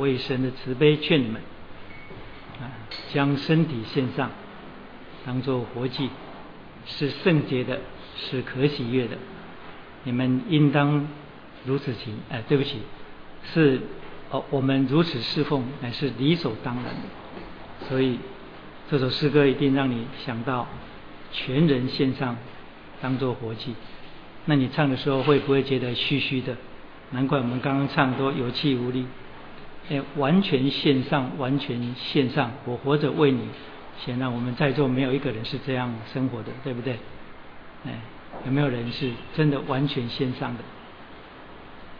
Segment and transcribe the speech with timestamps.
[0.00, 1.42] 我以神的慈悲劝你们，
[2.58, 2.72] 啊，
[3.12, 4.30] 将身体献上，
[5.26, 6.08] 当做活祭，
[6.86, 7.78] 是圣洁的，
[8.16, 9.18] 是可喜悦的。
[10.04, 11.06] 你们应当
[11.66, 12.14] 如此行。
[12.30, 12.78] 哎，对不起，
[13.52, 13.82] 是
[14.30, 16.84] 哦，我们如此侍奉乃是理所当然。
[17.86, 18.18] 所以
[18.90, 20.66] 这首诗歌一定让你想到
[21.30, 22.38] 全人献上，
[23.02, 23.74] 当做活祭。
[24.46, 26.56] 那你唱的时候会不会觉得虚虚的？
[27.10, 29.04] 难怪我们刚刚唱都有气无力。
[29.88, 33.48] 哎，完全献上，完全献上，我活着为你。
[34.04, 36.98] 显然我们在座没有一个人是这样生活的，对不对？
[37.86, 38.00] 哎，
[38.46, 40.62] 有没有人是真的完全献上的？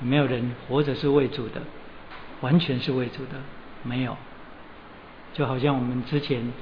[0.01, 1.63] 有没有人活着是为主的，
[2.41, 3.41] 完全是为主的？
[3.83, 4.17] 没有。
[5.35, 6.53] 就好像我们之前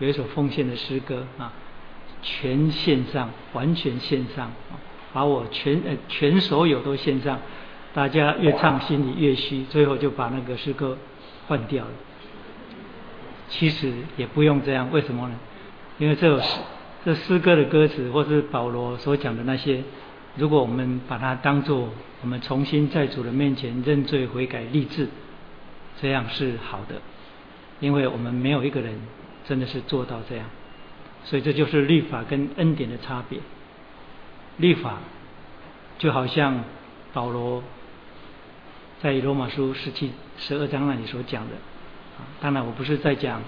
[0.00, 1.52] 有一首奉献的诗歌啊，
[2.22, 4.50] 全献上，完全献上。
[5.10, 7.40] 把我全呃全所有都献上，
[7.94, 10.96] 大家越唱心里越虚，最后就把那个诗歌
[11.46, 11.90] 换掉了。
[13.48, 15.34] 其实也不用这样，为什么呢？
[15.98, 16.60] 因为这首诗
[17.04, 19.82] 这诗歌的歌词，或是保罗所讲的那些，
[20.36, 21.88] 如果我们把它当做
[22.20, 25.08] 我们重新在主的面前认罪悔改立志，
[26.00, 26.96] 这样是好的。
[27.80, 29.00] 因为我们没有一个人
[29.46, 30.44] 真的是做到这样，
[31.24, 33.38] 所以这就是律法跟恩典的差别。
[34.58, 34.98] 律法
[35.98, 36.64] 就好像
[37.12, 37.62] 保罗
[39.02, 41.54] 在罗马书十七十二章那里所讲的，
[42.18, 43.42] 啊当然我不是在讲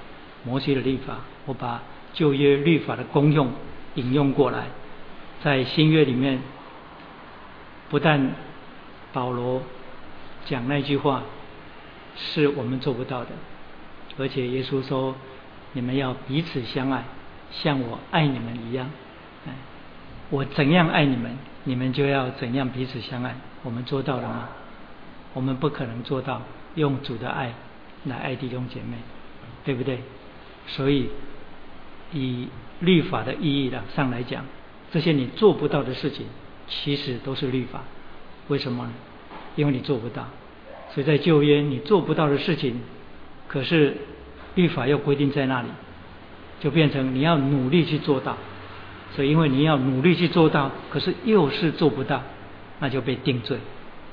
[0.44, 3.52] 摩西的律法，我把旧约律法的功用
[3.94, 4.66] 引用过来，
[5.42, 6.40] 在新约里面，
[7.88, 8.32] 不但
[9.12, 9.62] 保罗
[10.46, 11.22] 讲那句话
[12.16, 13.30] 是我们做不到的，
[14.18, 15.14] 而且耶稣说
[15.72, 17.04] 你们要彼此相爱，
[17.50, 18.88] 像我爱你们一样。
[20.32, 23.34] 我怎样爱你们，你们就要怎样彼此相爱。
[23.64, 24.48] 我们做到了吗？
[25.32, 26.42] 我们不可能做到
[26.74, 27.54] 用主的爱
[28.04, 28.96] 来爱弟兄姐妹，
[29.64, 30.00] 对不对？
[30.66, 31.08] 所以
[32.12, 32.48] 以
[32.80, 34.44] 律法的意义的上来讲，
[34.90, 36.26] 这些你做不到的事情，
[36.69, 37.82] 其实都是律法。
[38.48, 38.92] 为什么呢？
[39.56, 40.26] 因为你做不到。
[40.92, 42.80] 所以在旧约你做不到的事情，
[43.46, 43.96] 可是
[44.56, 45.69] 律法又规定在那里，
[46.60, 48.36] 就变成你要努力去做到。
[49.14, 52.22] 所以，因为你要努力去做到，可是又是做不到，
[52.78, 53.58] 那就被定罪，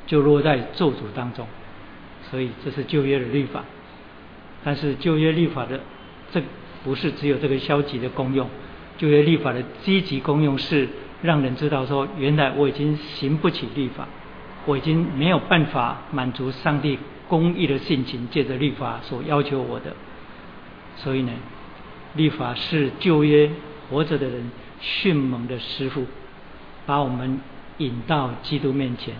[0.08, 1.46] 就落在咒诅当中。
[2.32, 3.64] 所以，这是旧约的律法。
[4.64, 5.80] 但是，旧约律法的
[6.32, 6.42] 这
[6.84, 8.50] 不是只有这个消极的功用，
[8.98, 10.90] 旧约律法的积极功用是
[11.22, 14.08] 让人知道说，原来我已经行不起律法，
[14.66, 16.98] 我已经没有办法满足上帝
[17.28, 19.96] 公义的性情，借着律法所要求我的。
[20.96, 21.32] 所以呢，
[22.16, 23.52] 律法是旧约
[23.90, 24.50] 活着的人。
[24.80, 26.06] 迅猛的师傅
[26.86, 27.42] 把我们
[27.80, 29.16] 引到基督面前，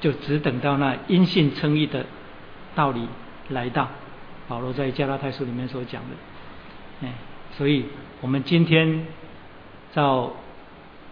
[0.00, 2.06] 就只等到那因信称义的
[2.74, 3.08] 道理
[3.50, 3.88] 来到。
[4.48, 7.12] 保罗在加拉太书里面所讲的，哎，
[7.56, 7.84] 所以
[8.20, 9.06] 我们今天
[9.92, 10.32] 照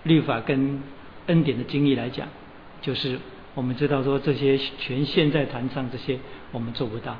[0.04, 0.82] 律法跟
[1.26, 2.26] 恩典的经历来讲，
[2.80, 3.18] 就是
[3.54, 6.18] 我们知道说这些全现在坛上这些
[6.52, 7.16] 我们做不到，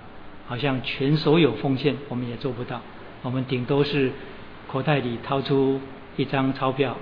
[0.47, 2.81] 好像全所有奉献我们也做不到，
[3.23, 4.11] 我们顶多是
[4.69, 5.81] 口袋里掏出。
[6.19, 6.97] 一张钞票，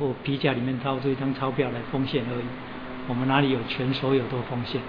[0.00, 2.44] 或皮夹里面掏出一张钞票来奉献而已。
[3.10, 4.80] 我们哪里有全所有都奉献？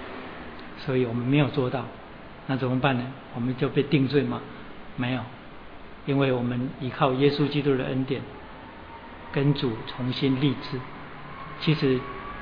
[0.78, 1.84] 所以我们没有做到，
[2.46, 3.04] 那怎么办呢？
[3.34, 4.40] 我们就被定罪吗？
[4.96, 5.20] 没有，
[6.06, 8.22] 因为我们依靠耶稣基督的恩典，
[9.32, 10.78] 跟主重新立志。
[11.58, 11.98] 其实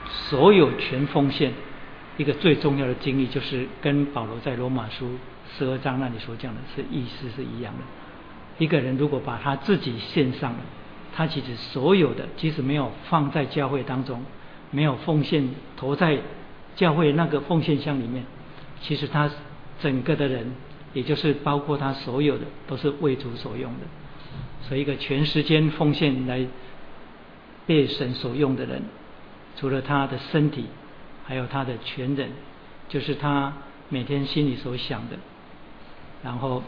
[0.07, 1.55] 所有全奉献，
[2.19, 5.17] 一个最重要的经历，就是跟保罗在罗马书
[5.57, 7.83] 十二章那里所讲的是意思是一样的。
[8.63, 10.59] 一个人如果把他自己献上了。
[11.13, 14.25] 他其实所有的，即使没有放在教会当中，
[14.71, 16.19] 没有奉献投在
[16.77, 18.25] 教会那个奉献箱里面，
[18.81, 19.31] 其实他
[19.81, 20.53] 整个的人，
[20.93, 23.81] 也就是包括他所有的，都是为主所用的。
[24.69, 26.47] 所以，一个全时间奉献来
[27.67, 28.83] 被神所用的人，
[29.57, 30.67] 除了他的身体，
[31.27, 32.31] 还有他的全人，
[32.89, 33.53] 就是他
[33.89, 35.17] 每天心里所想的，
[36.23, 36.63] 然后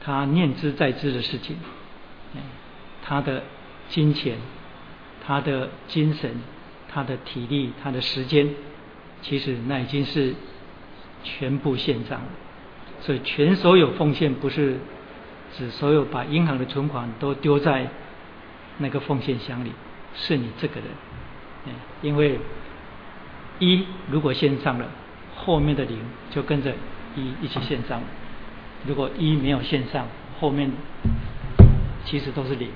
[0.00, 1.56] 他念之在之的事情，
[3.04, 3.42] 他的。
[3.90, 4.38] 金钱，
[5.26, 6.30] 他的精神，
[6.94, 8.48] 他的体力，他的时间，
[9.20, 10.32] 其实那已经是
[11.24, 12.26] 全部献上了。
[13.00, 14.78] 所以全所有奉献不是
[15.56, 17.88] 指所有把银行的存款都丢在
[18.78, 19.72] 那个奉献箱里，
[20.14, 20.84] 是你这个人。
[22.00, 22.38] 因为
[23.58, 24.86] 一如果献上了，
[25.34, 25.98] 后面的零
[26.30, 26.72] 就跟着
[27.16, 28.06] 一一起献上了。
[28.86, 30.06] 如果一没有献上，
[30.38, 30.70] 后面
[32.04, 32.68] 其实都是零。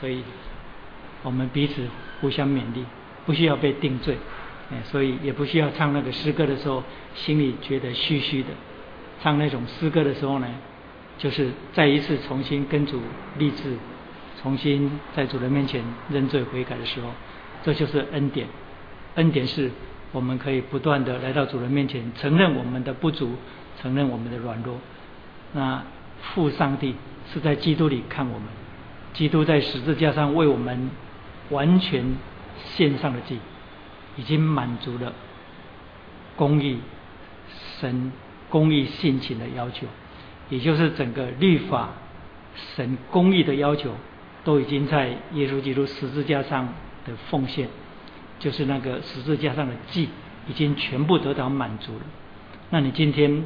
[0.00, 0.22] 所以，
[1.22, 1.86] 我们彼此
[2.20, 2.84] 互相勉励，
[3.26, 4.16] 不需要被定罪，
[4.70, 6.82] 哎，所以也不需要唱那个诗歌的时候，
[7.14, 8.48] 心里觉得虚虚的，
[9.22, 10.46] 唱那种诗歌的时候呢，
[11.18, 13.00] 就是再一次重新跟主
[13.38, 13.76] 立志，
[14.42, 17.08] 重新在主人面前认罪悔改的时候，
[17.62, 18.46] 这就是恩典。
[19.16, 19.70] 恩典是
[20.12, 23.34] 我们可以不断的来到主人面前，承认我们的不足，
[23.80, 24.76] 承认我们的软弱。
[25.52, 25.82] 那
[26.22, 26.94] 父上帝
[27.32, 28.48] 是在基督里看我们，
[29.12, 30.90] 基督在十字架上为我们
[31.50, 32.04] 完全
[32.64, 33.38] 献上的祭，
[34.16, 35.12] 已经满足了
[36.36, 36.78] 公义
[37.78, 38.12] 神
[38.48, 39.86] 公义性情的要求，
[40.48, 41.90] 也就是整个律法
[42.74, 43.94] 神公义的要求，
[44.42, 46.66] 都已经在耶稣基督十字架上
[47.06, 47.68] 的奉献，
[48.38, 50.08] 就是那个十字架上的祭，
[50.48, 52.04] 已经全部得到满足了。
[52.70, 53.44] 那你今天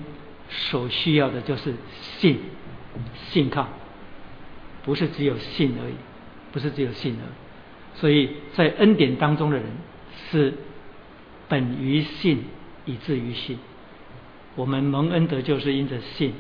[0.49, 2.39] 所需要的就是信。
[3.33, 3.67] 信靠
[4.85, 5.95] 不是只有信而已，
[6.53, 7.44] 不是只有信而已。
[7.95, 9.67] 所以在恩典当中的人
[10.31, 10.55] 是
[11.49, 12.45] 本于信
[12.85, 13.59] 以至于信。
[14.57, 16.33] 我们蒙恩德就是因着信，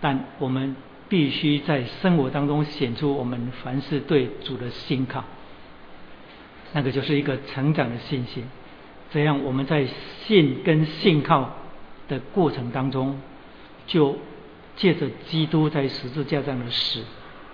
[0.00, 0.76] 但我们
[1.08, 5.24] 必须在生活当中显出我们凡事对主的信靠。
[6.72, 8.44] 那个就是一个成长的信心。
[9.10, 9.86] 这样我们在
[10.26, 11.54] 信跟信靠
[12.08, 13.20] 的过程当中
[13.86, 14.18] 就。
[14.76, 17.00] 借着基督在十字架上的死，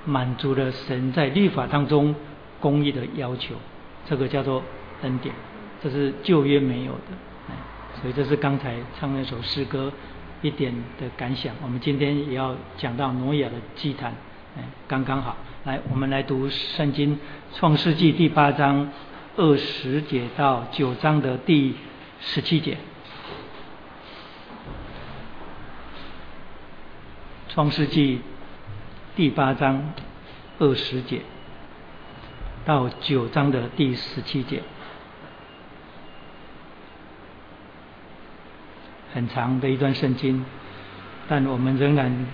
[0.06, 2.14] 满足了神在律法当中
[2.60, 3.54] 公义的要求，
[4.06, 4.62] 这个叫做
[5.02, 5.34] 恩典，
[5.82, 9.92] 这是旧约没有的，所以这是刚才唱那首诗歌
[10.42, 11.54] 一点的感想。
[11.62, 14.14] 我们今天也要讲到挪亚的祭坛，
[14.56, 15.36] 哎，刚刚好。
[15.64, 17.18] 来，我们来读圣经
[17.54, 18.90] 创世纪第八章
[19.36, 21.74] 二十节到九章的第
[22.20, 22.76] 十七节。
[27.48, 28.20] 创世纪
[29.16, 29.92] 第八章
[30.58, 31.20] 二十节
[32.64, 34.62] 到九章的第十七节，
[39.14, 40.44] 很长的一段圣经，
[41.28, 42.26] 但我们仍然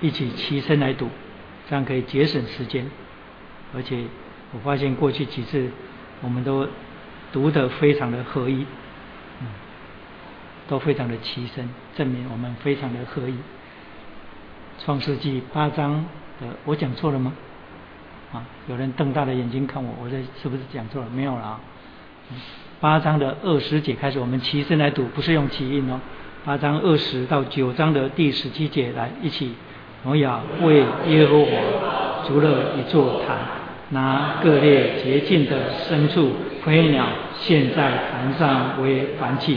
[0.00, 1.08] 一起齐声来读，
[1.68, 2.90] 这样可以节省时间。
[3.74, 4.04] 而且
[4.52, 5.70] 我发现过去几次
[6.22, 6.66] 我们都
[7.30, 8.64] 读得非常的合一，
[9.40, 9.48] 嗯，
[10.66, 13.36] 都非常的齐声，证明我们非常的合一。
[14.82, 16.06] 创世纪八章
[16.40, 17.34] 的，我讲错了吗？
[18.32, 21.08] 啊，有人瞪大的眼睛看我，我这是不是讲错了？
[21.14, 21.60] 没有了啊。
[22.80, 25.98] 八章的二十节开始，我们齐声来读，不是用起音哦。
[26.44, 29.54] 八章二十到九章的第十七节，来一起。
[30.04, 33.36] 挪亚为耶和华筑了一座坛，
[33.90, 36.30] 拿各列洁净的牲畜、
[36.62, 39.56] 飞鸟献在坛上为燔祭。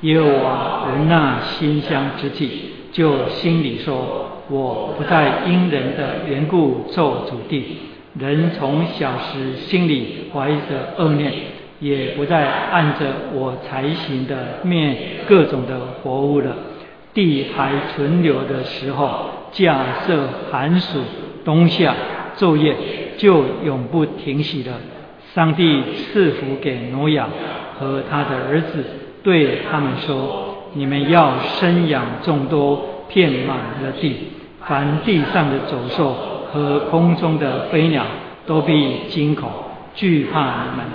[0.00, 4.30] 耶和华闻那馨香之气，就心里说。
[4.50, 7.78] 我不再因人的缘故咒主地，
[8.18, 11.32] 人从小时心里怀着恶念，
[11.80, 14.96] 也不再按着我才行的面
[15.26, 16.56] 各种的活物了。
[17.12, 21.00] 地还存留的时候，假设寒暑
[21.44, 21.94] 冬夏
[22.36, 22.74] 昼夜，
[23.16, 24.72] 就永不停息了。
[25.34, 25.82] 上帝
[26.12, 27.28] 赐福给挪亚
[27.78, 28.84] 和他的儿子，
[29.22, 32.90] 对他们说：你们要生养众多。
[33.06, 34.16] 遍满了地，
[34.64, 36.16] 凡地上的走兽
[36.54, 38.06] 和空中的飞鸟
[38.46, 39.50] 都必惊恐
[39.92, 40.86] 惧怕你们，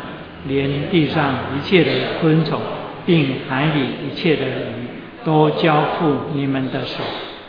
[0.47, 1.91] 连地上一切的
[2.21, 2.57] 昆虫，
[3.05, 4.87] 并海里一切的鱼，
[5.25, 7.03] 都交付你们的手。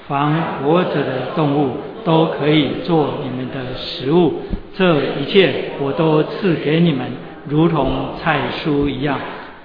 [0.09, 4.43] 凡活着的动物都可以做你们的食物。
[4.75, 7.07] 这一切我都赐给你们，
[7.49, 9.21] 如同菜蔬一样，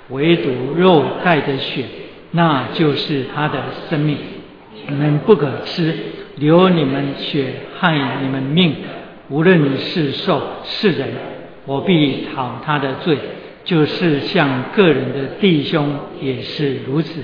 [0.09, 1.85] 唯独肉带着血，
[2.29, 4.17] 那就是他的生命。
[4.87, 5.95] 你们不可吃，
[6.37, 8.75] 流你们血，害你们命。
[9.29, 11.09] 无论是兽是人，
[11.65, 13.17] 我必讨他的罪。
[13.63, 17.19] 就是像个人的弟兄也是如此。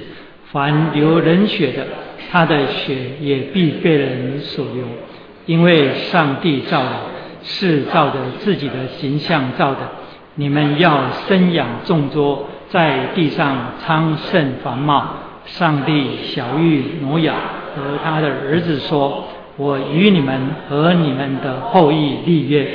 [0.51, 1.85] 凡流人血的，
[2.31, 4.83] 他的血也必被人所流。
[5.45, 6.91] 因为上帝造人，
[7.43, 9.79] 是照着自己的形象造的。
[10.35, 15.17] 你们要生养众多，在地上昌盛繁茂。
[15.45, 17.33] 上帝小玉挪亚
[17.75, 19.23] 和他的儿子说
[19.57, 22.67] ：“我与你们和你们的后裔立约，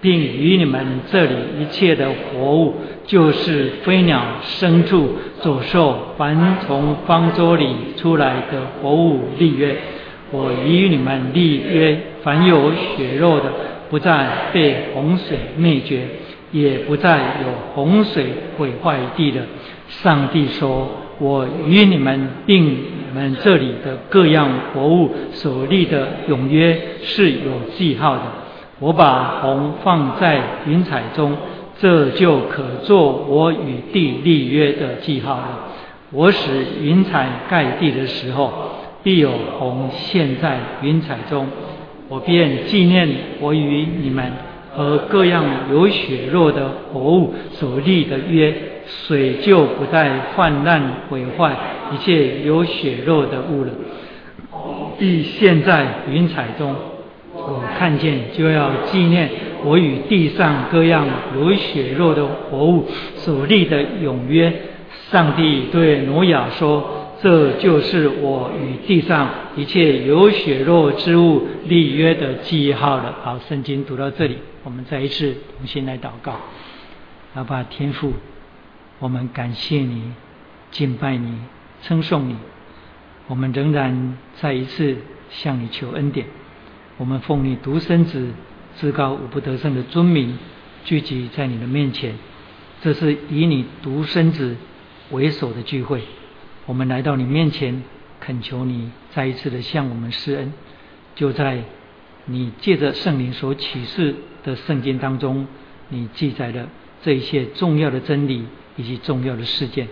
[0.00, 2.74] 并与你们这里一切的活物，
[3.06, 9.76] 就是飞鸟、牲畜、走兽，凡从方舟里出来的活物立约。
[10.30, 13.52] 我与你们立约，凡有血肉的，
[13.90, 16.02] 不再被洪水灭绝，
[16.52, 18.26] 也不再有洪水
[18.56, 19.42] 毁坏地的。”
[19.88, 20.88] 上帝说。
[21.20, 28.22] 我与你们并你们这里的各样活物所立的永约是有记号的。
[28.78, 31.36] 我把红放在云彩中，
[31.78, 35.58] 这就可做我与地立约的记号了。
[36.10, 38.50] 我使云彩盖地的时候，
[39.02, 41.46] 必有虹现在云彩中。
[42.08, 43.08] 我便纪念
[43.38, 44.32] 我与你们
[44.74, 48.52] 和各样有血肉的活物所立的约，
[49.06, 51.56] 水就不再泛滥毁坏
[51.92, 53.70] 一切有血肉的物了。
[54.98, 56.74] 必现在云彩中。
[57.32, 59.30] 我看见就要纪念
[59.64, 61.06] 我与地上各样
[61.36, 64.52] 有血肉的活物所立的永约。
[65.10, 76.34] 上帝对挪亚说：“这就是我与地上一切有血肉之物立约的记号了。”好，圣经读到这里，我们再一次重新来祷告。
[77.34, 78.12] 阿爸天父，
[79.00, 80.12] 我们感谢你，
[80.70, 81.34] 敬拜你，
[81.82, 82.36] 称颂你。
[83.28, 84.98] 我们仍然再一次
[85.30, 86.26] 向你求恩典。
[86.98, 88.28] 我们奉你独生子
[88.76, 90.38] 至高无不得胜的尊名
[90.84, 92.14] 聚集在你的面前，
[92.82, 94.54] 这是以你独生子
[95.10, 96.02] 为首的聚会。
[96.66, 97.82] 我们来到你面前，
[98.20, 100.52] 恳求你再一次的向我们施恩。
[101.14, 101.64] 就在
[102.26, 104.14] 你借着圣灵所启示
[104.44, 105.46] 的圣经当中，
[105.88, 106.68] 你记载了
[107.00, 108.44] 这一切重要的真理
[108.80, 109.88] 以及重要的事件。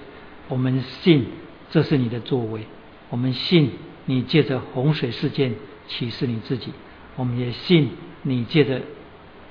[0.49, 1.27] 我们信
[1.71, 2.63] 这是你的作为，
[3.11, 3.71] 我们信
[4.07, 5.55] 你借着洪水事件
[5.87, 6.73] 启示你自己。
[7.17, 7.91] 我们也信
[8.23, 8.81] 你借着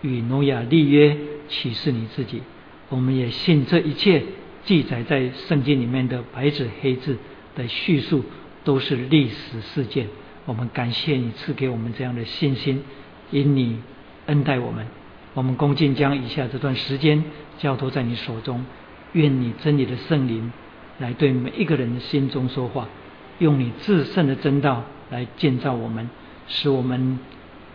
[0.01, 1.15] 与挪亚立约
[1.47, 2.41] 启示你自己，
[2.89, 4.23] 我们也信这一切
[4.63, 7.17] 记载在圣经里面的白纸黑字
[7.55, 8.23] 的叙述
[8.63, 10.07] 都是历史事件。
[10.45, 12.83] 我们感谢你赐给我们这样的信心，
[13.31, 13.79] 因你
[14.25, 14.87] 恩待我们。
[15.33, 17.23] 我们恭敬将以下这段时间
[17.59, 18.65] 交托在你手中，
[19.13, 20.51] 愿你真理的圣灵
[20.99, 22.87] 来对每一个人的心中说话，
[23.39, 26.09] 用你至圣的真道来建造我们，
[26.47, 27.19] 使我们。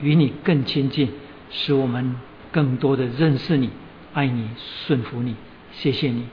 [0.00, 1.08] 与你更亲近，
[1.48, 2.16] 使我们
[2.50, 3.70] 更多的认识你、
[4.14, 4.48] 爱你、
[4.84, 5.36] 顺服你。
[5.70, 6.24] 谢谢你，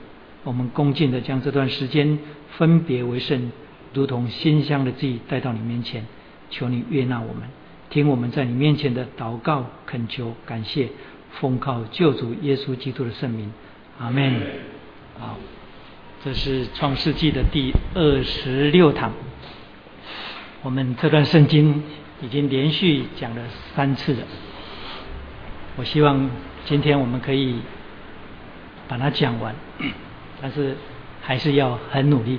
[0.42, 2.18] 我们恭敬的将这段时间
[2.58, 3.52] 分别为圣，
[3.94, 6.04] 如同馨香的祭带到你面前，
[6.50, 7.44] 求你悦纳我们，
[7.90, 10.88] 听我们在你面前的祷告、恳求、感谢，
[11.38, 13.52] 奉靠救主耶稣基督的圣名，
[14.00, 14.34] 阿门。
[15.20, 15.36] 好，
[16.24, 19.12] 这是创世纪的第二十六堂，
[20.62, 21.82] 我们这段圣经。
[22.22, 23.42] 已经连续讲了
[23.74, 24.18] 三次了，
[25.76, 26.28] 我希望
[26.66, 27.60] 今天我们可以
[28.86, 29.54] 把它讲完，
[30.42, 30.76] 但是
[31.22, 32.38] 还是要很努力。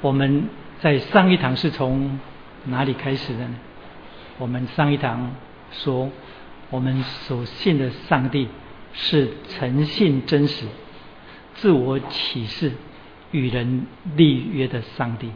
[0.00, 0.44] 我们
[0.78, 2.20] 在上一堂是从
[2.66, 3.56] 哪里开始的呢？
[4.38, 5.34] 我们上一堂
[5.72, 6.08] 说，
[6.70, 8.46] 我们所信的上帝
[8.92, 10.66] 是诚信真实、
[11.60, 12.72] 自我启示、
[13.32, 13.86] 与人
[14.16, 15.30] 立约的上帝。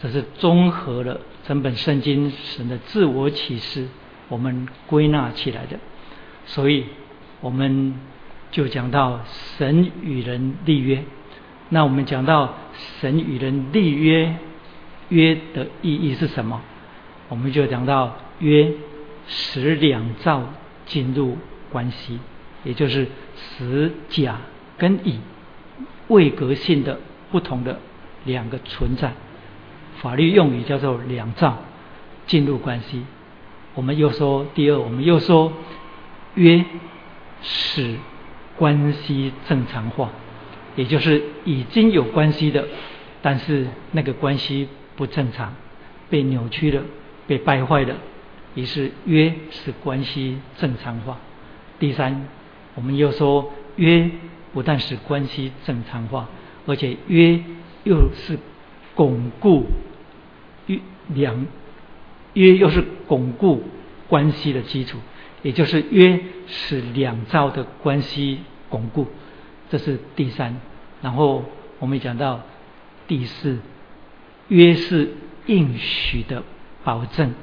[0.00, 3.86] 这是综合了整本圣经神的自我启示，
[4.28, 5.78] 我们归纳起来的。
[6.46, 6.84] 所以，
[7.40, 7.94] 我们
[8.50, 9.20] 就讲到
[9.56, 11.04] 神与人立约。
[11.68, 12.54] 那我们讲到
[13.00, 14.36] 神与人立约，
[15.10, 16.60] 约的意义是什么？
[17.28, 18.72] 我们就讲到约
[19.26, 20.42] 使两造
[20.86, 21.36] 进入
[21.70, 22.18] 关系，
[22.64, 24.38] 也就是使甲
[24.78, 25.18] 跟乙
[26.08, 26.98] 位格性的
[27.30, 27.78] 不同的
[28.24, 29.12] 两个存在。
[29.98, 31.58] 法律用语叫做两造
[32.26, 33.04] 进入关系。
[33.74, 35.52] 我们又说第二，我们又说
[36.34, 36.64] 约
[37.42, 37.96] 使
[38.56, 40.10] 关系正常化，
[40.76, 42.66] 也就是已经有关系的，
[43.22, 45.54] 但是那个关系不正常，
[46.08, 46.82] 被扭曲了，
[47.26, 47.94] 被败坏了，
[48.54, 51.18] 于是约使关系正常化。
[51.78, 52.26] 第三，
[52.74, 54.10] 我们又说约
[54.56, 56.30] 不但使关系正常化，
[56.64, 57.38] 而且约
[57.84, 58.38] 又是
[58.94, 59.66] 巩固。
[60.66, 61.46] 约两
[62.32, 63.62] 约又是巩固
[64.08, 64.96] 关系的基础，
[65.42, 68.38] 也就是约使两造的关系
[68.70, 69.08] 巩固，
[69.68, 70.58] 这是第三。
[71.02, 71.44] 然后
[71.78, 72.40] 我们讲到
[73.06, 73.58] 第四，
[74.48, 75.10] 约是
[75.44, 76.42] 应许的
[76.82, 77.34] 保证，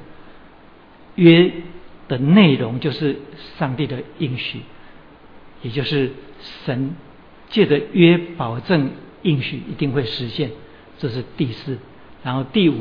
[1.14, 1.52] 约
[2.08, 3.20] 的内容就是
[3.56, 4.62] 上帝的应许，
[5.62, 6.10] 也就是
[6.66, 6.96] 神
[7.54, 8.90] 借着约保证
[9.22, 10.50] 应许一定会实现，
[10.98, 11.78] 这是第四。
[12.24, 12.74] 然后第五。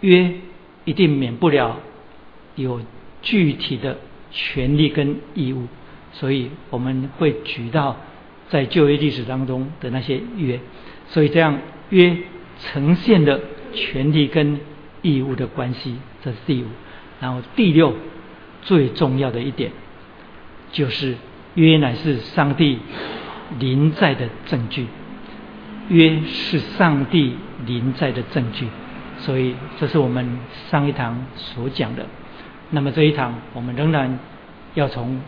[0.00, 0.32] 约
[0.84, 1.78] 一定免不了
[2.56, 2.80] 有
[3.22, 3.98] 具体的
[4.32, 5.68] 权利跟义务，
[6.12, 7.96] 所以我们会举到
[8.48, 10.58] 在就业历史当中的那些约，
[11.06, 11.56] 所以这样
[11.90, 12.16] 约
[12.58, 13.40] 呈现的
[13.72, 14.58] 权利跟
[15.02, 15.94] 义务的关系，
[16.24, 16.66] 这是第五。
[17.20, 17.94] 然后第六
[18.62, 19.70] 最重要的一点，
[20.72, 21.14] 就是
[21.54, 22.80] 约乃是上帝
[23.58, 24.86] 临在的证据，
[25.88, 28.68] 约是上帝临在的证据。
[29.18, 30.38] 所以，这是我们
[30.70, 32.06] 上一堂所讲的。
[32.70, 34.18] 那么这一堂，我们仍然
[34.74, 35.20] 要从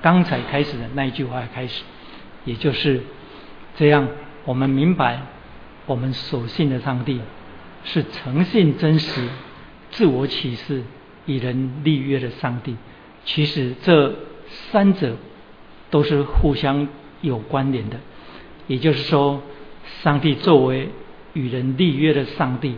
[0.00, 1.82] 刚才开始的那一句话开始，
[2.44, 3.02] 也就是
[3.76, 4.06] 这样，
[4.44, 5.20] 我们明白
[5.86, 7.20] 我们所信的上帝
[7.82, 9.28] 是诚信真实、
[9.90, 10.82] 自我启示、
[11.26, 12.76] 以人立约的上帝。
[13.24, 14.14] 其实这
[14.70, 15.16] 三者
[15.90, 16.86] 都是互相
[17.20, 17.98] 有关联的。
[18.66, 19.42] 也就是说，
[20.02, 20.90] 上帝作为
[21.32, 22.76] 与人立约的上帝，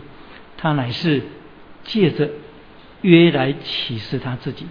[0.57, 1.21] 他乃是
[1.83, 2.29] 借着
[3.01, 4.65] 约来启示他自己，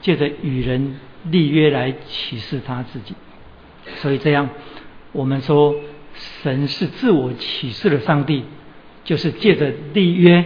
[0.00, 3.14] 借着与人立约来启示他自己。
[3.96, 4.48] 所以这样，
[5.12, 5.74] 我们说
[6.42, 8.44] 神是自我启示的上帝，
[9.04, 10.44] 就是借着立约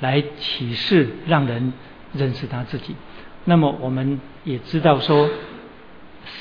[0.00, 1.72] 来启示，让人
[2.12, 2.94] 认识他自己。
[3.44, 5.30] 那么我们也知道说，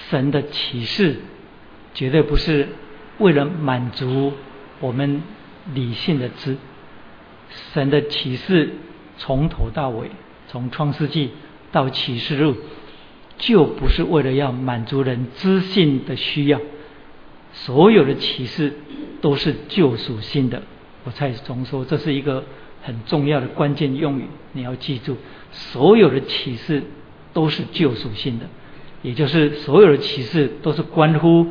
[0.09, 1.19] 神的启示
[1.93, 2.69] 绝对不是
[3.19, 4.33] 为了满足
[4.79, 5.21] 我们
[5.73, 6.57] 理性的知，
[7.73, 8.71] 神的启示
[9.17, 10.09] 从头到尾，
[10.47, 11.31] 从创世纪
[11.71, 12.55] 到启示录。
[13.39, 16.61] 就不是为了要满足人知性的需要，
[17.51, 18.71] 所有的启示
[19.21, 20.61] 都是救赎性的。
[21.03, 22.45] 我蔡总说这是一个
[22.83, 25.17] 很重要的关键用语，你要记住，
[25.51, 26.83] 所有的启示
[27.33, 28.45] 都是救赎性的，
[29.01, 31.47] 也就是所有的启示都是关乎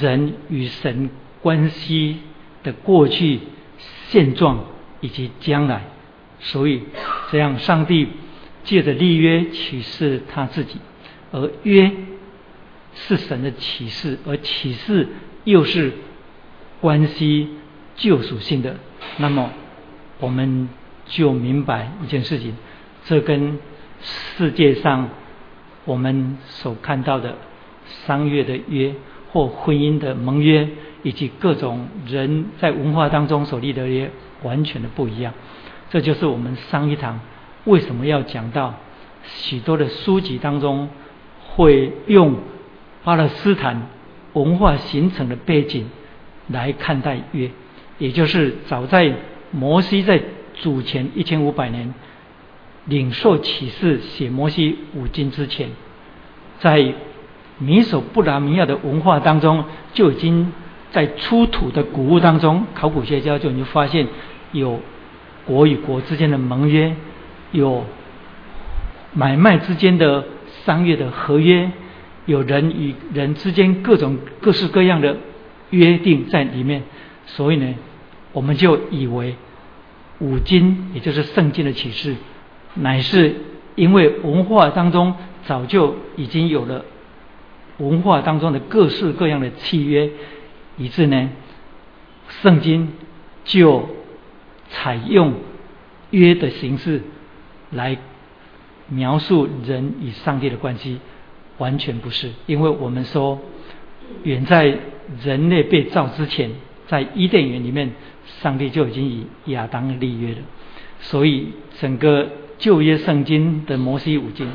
[0.00, 1.10] 人与神
[1.40, 2.18] 关系
[2.62, 3.40] 的过去、
[4.08, 4.64] 现状
[5.00, 5.84] 以及将来。
[6.40, 6.82] 所以，
[7.30, 8.08] 这样上帝
[8.64, 10.78] 借着立约启示他自己。
[11.30, 11.90] 而约
[12.94, 15.08] 是神的启示，而启示
[15.44, 15.92] 又是
[16.80, 17.48] 关系
[17.96, 18.76] 救赎性的，
[19.16, 19.50] 那么
[20.18, 20.68] 我们
[21.06, 22.54] 就明白一件事情：
[23.04, 23.58] 这跟
[24.00, 25.08] 世界上
[25.84, 27.38] 我们所看到的
[28.04, 28.94] 商业的约
[29.32, 30.68] 或婚姻的盟约，
[31.02, 34.10] 以及各种人在文化当中所立的约，
[34.42, 35.34] 完全的不一样。
[35.90, 37.20] 这就是我们上一堂
[37.64, 38.74] 为什么要讲到
[39.24, 40.88] 许多的书籍当中。
[41.54, 42.36] 会用
[43.04, 43.88] 巴勒斯坦
[44.32, 45.90] 文化形成的背景
[46.48, 47.50] 来看待约，
[47.98, 49.12] 也就是早在
[49.50, 50.18] 摩西在
[50.54, 51.92] 主前一千五百年
[52.86, 55.68] 领受启示写摩西五经之前，
[56.58, 56.94] 在
[57.58, 60.52] 米索不达米亚的文化当中，就已经
[60.90, 64.08] 在出土的古物当中，考古学家就已经发现
[64.52, 64.80] 有
[65.46, 66.94] 国与国之间的盟约，
[67.52, 67.84] 有
[69.12, 70.24] 买卖之间的。
[70.64, 71.72] 商业的合约，
[72.24, 75.16] 有人与人之间各种各式各样的
[75.70, 76.84] 约定在里面，
[77.26, 77.74] 所以呢，
[78.32, 79.34] 我们就以为
[80.20, 82.14] 五经也就是圣经的启示，
[82.74, 83.34] 乃是
[83.74, 85.14] 因为文化当中
[85.46, 86.84] 早就已经有了
[87.82, 90.10] 文化当中的各式各样的契约，
[90.78, 91.30] 以致呢，
[92.42, 92.88] 圣经
[93.44, 93.88] 就
[94.70, 95.34] 采用
[96.10, 97.02] 约的形式
[97.70, 97.98] 来。
[98.88, 100.98] 描述人与上帝的关系，
[101.56, 103.38] 完全不是，因为我们说，
[104.24, 104.76] 远在
[105.22, 106.50] 人类被造之前，
[106.88, 107.92] 在伊甸园里面，
[108.42, 110.38] 上帝就已经与亚当立约了。
[111.00, 114.50] 所以，整个旧约圣经的摩西五经，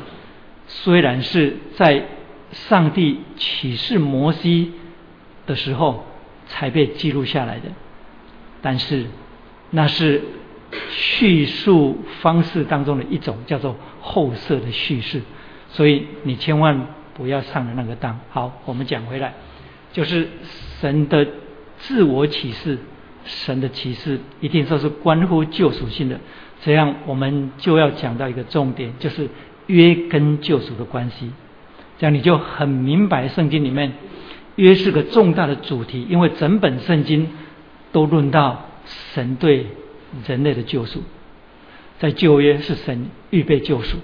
[0.68, 2.04] 虽然是在
[2.52, 4.72] 上帝启示摩西
[5.46, 6.06] 的时候
[6.46, 7.68] 才被记录下来的，
[8.62, 9.06] 但是
[9.70, 10.22] 那是。
[10.90, 15.22] 叙述方式当中的一种叫做后设的叙事，
[15.70, 18.20] 所以你千万不要上了那个当。
[18.28, 19.32] 好，我们讲回来，
[19.94, 20.28] 就是
[20.78, 21.26] 神的
[21.78, 22.76] 自我启示，
[23.24, 26.20] 神的启示一定说是关乎救赎性的。
[26.60, 29.26] 这样我们就要讲到一个重点，就是
[29.68, 31.30] 约跟救赎的关系。
[31.98, 33.92] 这样你就很明白圣经里面
[34.56, 37.28] 约是个重大的主题，因为整本圣经
[37.92, 38.66] 都论到
[39.12, 39.66] 神对。
[40.26, 41.02] 人类的救赎，
[41.98, 43.98] 在旧约是神预备救赎，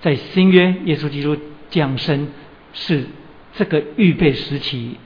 [0.00, 1.36] 在新约耶稣基督
[1.70, 2.26] 降生
[2.72, 3.04] 是
[3.54, 4.96] 这个预备时期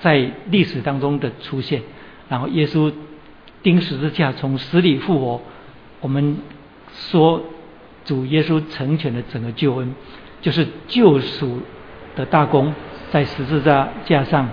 [0.00, 1.80] 在历史当中的出现，
[2.28, 2.92] 然后耶稣
[3.62, 5.40] 钉十字架从死里复活，
[6.02, 6.36] 我们
[6.92, 7.42] 说
[8.04, 9.94] 主耶稣成全了整个救恩，
[10.42, 11.62] 就是救赎
[12.14, 12.74] 的大功
[13.10, 14.46] 在十字架架上。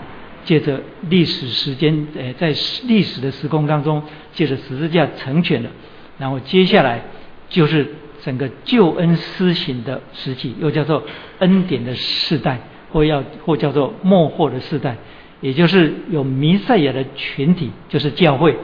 [0.45, 2.47] 借着历史时间，呃，在
[2.88, 4.02] 历史的时空当中，
[4.34, 5.69] 借着十字架成全了，
[6.17, 7.04] 然后接下来
[7.49, 7.86] 就是
[8.23, 11.04] 整个救恩施行的时期，又叫做
[11.39, 12.58] 恩典的世代，
[12.91, 14.95] 或要或叫做末后的世代，
[15.41, 18.58] 也就是有弥赛亚的群体，就是教会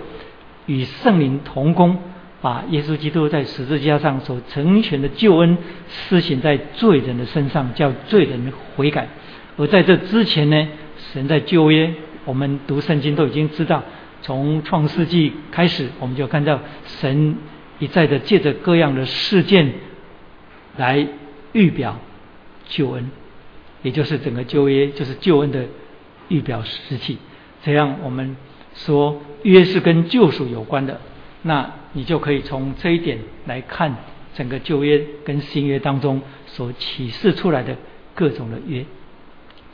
[0.65, 1.99] 与圣灵同工，
[2.45, 9.07] 把耶稣基督在十字架上所成全的救恩施行在罪人的身上，叫罪人悔改。
[9.57, 10.67] 而在这之前呢？
[11.11, 11.91] 神在旧约，
[12.23, 13.83] 我们读圣经都已经知道，
[14.21, 17.35] 从创世纪开始，我们就看到神
[17.79, 19.73] 一再的借着各样的事件
[20.77, 21.07] 来
[21.53, 21.97] 预表
[22.69, 23.09] 救恩，
[23.81, 25.65] 也就是整个旧约就是救恩的
[26.27, 27.17] 预表时期。
[27.63, 28.37] 这样我们
[28.75, 31.01] 说约是跟救赎有关的，
[31.47, 33.95] 那你就可以从这一点来看
[34.33, 37.77] 整个旧约跟新约当中所启示出来的
[38.15, 38.83] 各种的约。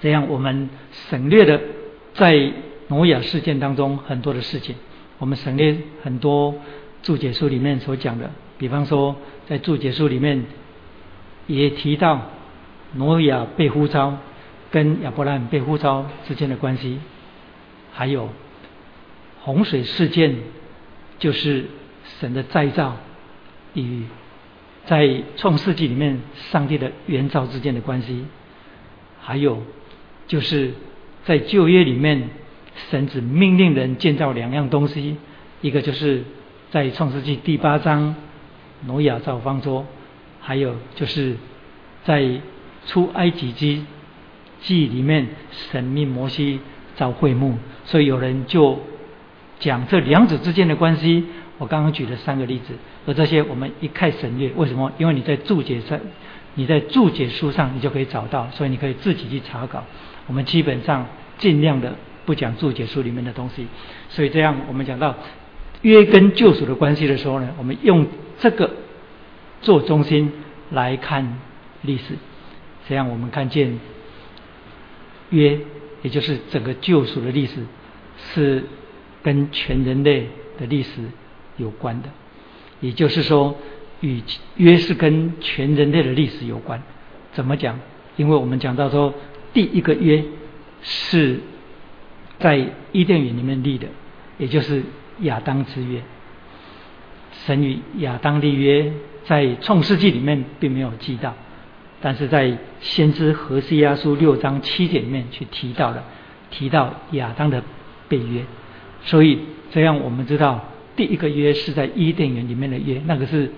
[0.02, 1.62] 这样我们省略了
[2.14, 2.52] 在
[2.90, 4.76] 挪亚事件当中很多的事情，
[5.18, 6.54] 我们省略很多
[7.04, 9.16] 注解书里面所讲的，比方说
[9.48, 10.44] 在注解书里面
[11.48, 12.20] 也提到
[12.96, 14.18] 挪亚被呼召
[14.72, 17.00] 跟亚伯拉罕被呼召之间的关系，
[17.94, 18.28] 还有
[19.40, 20.36] 洪水事件
[21.22, 21.68] 就是
[22.20, 22.98] 神的再造
[23.76, 24.04] 与
[24.86, 26.20] 在创世纪里面
[26.52, 28.26] 上帝的原造之间的关系，
[29.22, 29.64] 还有。
[30.28, 30.72] 就是
[31.26, 32.30] 在旧约里面，
[32.90, 35.18] 神只命令人建造两样东西，
[35.60, 36.24] 一个就是
[36.70, 38.16] 在创世纪第八章
[38.86, 39.86] 挪亚造方舟，
[40.40, 41.36] 还有就是
[42.06, 42.40] 在
[42.88, 43.86] 出埃及记
[44.62, 46.62] 记里面神命摩西
[46.96, 47.58] 造会幕。
[47.84, 48.80] 所以有人就
[49.62, 51.24] 讲这两者之间的关系。
[51.58, 52.74] 我刚刚举了三个例子，
[53.06, 54.50] 而这些我们一概省略。
[54.56, 54.91] 为什么？
[54.97, 56.00] 因为你在注解上，
[56.56, 59.84] 你在注解书上，你就可以找到，所以你可以自己去查稿。
[60.26, 61.06] 我们基本上
[61.38, 61.93] 尽量的
[62.26, 63.67] 不讲注解书里面的东西，
[64.10, 65.15] 所以这样我们讲到
[65.84, 68.08] 约跟救赎的关系的时候呢，我们用
[68.39, 68.71] 这个
[69.62, 70.32] 做中心
[70.71, 71.38] 来看
[71.84, 72.15] 历史，
[72.89, 73.80] 这样我们看见
[75.30, 75.60] 约，
[76.02, 77.63] 也就是整个救赎的历史，
[78.34, 78.63] 是
[79.24, 80.28] 跟全人类
[80.60, 81.04] 的历史
[81.58, 82.10] 有关的，
[82.80, 83.56] 也就是说，
[84.02, 84.22] 与
[84.56, 86.82] 约是跟全人类的历史有关。
[87.34, 87.80] 怎么讲？
[88.18, 89.14] 因为我们讲到说。
[89.54, 90.24] 第一个约
[90.82, 91.42] 是
[92.40, 93.86] 在伊甸园里面立的，
[94.38, 94.82] 也就是
[95.24, 96.02] 亚当之约。
[97.34, 98.94] 神与亚当立约，
[99.26, 101.36] 在创世纪里面并没有记到，
[102.00, 106.02] 但是在先知何西阿书六章七节里面去提到了，
[106.50, 107.62] 提到亚当的
[108.08, 108.46] 被约。
[109.04, 109.40] 所以
[109.72, 113.52] 这样我们知道，第一个约是在伊甸园里面的约，那个是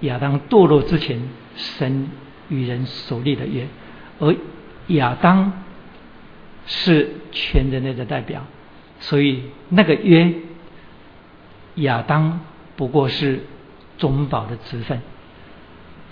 [0.00, 1.20] 亚当堕落之前
[1.56, 2.08] 神
[2.48, 3.66] 与人所立的约，
[4.18, 4.34] 而
[4.88, 5.52] 亚当
[6.66, 8.44] 是全人类的代表，
[9.00, 10.32] 所以那个约
[11.76, 12.40] 亚当
[12.76, 13.40] 不过是
[13.96, 15.00] 中保的职分。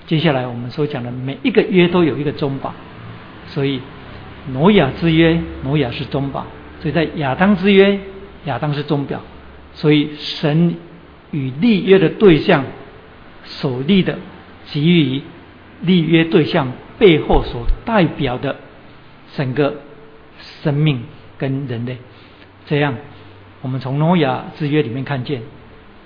[0.06, 2.74] 接下来我们所讲的每一个约都有一个中保，
[3.46, 3.80] 所以
[4.52, 6.44] 挪亚之约，挪亚是中保；
[6.80, 8.00] 所以在亚当之约，
[8.44, 9.20] 亚当是钟表。
[9.74, 10.76] 所以神
[11.30, 12.64] 与立约的对象
[13.44, 14.18] 所立的，
[14.66, 15.22] 给予
[15.80, 16.72] 立约对象。
[16.98, 18.54] 背后所代表的
[19.34, 19.74] 整个
[20.62, 21.02] 生命
[21.36, 21.98] 跟人类，
[22.66, 22.94] 这样
[23.60, 25.42] 我们从诺亚之约里面看见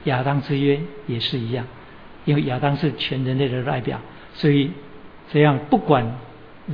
[0.04, 1.66] 亚当之约也是一样，
[2.24, 4.00] 因为亚当是全人类的代表，
[4.32, 4.70] 所以
[5.30, 6.16] 这样不管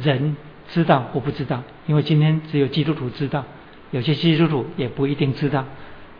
[0.00, 0.36] 人
[0.68, 3.44] 知道或不知道，因为今天只有基督徒知道，
[3.92, 5.64] 有些基督徒也不一定知道，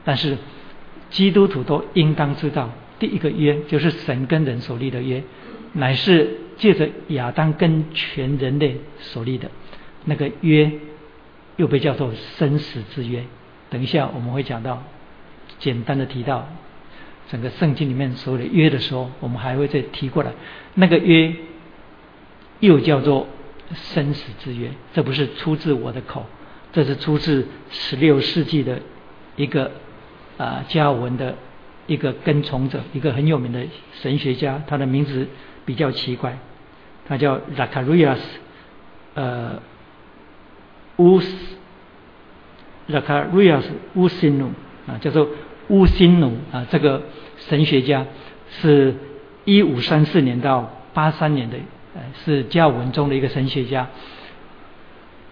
[0.05, 0.39] 但是
[1.11, 5.25] 基督徒都应当知道，第一个约就是神跟人所立的约，
[5.73, 6.39] 乃是。
[6.59, 9.51] 借着亚当跟全人类所立的
[10.05, 10.71] 那个约，
[11.57, 13.25] 又被叫做生死之约。
[13.69, 14.85] 等一下我们会讲到，
[15.59, 16.47] 简单的提到
[17.31, 20.31] 整个圣经里面所有的约的时候，我们还会再提过来。
[20.75, 21.35] 那个约
[22.61, 23.27] 又叫做
[23.73, 26.27] 生死之约，这不是出自我的口，
[26.73, 28.81] 这是出自十六世纪的
[29.37, 29.71] 一个
[30.39, 31.35] 啊加尔文的
[31.87, 35.27] 一个跟从者，一个很有名的神学家，他的名字
[35.67, 36.39] 比较奇怪。
[37.07, 38.21] 他叫 Zacharias，
[39.15, 39.61] 呃，
[40.97, 41.37] 乌斯
[42.89, 44.47] ，Zacharias 乌辛努
[44.87, 45.29] 啊，叫做
[45.69, 47.03] 乌辛努啊，这个
[47.37, 48.07] 神学家
[48.49, 48.95] 是
[49.45, 51.59] 一五三四年到八三年的，
[51.95, 53.89] 呃，是加尔文中的一个神学家。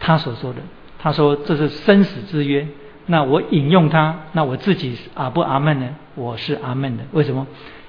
[0.00, 0.60] 他所说的，
[1.02, 2.66] 他说这是生死之约。
[3.06, 5.96] 那我引用他，那我自己阿不阿门呢？
[6.14, 7.02] 我是阿门的。
[7.12, 7.46] 为什么？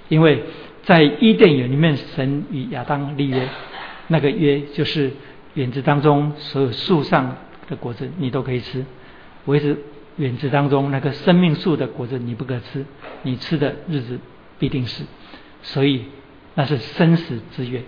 [0.10, 0.44] 因为
[0.84, 3.48] 在伊甸园里面，神与亚当立约。
[4.08, 5.12] 那个约就是
[5.54, 7.36] 园子当中所有树上
[7.70, 8.84] 的果子你都可以吃，
[9.46, 9.78] 唯是
[10.18, 12.84] 园子当中那个生命树的果子你不可吃，
[13.22, 14.20] 你吃的日子
[14.58, 15.04] 必定是。
[15.62, 16.06] 所以
[16.56, 17.84] 那是生死之约，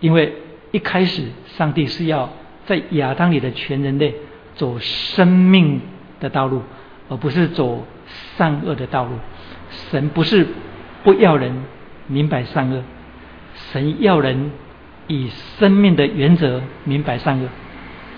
[0.00, 0.34] 因为
[0.72, 1.22] 一开始
[1.56, 2.28] 上帝是要
[2.66, 4.12] 在亚当里的全人类
[4.54, 5.80] 走生命
[6.20, 6.62] 的道路，
[7.08, 7.86] 而不是走
[8.36, 9.12] 善恶的道路。
[9.90, 10.46] 神不是
[11.02, 11.64] 不要人
[12.06, 12.82] 明白善恶，
[13.72, 14.50] 神要人。
[15.06, 17.46] 以生命的原则明白善恶，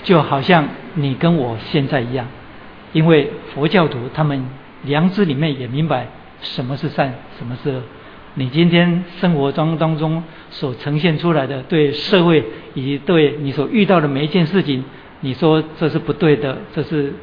[0.04, 2.28] 就好像你跟我现在一样，
[2.92, 4.48] 因为佛教徒他们
[4.84, 6.06] 良知里面也明白
[6.42, 7.82] 什么是善，什么是恶。
[8.34, 12.44] 你今天生活当当中所呈现出来的对社会
[12.74, 14.84] 以及对你所遇到的每一件事情，
[15.20, 17.14] 你说这是不对的，这是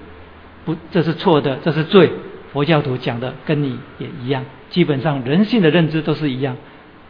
[0.66, 2.12] 不这是错的，这是罪。
[2.52, 6.56] 佛教徒讲的跟你也一样，基本上人性的认知都是一样，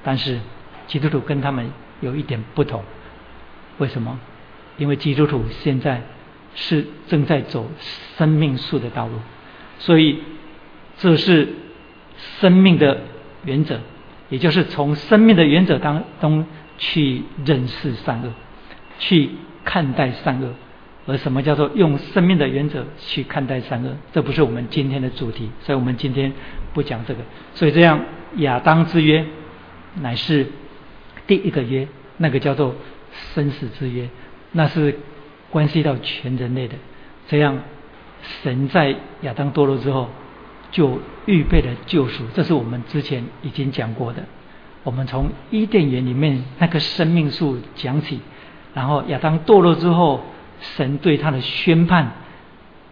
[0.01, 0.39] 但是
[0.87, 1.69] 基督徒跟他们
[1.99, 2.81] 有一点不同。
[3.77, 4.19] 为什么？
[4.77, 6.01] 因为基督徒现在
[6.55, 7.69] 是正在走
[8.17, 9.13] 生命树的道路，
[9.79, 10.19] 所以
[10.97, 11.49] 这是
[12.39, 13.01] 生命的
[13.43, 13.79] 原则，
[14.29, 16.45] 也就是从生命的原则当中
[16.77, 18.29] 去认识善恶，
[18.99, 19.29] 去
[19.65, 20.53] 看待善恶。
[21.05, 23.97] 而什么叫做用生命的原则去看待善恶？
[24.13, 26.31] 这不是我们今天的主题，所以我们今天
[26.73, 27.19] 不讲这个。
[27.53, 27.99] 所以这样，
[28.37, 29.25] 亚当之约
[29.95, 30.47] 乃是
[31.27, 31.85] 第一个约，
[32.15, 32.73] 那个叫做
[33.33, 34.07] 生死之约，
[34.53, 34.97] 那是
[35.49, 36.75] 关系到全人类的。
[37.27, 37.59] 这样，
[38.41, 40.09] 神在亚当堕落之后
[40.71, 44.23] 就预备了救赎，这是我们之前已经讲过的。
[44.83, 48.21] 我们从伊甸园里面那棵生命树讲起，
[48.73, 50.23] 然后亚当堕落之后。
[50.75, 52.13] 神对他的宣判，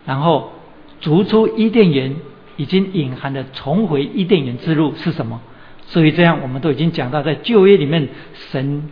[0.05, 0.51] 然后
[0.99, 2.17] 逐出伊甸园，
[2.57, 5.41] 已经隐含的重回伊甸园之路是什么？
[5.87, 8.89] 所以这样，我们都已经讲到，在旧约里面，神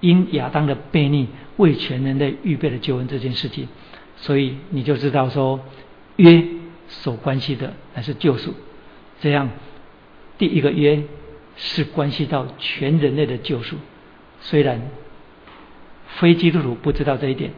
[0.00, 3.68] 因亚当的悖逆，为全人类预备了救恩这件事情。
[4.16, 5.60] 所以你就知道说，
[6.16, 6.44] 约
[6.88, 8.54] 所关系的乃是救赎。
[9.20, 9.50] 这样，
[10.38, 11.02] 第一个约
[11.56, 13.76] 是关系到全人类的救赎。
[14.40, 14.80] 虽然
[16.06, 17.50] 非基督徒不知道这一点。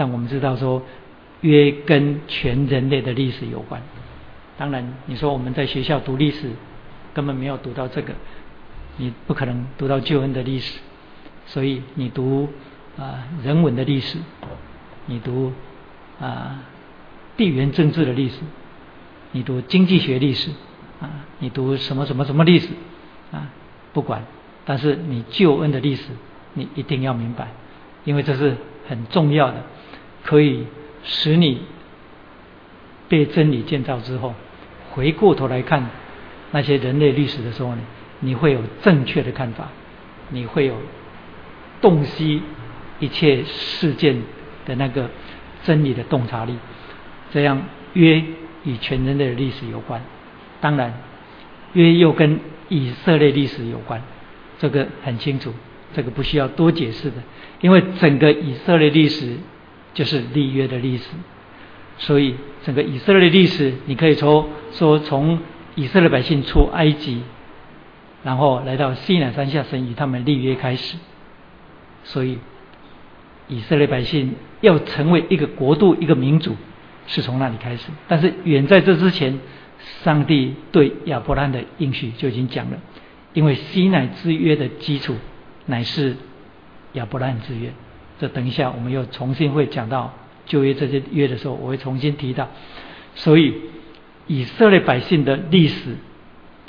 [0.00, 0.82] 但我们知道说，
[1.42, 3.82] 约跟全人类的历史有关。
[4.56, 6.52] 当然，你说我们在学校读历史，
[7.12, 8.14] 根本没有读到这个，
[8.96, 10.78] 你不可能读到救恩的历史。
[11.44, 12.48] 所以你读
[12.96, 14.16] 啊人文的历史，
[15.04, 15.52] 你读
[16.18, 16.62] 啊
[17.36, 18.36] 地缘政治的历史，
[19.32, 20.50] 你读经济学历史
[21.02, 22.68] 啊，你读什么什么什么历史
[23.32, 23.50] 啊，
[23.92, 24.24] 不管，
[24.64, 26.04] 但是你救恩的历史，
[26.54, 27.48] 你一定要明白，
[28.06, 28.56] 因为这是
[28.88, 29.62] 很重要的。
[30.22, 30.66] 可以
[31.02, 31.62] 使你
[33.08, 34.34] 被真理建造之后，
[34.90, 35.88] 回过头来看
[36.52, 37.80] 那些人类历史的时候呢，
[38.20, 39.68] 你会有正确的看法，
[40.28, 40.76] 你会有
[41.80, 42.42] 洞悉
[42.98, 44.22] 一切事件
[44.66, 45.10] 的那个
[45.64, 46.54] 真理的洞察力。
[47.32, 47.62] 这样
[47.94, 48.22] 约
[48.64, 50.02] 与全人类的历史有关，
[50.60, 50.92] 当然
[51.72, 54.02] 约又跟以色列历史有关，
[54.58, 55.52] 这个很清楚，
[55.94, 57.16] 这个不需要多解释的，
[57.60, 59.38] 因为整个以色列历史。
[59.94, 61.04] 就是立约的历史，
[61.98, 65.40] 所以整个以色列的历史，你可以从说从
[65.74, 67.22] 以色列百姓出埃及，
[68.22, 70.96] 然后来到西南山下，神与他们立约开始。
[72.04, 72.38] 所以
[73.48, 76.56] 以色列百姓要成为一个国度、一个民族，
[77.06, 77.88] 是从那里开始。
[78.08, 79.38] 但是远在这之前，
[80.02, 82.78] 上帝对亚伯兰的应许就已经讲了，
[83.34, 85.16] 因为西乃之约的基础
[85.66, 86.16] 乃是
[86.94, 87.72] 亚伯兰之约。
[88.20, 90.12] 这等一下，我们又重新会讲到
[90.44, 92.50] 旧约这些约的时候，我会重新提到。
[93.14, 93.54] 所以
[94.26, 95.96] 以色列百姓的历史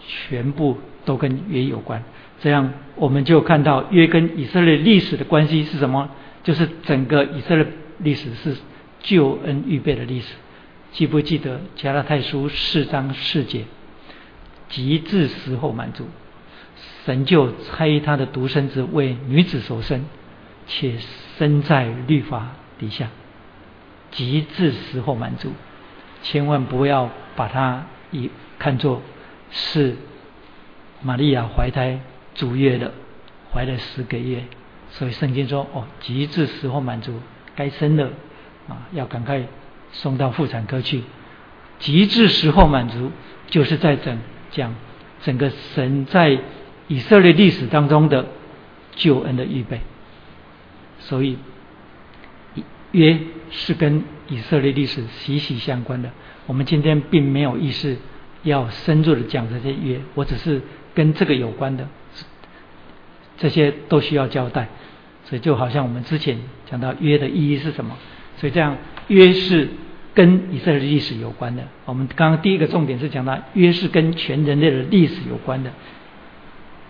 [0.08, 2.02] 全部都跟约有关。
[2.40, 6.10] 这样我们就看到约跟以色列历史的关系是什么？
[6.44, 7.68] 就是整个以色列
[8.00, 8.56] 历史是
[9.02, 10.34] 救恩预备的历史。
[10.94, 13.66] 记不记得加拉太书四章四节？
[14.70, 16.08] 极致时候满足，
[17.06, 20.06] 神就差他的独生子为女子所生。
[20.68, 20.94] 且
[21.42, 23.08] 身在律法底下，
[24.12, 25.52] 极致时候满足，
[26.22, 29.02] 千万不要把它以看作
[29.50, 29.96] 是
[31.02, 32.00] 玛利亚怀胎
[32.36, 32.94] 足月的，
[33.52, 34.44] 怀了十个月，
[34.92, 37.20] 所以圣经说哦，极致时候满足，
[37.56, 38.12] 该生了
[38.70, 39.42] 啊，要赶快
[39.92, 41.02] 送到妇产科去。
[41.80, 43.12] 极致时候满足，
[43.48, 44.16] 就是在整
[44.52, 44.76] 讲
[45.24, 46.38] 整个神在
[46.88, 48.28] 以色列历史当中的
[48.96, 49.82] 救恩的预备。
[51.02, 51.38] 所以
[52.92, 56.10] 约是跟以色列历史息息相关的。
[56.46, 57.98] 我们今天并没有意识
[58.44, 60.62] 要深入的讲这些约，我只是
[60.94, 61.88] 跟这个有关的，
[63.38, 64.68] 这些都需要交代。
[65.26, 66.38] 所以就好像我们之前
[66.70, 67.96] 讲到约的意义是什么，
[68.38, 68.76] 所以这样
[69.08, 69.70] 约是
[70.14, 71.64] 跟以色列历史有关的。
[71.86, 75.72] 我们刚刚第一个重点是讲到约是跟全人类的历史有关的，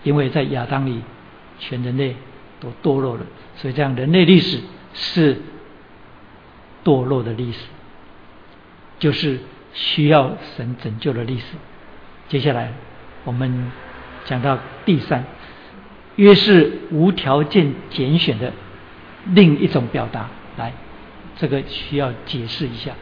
[0.04, 1.02] 因为在亚当里，
[1.60, 2.16] 全人类
[2.60, 3.22] 都堕落了。
[3.62, 4.60] 所以，这样人类历史
[4.96, 5.40] 是
[6.84, 7.60] 堕落的历史，
[8.98, 9.40] 就是
[9.72, 11.46] 需要神拯救的历史。
[12.28, 12.74] 接下来，
[13.24, 13.72] 我们
[14.26, 15.26] 讲到第三，
[16.16, 18.52] 约是无条件拣选的
[19.28, 20.28] 另一种表达。
[20.58, 20.74] 来，
[21.38, 22.94] 这个需要解释一下。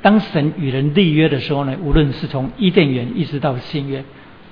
[0.00, 4.04] 当神与人立约的时候呢，无论是从伊甸园一直到新约，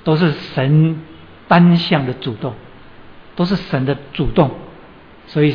[0.03, 1.01] 都是神
[1.47, 2.53] 单向的主动，
[3.37, 4.51] 都是神的主动。
[5.27, 5.55] 所以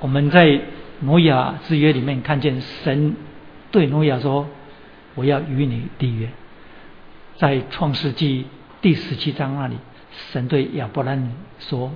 [0.00, 0.60] 我们在
[1.00, 3.16] 挪亚之约里面看见神
[3.70, 4.48] 对挪亚说
[5.14, 6.28] ：“我要与你立约。”
[7.36, 8.46] 在创世纪
[8.80, 9.76] 第十七章那里，
[10.32, 11.92] 神对亚伯兰说：“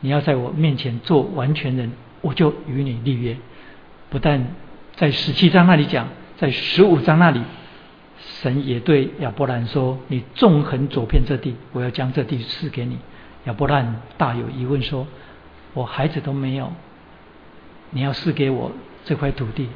[0.00, 3.36] 你要在我面前做完全人，我就与你立约。”
[4.10, 4.48] 不但
[4.96, 7.40] 在十七章那里讲，在十五章那里，
[8.18, 12.98] 神也对亚伯兰说：“你纵横走遍这地，我要将这地赐给你。”
[13.44, 15.06] 亚伯兰大有疑问说
[15.76, 16.72] ：“我孩子都没有，
[17.90, 18.72] 你要赐给我
[19.04, 19.68] 这块土地？”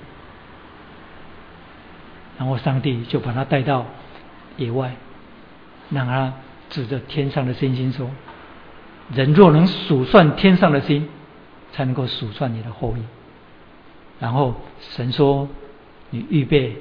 [2.39, 3.85] 然后上帝就把他带到
[4.57, 4.95] 野外，
[5.91, 6.33] 让他
[6.71, 8.11] 指着天上的星星说
[9.15, 11.07] ：“人若能数算天上的星，
[11.73, 13.03] 才能够数算你的后裔。”
[14.19, 15.47] 然后神说
[16.09, 16.79] ：“你预备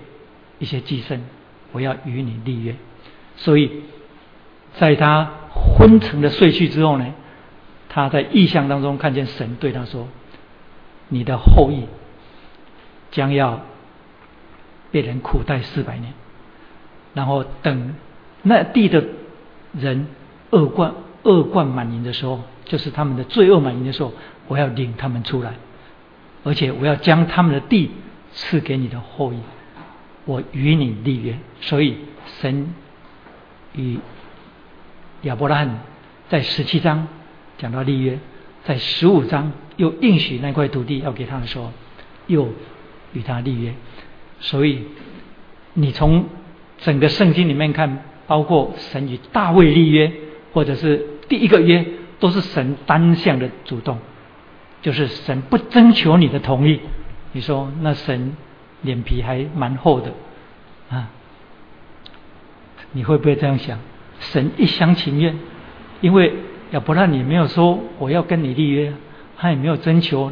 [0.60, 1.20] 一些祭牲，
[1.74, 2.74] 我要与你立约。”
[3.36, 3.84] 所以，
[4.76, 7.14] 在他昏沉的睡去之后呢，
[7.90, 10.08] 他在异象当中看见神对他说
[11.10, 11.86] ：“你的后裔
[13.12, 13.60] 将要。”
[14.92, 16.14] 被人苦待四百年，
[17.14, 17.94] 然后等
[18.42, 19.04] 那地的
[19.72, 20.08] 人
[20.50, 24.12] 恶贯恶贯满盈的时候，就是他们的罪恶满盈的时候，
[24.48, 25.54] 我要领他们出来，
[26.44, 27.92] 而且我要将他们的地
[28.34, 29.38] 赐给你的后裔，
[30.26, 31.38] 我与你立约。
[31.62, 31.96] 所以
[32.42, 32.74] 神
[33.74, 34.00] 与
[35.22, 35.82] 亚伯拉罕
[36.30, 37.08] 在十七章
[37.60, 38.18] 讲到立约，
[38.64, 41.72] 在十五章又应许那块土地要给他的时候，
[42.26, 42.48] 又
[43.14, 43.74] 与他立约。
[44.40, 44.86] 所以，
[45.74, 46.26] 你从
[46.80, 50.12] 整个圣经里面看，包括神与大卫立约，
[50.54, 51.86] 或者是第一个约，
[52.20, 54.00] 都是神单向的主动，
[54.82, 56.80] 就是神不征求你的同意。
[57.34, 58.36] 你说那神
[58.82, 60.14] 脸皮还蛮厚的
[60.90, 61.10] 啊？
[62.94, 63.78] 你会不会这样想？
[64.20, 65.38] 神一厢情愿，
[66.02, 66.34] 因为
[66.72, 68.94] 亚伯拉罕也没有说我要跟你立约，
[69.38, 70.32] 他也没有征求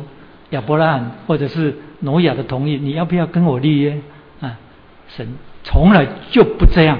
[0.52, 1.76] 亚伯拉罕或者是。
[2.00, 4.00] 挪亚的同意，你要不要跟我立约
[4.39, 4.56] 啊？
[5.08, 5.28] 神
[5.63, 7.00] 从来就不这样，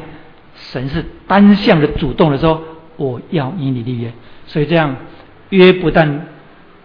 [0.56, 2.64] 神是单向的主动的说
[2.96, 4.12] 我要与你立约，
[4.48, 4.96] 所以这样
[5.50, 6.26] 约不但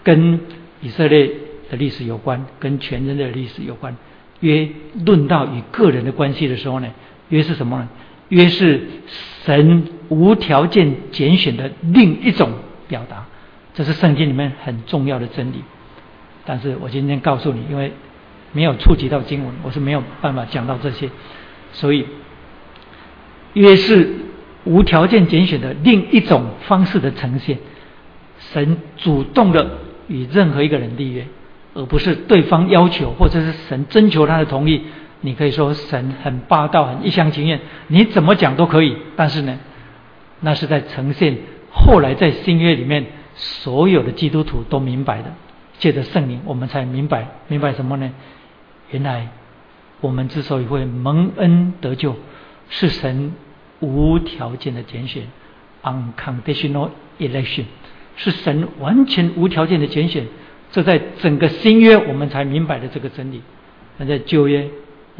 [0.03, 0.39] 跟
[0.83, 1.27] 以色列
[1.71, 3.97] 的历史有关，跟全人类的历史有关。
[4.41, 4.69] 约
[5.07, 6.89] 论到与个人的关系的时候呢，
[7.31, 7.89] 约是什么呢？
[8.29, 8.89] 约是
[9.45, 12.51] 神无条件拣选的另一种
[12.89, 13.27] 表达，
[13.75, 15.63] 这是圣经里面很重要的真理。
[16.45, 17.93] 但是我今天告诉你，因为
[18.53, 21.11] 没有触及到经文，我是没有办法讲到这些。
[21.73, 22.07] 所以，
[23.55, 24.11] 约是
[24.65, 27.59] 无条件拣选的另一种方式的呈现。
[28.39, 29.79] 神主动的
[30.09, 31.27] 与任何一个人立约，
[31.75, 34.83] 而不是对方要求或者是神征求他的同意。
[35.23, 38.97] 你可以说神很霸道、很一厢情愿，你怎么讲都可以。
[39.17, 39.59] 但是呢，
[40.41, 41.39] 那是在呈现
[41.71, 45.33] 后来在新约里面所有的基督徒都明白的。
[45.79, 48.13] 借着圣灵，我们才明白明白什么呢？
[48.91, 49.29] 原来
[50.01, 52.15] 我们之所以会蒙恩得救，
[52.69, 53.33] 是神
[53.81, 55.25] 无条件的拣选
[55.83, 57.65] （unconditional election），
[58.17, 60.27] 是神完全无条件的拣选。
[60.71, 63.43] 这在整个新约我们才明白的这个真理。
[63.99, 64.71] 那在旧约，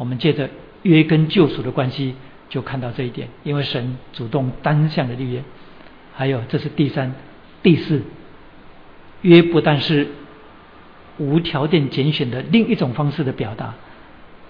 [0.03, 0.49] 我们借着
[0.81, 2.13] 约跟救赎的关系，
[2.49, 3.29] 就看到这一点。
[3.45, 5.41] 因为神主动单向的立约，
[6.13, 7.15] 还有这是第三、
[7.61, 8.01] 第四
[9.21, 10.09] 约，不但是。
[11.19, 13.75] 无条件拣选的另一种方式的表达，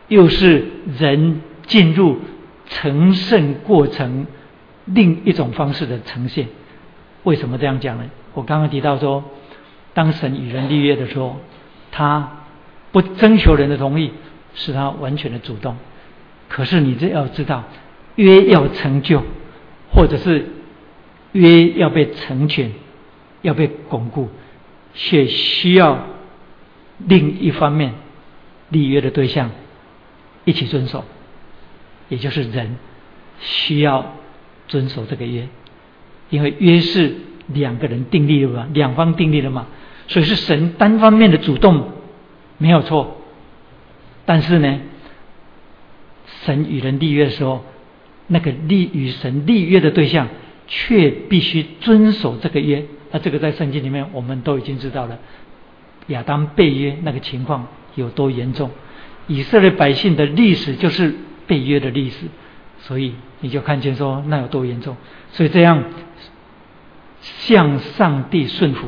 [0.08, 0.66] 又是
[0.98, 2.22] 人进入
[2.70, 4.26] 成圣过程
[4.86, 6.48] 另一种方式的呈现。
[7.24, 8.06] 为什么这样讲呢？
[8.34, 9.26] 我刚刚提到说，
[9.94, 11.36] 当神与人立约的时候，
[11.92, 12.46] 他
[12.94, 14.12] 不征求人的同意，
[14.56, 15.78] 是他完全的主动。
[16.50, 17.64] 可是你这要知道，
[18.16, 19.24] 约要成就，
[19.92, 20.48] 或者是
[21.32, 22.72] 约要被成全、
[23.42, 24.30] 要被巩固，
[24.94, 26.08] 却需要。
[27.06, 27.96] 另一方面，
[28.70, 29.50] 立约的对象
[30.46, 31.04] 一起遵守，
[32.08, 32.78] 也就是人
[33.40, 34.14] 需要
[34.68, 35.50] 遵守这个约，
[36.30, 37.16] 因为约是
[37.48, 39.68] 两个人订立的嘛，两方订立的嘛，
[40.08, 41.90] 所以是神单方面的主动
[42.60, 43.23] 没有错。
[44.26, 44.80] 但是呢，
[46.46, 47.64] 神与人立约的时候，
[48.28, 50.30] 那个立与神立约的对象
[50.68, 52.86] 却必须遵守这个约。
[53.12, 55.20] 那这个在圣经里面我们都已经知道了。
[56.08, 58.72] 亚当被约那个情况有多严重？
[59.28, 61.14] 以色列百姓的历史就是
[61.48, 62.26] 被约的历史，
[62.80, 64.98] 所以你就看见说那有多严重。
[65.32, 65.84] 所以这样
[67.22, 68.88] 向上帝顺服，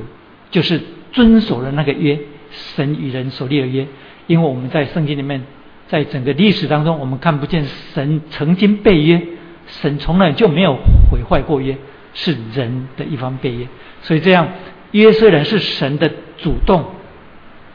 [0.52, 0.82] 就是
[1.14, 2.20] 遵守了那个约，
[2.52, 3.88] 神与人所立的约。
[4.28, 5.44] 因为我们在圣经里面，
[5.88, 9.22] 在整个历史当中，我们看不见神曾经被约，
[9.68, 10.78] 神从来就没有
[11.12, 11.78] 毁坏过约，
[12.14, 13.68] 是人的一方被约。
[14.02, 14.48] 所以这样
[14.92, 16.86] 约虽然是神的主动。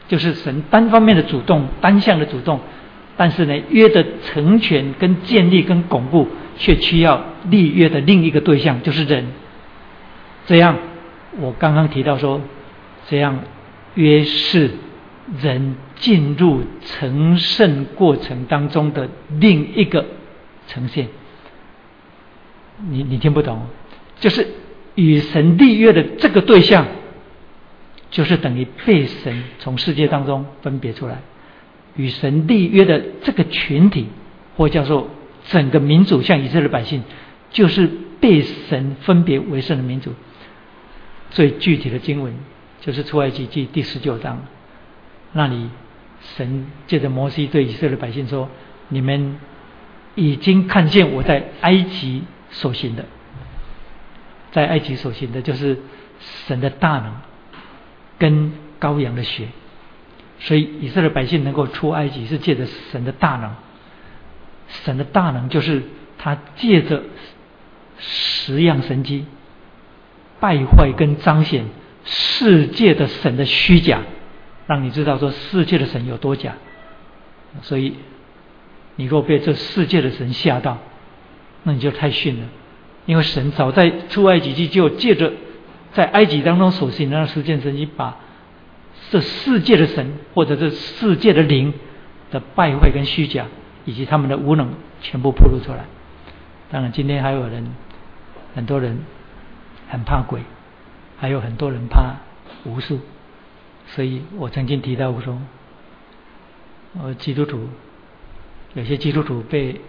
[0.07, 2.59] 就是神单方面的主动、单向的主动，
[3.15, 6.27] 但是呢，约的成全、跟建立、跟巩固，
[6.57, 9.27] 却需要立约的另一个对象，就是人。
[10.47, 10.75] 这样，
[11.39, 12.41] 我刚刚提到说，
[13.07, 13.39] 这样
[13.95, 14.71] 约是
[15.41, 19.07] 人进入成圣过程当中的
[19.39, 20.05] 另一个
[20.67, 21.07] 呈现。
[22.89, 23.67] 你你听不懂，
[24.19, 24.47] 就是
[24.95, 26.87] 与神立约的这个对象，
[28.09, 31.21] 就是等于被神从世界当中分别出来。
[31.95, 34.07] 与神立约的这个群体，
[34.57, 35.09] 或叫做
[35.45, 37.03] 整个民族，像以色列百姓，
[37.51, 37.87] 就是
[38.19, 40.13] 被神分别为圣的民族。
[41.29, 42.33] 最具体的经文
[42.79, 44.41] 就是出埃及记第十九章，
[45.33, 45.69] 那里
[46.37, 48.49] 神借着摩西对以色列百姓说
[48.89, 49.39] ：“你们
[50.15, 53.05] 已经看见我在埃及所行的，
[54.51, 55.79] 在埃及所行的，就是
[56.47, 57.15] 神的大能
[58.17, 59.47] 跟羔羊的血。”
[60.39, 63.53] 所以以色列百姓能够出埃及，是借着神的大能。
[64.69, 65.83] 神的大能就是
[66.17, 67.03] 他借着
[67.99, 69.25] 十样神迹，
[70.39, 71.65] 败坏跟彰显
[72.05, 74.01] 世界的神的虚假，
[74.71, 76.53] 让你知道说世界的神有多假。
[77.61, 77.95] 所以
[78.95, 80.77] 你若被这世界的神吓到，
[81.63, 82.47] 那你就太逊了。
[83.05, 85.33] 因为神早在出埃及记就借着
[85.91, 88.15] 在埃及当中所行的那十件神迹，把
[89.09, 91.73] 这世界的神或者这世界的灵
[92.31, 93.47] 的败坏跟虚假，
[93.83, 94.69] 以及他们的无能，
[95.01, 95.83] 全部暴露出来。
[96.71, 97.75] 当然，今天还有人，
[98.55, 98.99] 很多人
[99.89, 100.39] 很怕鬼，
[101.17, 102.15] 还有很多人怕
[102.63, 103.01] 巫术。
[103.95, 105.37] 所以我曾经提到过说，
[106.99, 107.69] 呃，基督徒
[108.73, 109.79] 有些基督徒被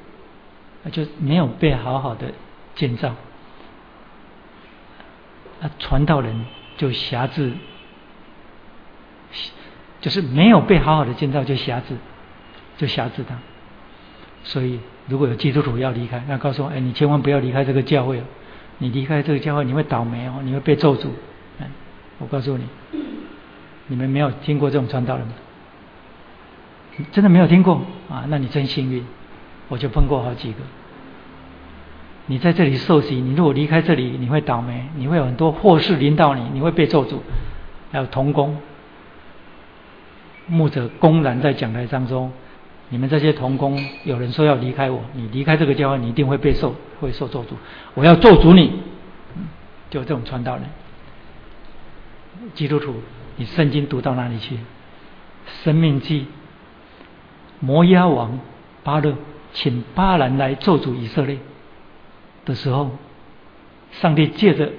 [0.93, 2.33] 就没有被好好的
[2.75, 3.15] 建造，
[5.61, 6.45] 啊，传道人
[6.77, 7.53] 就辖制。
[10.03, 11.95] 就是没有被好好的建造，就辖制，
[12.77, 13.39] 就辖制他。
[14.43, 18.25] 所以，如果有基督徒要离开，那告诉我：哎，你千万不要离开这个教会哦！
[18.79, 21.07] 你离开这个教会，你会倒霉哦，你会被咒诅。
[21.61, 21.67] 嗯，
[22.19, 22.65] 我告诉你，
[23.89, 25.33] 你们没有听过这种传道人吗？
[27.11, 28.25] 真的没有听过啊？
[28.29, 29.05] 那你真幸运，
[29.69, 30.59] 我就碰过好几个。
[32.27, 37.17] 你在这里受洗，你如果离开这里，你会倒霉，你会有很多祸事临到你，你会被咒诅，
[37.91, 38.57] 还有童工。
[40.47, 42.31] 牧者公然在讲台上说
[42.91, 47.55] ：“你们这些童工，有人说要离开我，你离开这个教会，你一定会被受，会受咒诅。
[47.95, 48.81] 我要咒诅你。”
[49.91, 50.65] 就这种传道人，
[52.55, 52.95] 基督徒，
[53.37, 54.57] 你圣经读到哪里去？
[55.65, 56.27] 生命记，
[57.61, 58.39] 摩押王
[58.85, 59.15] 巴勒
[59.53, 61.39] 请巴兰来咒诅以色列
[62.45, 62.93] 的时候，
[63.91, 64.71] 上帝借着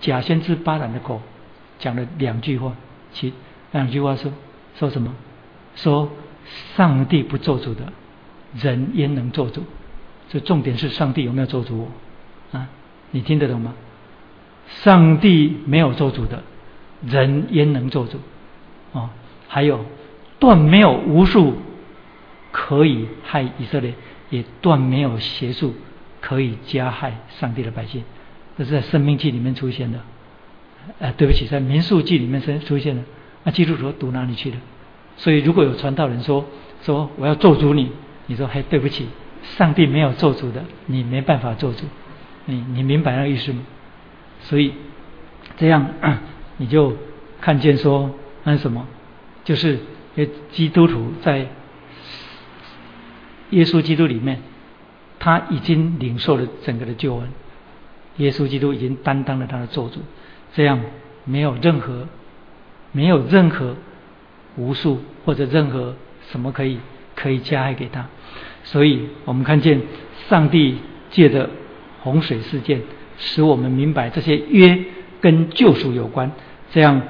[0.00, 1.20] 假先知巴兰的口
[1.78, 2.74] 讲了两句话，
[3.12, 3.32] 其
[3.72, 4.32] 两句话说。
[4.76, 5.14] 说什么？
[5.76, 6.10] 说
[6.74, 7.92] 上帝不做主的
[8.60, 9.62] 人焉能做主？
[10.28, 11.88] 这重点是上帝有没有做主？
[12.50, 12.66] 啊，
[13.12, 13.72] 你听得懂吗？
[14.66, 16.42] 上帝没有做主的
[17.06, 18.18] 人焉能做主？
[18.92, 19.10] 哦，
[19.48, 19.84] 还有
[20.38, 21.56] 断没有无数
[22.52, 23.94] 可以害以色列，
[24.30, 25.74] 也断没有邪术
[26.20, 28.04] 可以加害上帝的百姓。
[28.56, 29.98] 这是在生命记里面出现的。
[30.98, 33.02] 呃，对不起，在民数记里面出出现的。
[33.42, 34.56] 那基督徒读哪里去了？
[35.16, 36.44] 所以如果有传道人说
[36.82, 37.90] 说我要做主你，
[38.26, 39.06] 你说嘿对不起，
[39.42, 41.84] 上帝没有做主的，你没办法做主。
[42.46, 43.62] 你你明白那个意思吗？
[44.40, 44.74] 所以
[45.56, 45.88] 这样
[46.56, 46.96] 你就
[47.40, 48.10] 看见说
[48.44, 48.86] 那什么，
[49.44, 49.78] 就是
[50.50, 51.48] 基督徒在
[53.50, 54.42] 耶稣基督里面，
[55.18, 57.28] 他已经领受了整个的救恩，
[58.16, 60.00] 耶稣基督已经担当了他的做主，
[60.54, 60.80] 这样
[61.24, 62.06] 没有任何。
[62.96, 63.74] 没有任何
[64.54, 65.96] 无数或者任何
[66.30, 66.78] 什么可以
[67.16, 68.06] 可以加害给他，
[68.62, 69.82] 所以我们看见
[70.28, 70.76] 上帝
[71.10, 71.50] 借着
[72.02, 72.82] 洪水事件，
[73.18, 74.78] 使我们明白这些约
[75.24, 76.30] 跟救赎有关。
[76.70, 77.00] 这样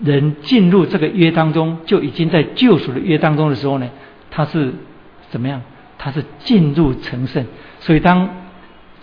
[0.00, 3.88] 人进入这个约当中，就已经在救赎的约当中的时候呢，
[4.28, 4.74] 他是
[5.28, 5.62] 怎么样？
[5.96, 7.46] 他是进入成圣。
[7.78, 8.28] 所以当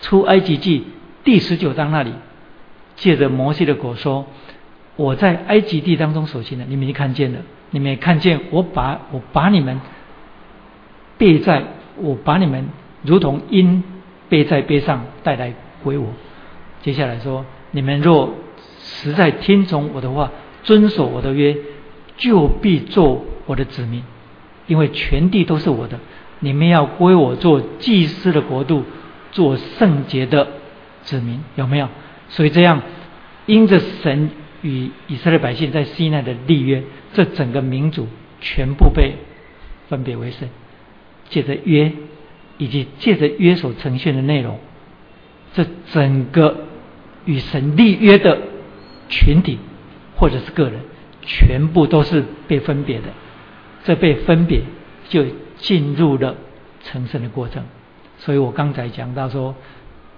[0.01, 0.83] 出埃及记
[1.23, 2.11] 第十九章那里，
[2.97, 4.27] 借着摩西的果说。
[4.97, 7.39] 我在埃及地当中所行的，你们看见了，
[7.69, 9.79] 你们也看见我把我把你们
[11.17, 11.63] 背在，
[11.97, 12.67] 我把你们
[13.03, 13.83] 如同鹰
[14.27, 15.53] 背在背上带来
[15.83, 16.07] 归我。
[16.81, 18.33] 接下来说，你们若
[18.87, 20.31] 实在听从我的话，
[20.63, 21.55] 遵守我的约，
[22.17, 24.03] 就必做我的子民，
[24.65, 25.99] 因为全地都是我的，
[26.39, 28.83] 你们要归我做祭司的国度，
[29.31, 30.47] 做圣洁的
[31.03, 31.89] 子民，有没有？
[32.29, 32.81] 所以这样，
[33.45, 34.29] 因着神。
[34.63, 36.81] 与以色列百姓在西奈的立约，
[37.13, 38.07] 这整个民族
[38.41, 39.13] 全部被
[39.87, 40.49] 分别为圣，
[41.29, 41.91] 借着约
[42.57, 44.57] 以及借着约所呈现的内容，
[45.53, 45.63] 这
[45.93, 46.65] 整个
[47.25, 48.39] 与神立约的
[49.09, 49.59] 群体
[50.15, 50.79] 或者是个人，
[51.21, 53.05] 全部都是被分别的。
[53.83, 54.61] 这被分别
[55.07, 55.25] 就
[55.57, 56.35] 进入了
[56.83, 57.63] 成圣的过程。
[58.17, 59.55] 所以我刚才讲到说，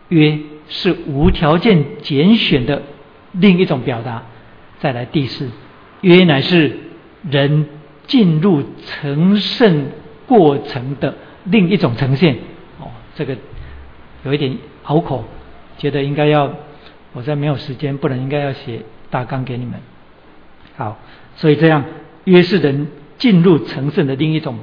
[0.08, 2.82] 约是无条件拣选的
[3.34, 4.24] 另一种表达。
[4.80, 5.50] 再来第四，
[6.02, 6.78] 约乃是
[7.30, 7.68] 人
[8.08, 9.88] 进入成圣
[10.26, 12.38] 过程的另一种呈现。
[12.80, 13.36] 哦，这个
[14.24, 15.26] 有一点拗口，
[15.78, 16.52] 觉得应该要，
[17.20, 19.74] 我在没有时间，不能应该要写大纲给你们。
[20.78, 20.98] 好，
[21.36, 21.84] 所以这样
[22.24, 24.58] 约是人进入成圣的另一种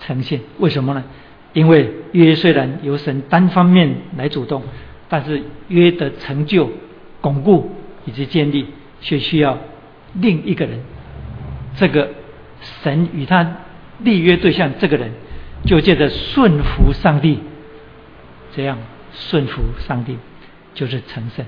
[0.00, 0.40] 呈现。
[0.60, 1.04] 为什么呢？
[1.52, 4.62] 因为约虽然由神单方面来主动，
[5.10, 6.70] 但是约的成就、
[7.20, 7.70] 巩固
[8.06, 8.68] 以及建立，
[9.02, 9.58] 却需要
[10.14, 10.80] 另一个人。
[11.76, 12.08] 这个
[12.82, 13.58] 神与他
[13.98, 15.12] 立约对象这个人，
[15.66, 17.40] 就借着顺服上帝，
[18.56, 18.78] 这样
[19.12, 20.16] 顺服上帝
[20.72, 21.44] 就是成圣。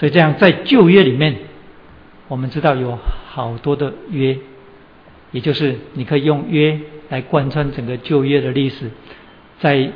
[0.00, 1.36] 所以这样在旧约里面，
[2.26, 2.98] 我们知道有
[3.28, 4.38] 好多的约，
[5.30, 6.80] 也就是你可以用约
[7.10, 8.90] 来贯穿整个旧约的历史。
[9.58, 9.92] 在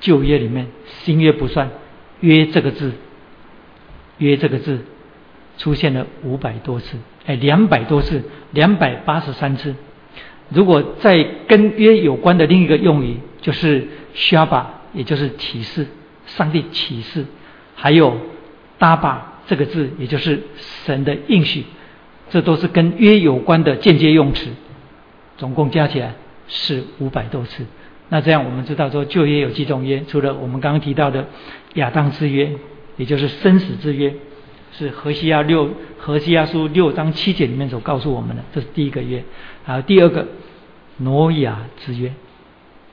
[0.00, 1.68] 旧约里面，新约不算，
[2.20, 2.92] 约这个字，
[4.16, 4.80] 约这个字
[5.58, 8.22] 出现了五百多次，哎，两百多次，
[8.52, 9.74] 两百八十三次。
[10.48, 14.64] 如果在跟约有关的另一个用语，就是 shaba，
[14.94, 15.86] 也就是启示，
[16.24, 17.26] 上帝启示，
[17.74, 18.16] 还有
[18.80, 20.42] 搭把这个字，也就是
[20.86, 21.64] 神的应许，
[22.30, 24.48] 这都是跟约有关的间接用词，
[25.36, 26.14] 总共加起来
[26.48, 27.66] 是五百多次。
[28.08, 31.26] 那这样我们知道说旧约有几种约，除了我们刚刚提到的
[31.74, 32.50] 亚当之约，
[32.96, 34.14] 也就是生死之约，
[34.72, 39.22] 是何西亚六何西亚书六章七节里面所告诉我们的，这是第一个约。
[39.62, 40.26] 还有第二个
[40.96, 42.10] 挪亚之约，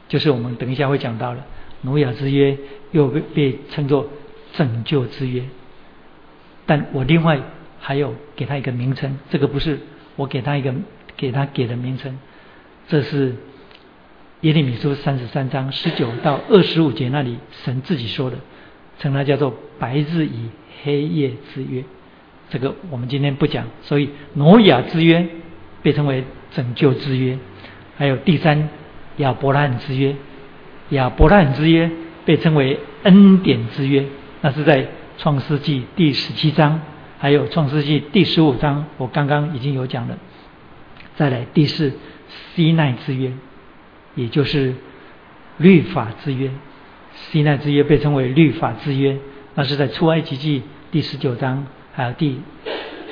[0.09, 1.41] 就是我们等一下会讲到的
[1.83, 2.57] 挪亚之约，
[2.91, 4.05] 又被被称作
[4.53, 5.41] 拯救之约。
[6.67, 7.39] 但我另外
[7.79, 9.79] 还有给他一个名称，这个不是
[10.15, 10.71] 我给他一个
[11.15, 12.19] 给他给的名称，
[12.87, 13.33] 这是。
[14.41, 18.37] 耶利米书三十三章十九到二十五节那里，神自己说的，
[18.99, 20.49] 称它叫做白日与
[20.83, 21.83] 黑夜之约。
[22.51, 23.65] 这个我们今天不讲。
[23.81, 25.27] 所以挪亚之约
[25.81, 27.39] 被称为拯救之约，
[27.97, 28.69] 还有第三
[29.17, 30.15] 亚伯拉罕之约，
[30.89, 31.89] 亚伯拉罕之约
[32.23, 34.05] 被称为恩典之约。
[34.41, 34.87] 那是在
[35.17, 36.81] 创世纪第十七章，
[37.17, 40.17] 还有创世纪第十五章，我刚刚已经有讲了。
[41.15, 41.93] 再来第四
[42.55, 43.31] 西奈之约。
[44.15, 44.73] 也就是
[45.59, 46.49] 律法之约，
[47.13, 49.15] 西奈之约被称为律法之约，
[49.53, 52.41] 那是在出埃及记第十九章还有第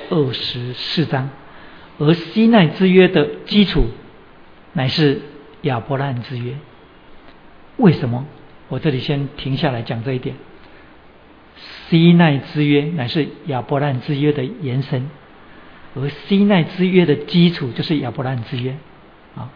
[0.10, 1.30] 二十四章，
[2.00, 3.86] 而西奈之约的基础
[4.74, 5.22] 乃是
[5.62, 6.56] 亚伯拉罕之约。
[7.78, 8.26] 为什么？
[8.68, 10.36] 我这里先停下来讲这一点。
[11.56, 15.10] 西奈之约乃是亚伯兰之约的延伸，
[15.96, 18.76] 而西奈之约的基础就是亚伯兰之约
[19.36, 19.50] 啊。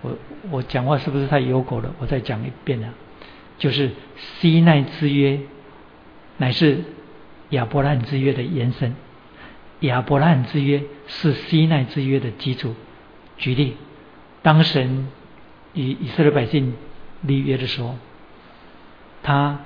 [0.00, 0.18] 我
[0.50, 1.94] 我讲话是不是太有口了？
[1.98, 2.94] 我再讲一遍啊，
[3.58, 5.40] 就是西奈之约
[6.38, 6.84] 乃是
[7.50, 8.96] 亚伯兰之约的延伸，
[9.80, 12.74] 亚伯兰之约是西奈之约的基础。
[13.36, 13.76] 举例，
[14.42, 15.08] 当神
[15.74, 16.74] 与以色列百姓
[17.22, 17.96] 立约的时候，
[19.22, 19.60] 他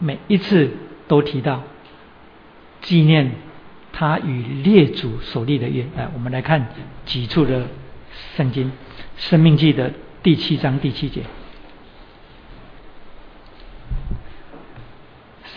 [0.00, 0.72] 每一次
[1.06, 1.62] 都提到
[2.80, 3.32] 纪念
[3.92, 5.86] 他与列祖所立的约。
[5.96, 6.68] 来，我们来看
[7.04, 7.68] 几处的
[8.34, 8.72] 圣经。
[9.18, 9.92] 生命记的
[10.22, 11.22] 第七章第七节，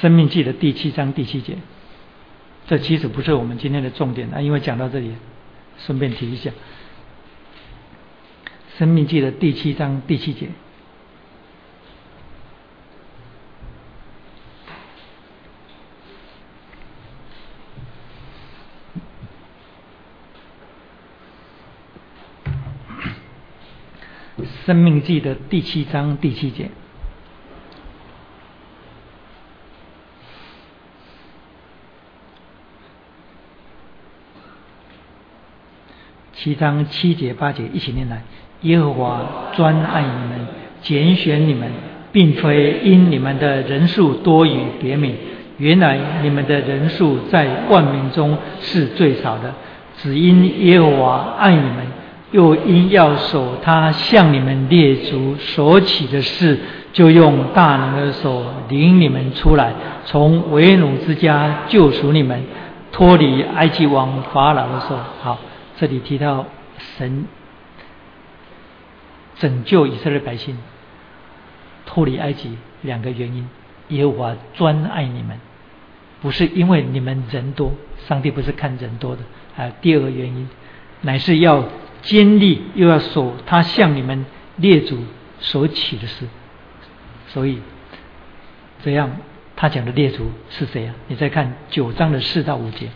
[0.01, 1.55] 生命记的第七章第七节，
[2.67, 5.13] 这其实不是我们今天的重点啊，因为讲到这里，
[5.77, 6.51] 顺便提一下，
[8.77, 10.49] 生命记的第七章第七节。
[24.65, 26.69] 生命记的第七章第七节，
[36.33, 38.23] 七章七节八节一起念来：
[38.61, 40.47] 耶和华专爱你们，
[40.81, 41.69] 拣选你们，
[42.13, 45.13] 并非因你们的人数多于别名，
[45.57, 49.53] 原来你们的人数在万民中是最少的，
[49.97, 52.02] 只因耶和华爱你们。
[52.33, 56.59] 又因要守他向你们列祖所起的事，
[56.91, 59.71] 就用大能的手领你们出来，
[60.05, 62.43] 从为奴之家救赎你们，
[62.91, 64.97] 脱离埃及王法老的手。
[65.21, 65.39] 好，
[65.77, 66.45] 这里提到
[66.97, 67.25] 神
[69.35, 70.57] 拯救以色列百姓
[71.85, 73.47] 脱离埃及两个原因。
[73.89, 75.39] 耶和华专爱你们，
[76.19, 77.73] 不是因为你们人多，
[78.07, 79.21] 上帝不是看人多的。
[79.55, 80.49] 还有第二个原因，
[81.01, 81.63] 乃是要
[82.03, 84.25] 坚立，又要守他向你们
[84.57, 85.03] 列祖
[85.39, 86.27] 所起的事。
[87.29, 87.61] 所以
[88.83, 89.17] 这样，
[89.55, 90.93] 他讲的列祖是谁啊？
[91.07, 92.89] 你再看九章的四到五节，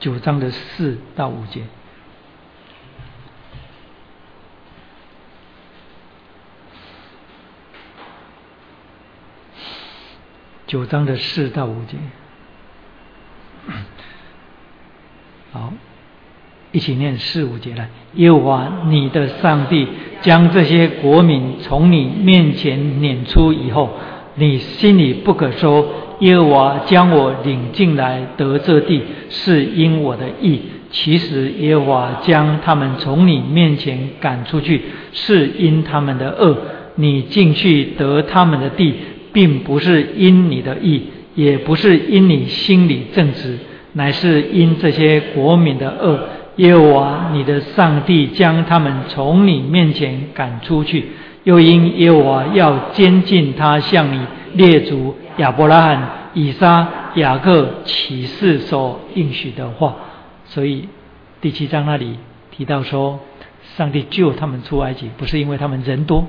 [0.00, 1.62] 九章的四到五节。
[10.66, 11.96] 九章的四到五节，
[15.54, 15.72] 好，
[16.72, 17.88] 一起念四五节来。
[18.14, 19.86] 耶和华你的上帝
[20.20, 23.90] 将这些国民从你面前撵出以后，
[24.34, 25.86] 你心里不可说：
[26.18, 29.00] 耶和华将我领进来得这地，
[29.30, 30.60] 是因我的意。
[30.90, 34.82] 其实耶和华将他们从你面前赶出去，
[35.12, 36.58] 是因他们的恶。
[36.96, 38.92] 你进去得他们的地。
[39.32, 41.02] 并不是因你的意，
[41.34, 43.58] 也不是因你心里正直，
[43.94, 46.28] 乃是因这些国民的恶。
[46.56, 51.08] 耶和华你的上帝将他们从你面前赶出去，
[51.42, 56.86] 又因耶和华要监禁他向你列祖亚伯拉罕、以撒、
[57.16, 59.96] 雅各起誓所应许的话。
[60.44, 60.88] 所以
[61.40, 62.18] 第七章那里
[62.52, 63.18] 提到说，
[63.76, 66.24] 上帝救他们出埃及，不是因为他们人多。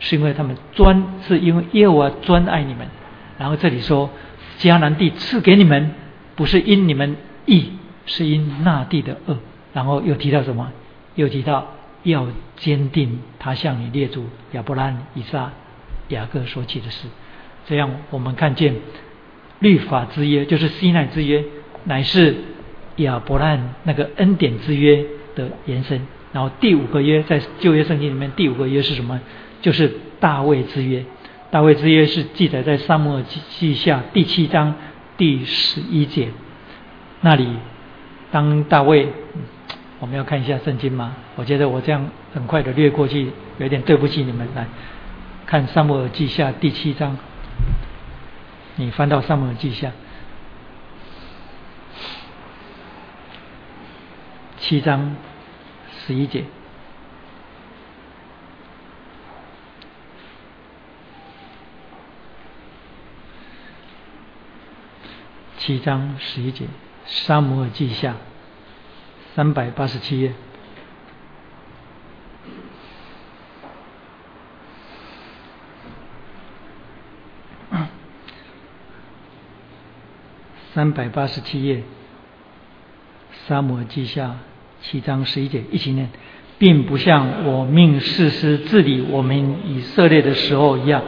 [0.00, 2.86] 是因为他们专，是因为耶和华专爱你们。
[3.36, 4.08] 然后这里说，
[4.60, 5.90] 迦南地赐给你们，
[6.38, 7.16] 不是因你们
[7.46, 7.72] 义，
[8.06, 9.36] 是因那地的恶。
[9.74, 10.70] 然后又提到什么？
[11.16, 11.74] 又提到
[12.04, 15.50] 要坚定他向你列祖亚伯兰、以撒、
[16.10, 17.08] 雅各所起的事。
[17.66, 18.76] 这样我们看见
[19.58, 21.44] 律法之约，就是西奈之约，
[21.84, 22.36] 乃是
[22.98, 26.00] 亚伯兰那个恩典之约的延伸。
[26.32, 29.20] 然后第五个约在旧约圣经里面，第五个约是什么？
[29.60, 31.04] 就是大卫之约，
[31.50, 33.24] 大卫之约是记载在撒母耳
[33.58, 34.74] 记下第七章
[35.18, 36.30] 第十一节
[37.20, 37.58] 那里。
[38.30, 39.08] 当大卫，
[40.00, 41.16] 我们要看一下圣经吗？
[41.34, 44.46] 我觉得我这样很快的略过去，有点对不起你们。
[44.54, 44.66] 来
[45.46, 47.16] 看撒母耳记下第七章，
[48.76, 49.92] 你翻到撒母耳记下
[54.58, 55.16] 七章
[56.06, 56.44] 十一节。
[65.58, 66.64] 七章十一节，
[67.04, 68.12] 《沙摩尔记下》
[69.34, 70.32] 三百八十七页，
[80.72, 81.76] 三百八十七页，
[83.48, 84.36] 《沙摩尔记下》
[84.86, 86.08] 七章十一节，一起念，
[86.56, 91.02] 并不像我命世师治理我们以色列的时候一样，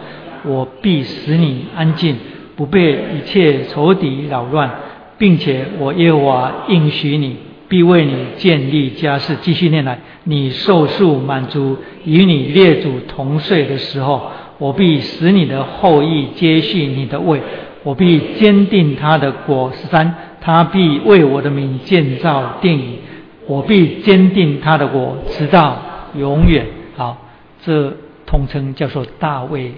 [0.45, 2.19] 我必使你安静。
[2.61, 4.71] 不被一切仇敌扰乱，
[5.17, 7.35] 并且我耶和华应许你，
[7.71, 9.35] 必为你建立家室。
[9.41, 17.41] 继续念来，你受数满足，与你列祖同睡的时候，我必使你的后裔接续你的位，
[17.83, 19.73] 我必坚定他的果。
[19.75, 22.99] 十三，他必为我的名建造殿宇，
[23.47, 25.81] 我必坚定他的国，直到
[26.15, 26.67] 永远。
[26.95, 27.17] 好，
[27.63, 27.97] 这
[28.27, 29.73] 通称叫做大卫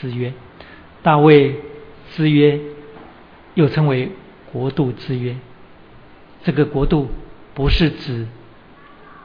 [0.00, 0.32] 之约。
[1.02, 1.54] 大卫。
[2.14, 2.60] 之约
[3.54, 4.10] 又称为
[4.52, 5.36] 国度之约，
[6.44, 7.08] 这个国度
[7.54, 8.26] 不是指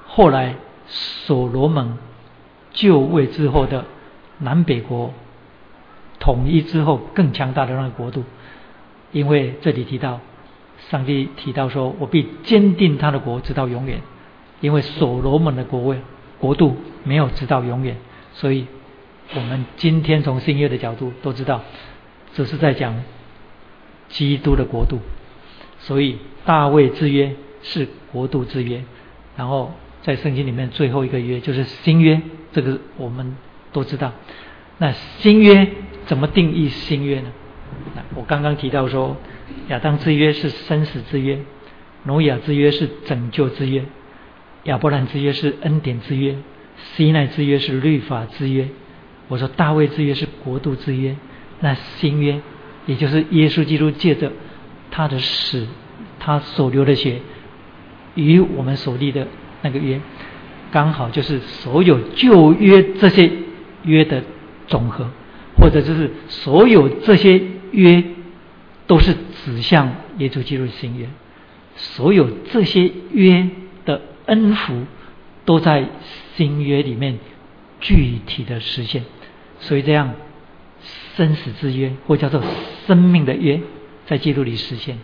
[0.06, 0.56] 后来
[0.88, 1.98] 所罗门
[2.72, 3.86] 就位之后的
[4.40, 5.14] 南北国
[6.20, 8.24] 统一之后更强大的那个国度，
[9.12, 10.20] 因为这里提到
[10.90, 14.02] 上帝提到说：“我必坚定他的国直到永远。”
[14.60, 16.00] 因为所罗门的国位
[16.40, 17.98] 国度没有直到永远，
[18.34, 18.66] 所以
[19.36, 21.62] 我们今天从新约的角度都知道。
[22.38, 23.04] 这是在讲
[24.10, 25.00] 基督的国度，
[25.80, 28.84] 所以大卫之约是国度之约。
[29.36, 29.74] 然后
[30.04, 32.22] 在圣经里面最后一个约就是新约，
[32.54, 33.36] 这个我们
[33.74, 34.14] 都知道。
[34.78, 35.68] 那新约
[36.06, 37.32] 怎么定义新约呢？
[38.14, 39.18] 我刚刚提到说，
[39.70, 41.40] 亚当之约是生死之约，
[42.04, 43.84] 挪亚之约是拯救之约，
[44.66, 46.36] 亚伯兰之约是恩典之约，
[46.76, 48.68] 西奈之约是律法之约。
[49.28, 51.16] 我说大卫之约是国度之约。
[51.60, 52.39] 那新约，
[52.86, 54.32] 也就是耶稣基督借着
[54.91, 55.68] 他的死，
[56.20, 57.20] 他所流的血，
[58.16, 59.28] 与我们所立的
[59.62, 59.99] 那个约，
[60.72, 63.32] 刚好就是所有旧约这些
[63.84, 64.24] 约的
[64.68, 65.10] 总和，
[65.60, 67.41] 或者就是所有这些
[67.72, 68.03] 约
[68.86, 71.08] 都是指向耶稣基督的新约，
[71.76, 73.49] 所有这些约
[73.86, 74.84] 的恩福
[75.45, 75.88] 都在
[76.36, 77.18] 新约里面
[77.80, 79.03] 具体的实现。
[79.60, 80.14] 所以这样
[81.16, 82.44] 生死之约，或叫做
[82.86, 83.60] 生命的约，
[84.06, 84.96] 在基督里实现；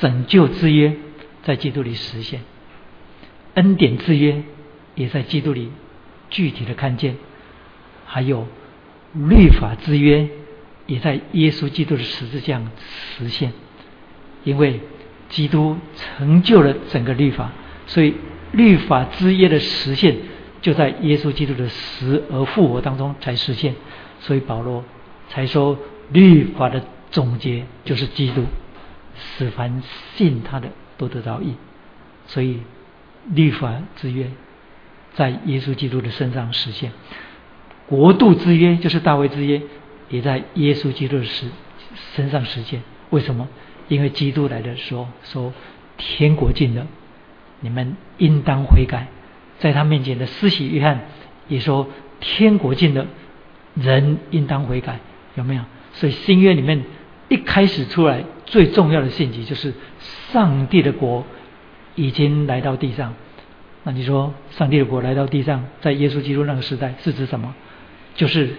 [0.00, 0.94] 拯救之约，
[1.42, 2.40] 在基督里实现；
[3.54, 4.42] 恩典之约，
[4.94, 5.70] 也在基督里
[6.30, 7.14] 具体的看见；
[8.06, 8.46] 还有
[9.12, 10.28] 律法之约，
[10.86, 12.62] 也在耶稣基督的十字架
[13.16, 13.52] 实现。
[14.44, 14.80] 因为
[15.28, 17.52] 基督成就了整个律法，
[17.86, 18.14] 所以
[18.52, 20.16] 律法之约的实现。
[20.60, 23.74] 就在耶稣基督的死而复活当中才实现，
[24.20, 24.84] 所以保罗
[25.32, 25.78] 才说
[26.10, 28.44] 律法的总结就是基督，
[29.16, 29.82] 使凡
[30.14, 30.68] 信他的
[30.98, 31.54] 都得到义。
[32.26, 32.60] 所以
[33.32, 34.30] 律法之约
[35.14, 36.92] 在耶稣基督的身上实现，
[37.86, 39.62] 国度之约就是大卫之约，
[40.10, 41.50] 也在耶稣基督的身
[42.14, 42.82] 身上实现。
[43.08, 43.48] 为什么？
[43.88, 45.52] 因为基督来的时候说
[45.96, 46.86] 天国近了，
[47.60, 49.08] 你们应当悔改。
[49.58, 51.06] 在他面前的施洗约翰
[51.48, 51.88] 也说
[52.20, 53.06] ：“天国近了，
[53.74, 55.00] 人应当悔改。”
[55.34, 55.62] 有没有？
[55.94, 56.84] 所以新约里面
[57.28, 59.72] 一开始出来最重要的信息就是
[60.32, 61.24] 上帝的国
[61.94, 63.14] 已经来到地上。
[63.84, 67.54] 那你说上帝的国来到地上，在耶稣基督那个时代是指什么？
[68.14, 68.54] 就是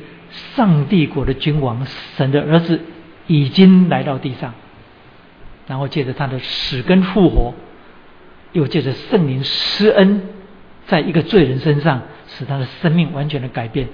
[0.55, 1.85] 上帝国的君王
[2.17, 2.81] 神的儿子
[3.27, 4.53] 已经来到地上，
[5.67, 7.53] 然后借着他的死跟复活，
[8.51, 10.21] 又借着圣灵施恩。
[10.85, 13.87] 在一个罪人身上，使他的生命完全的改变。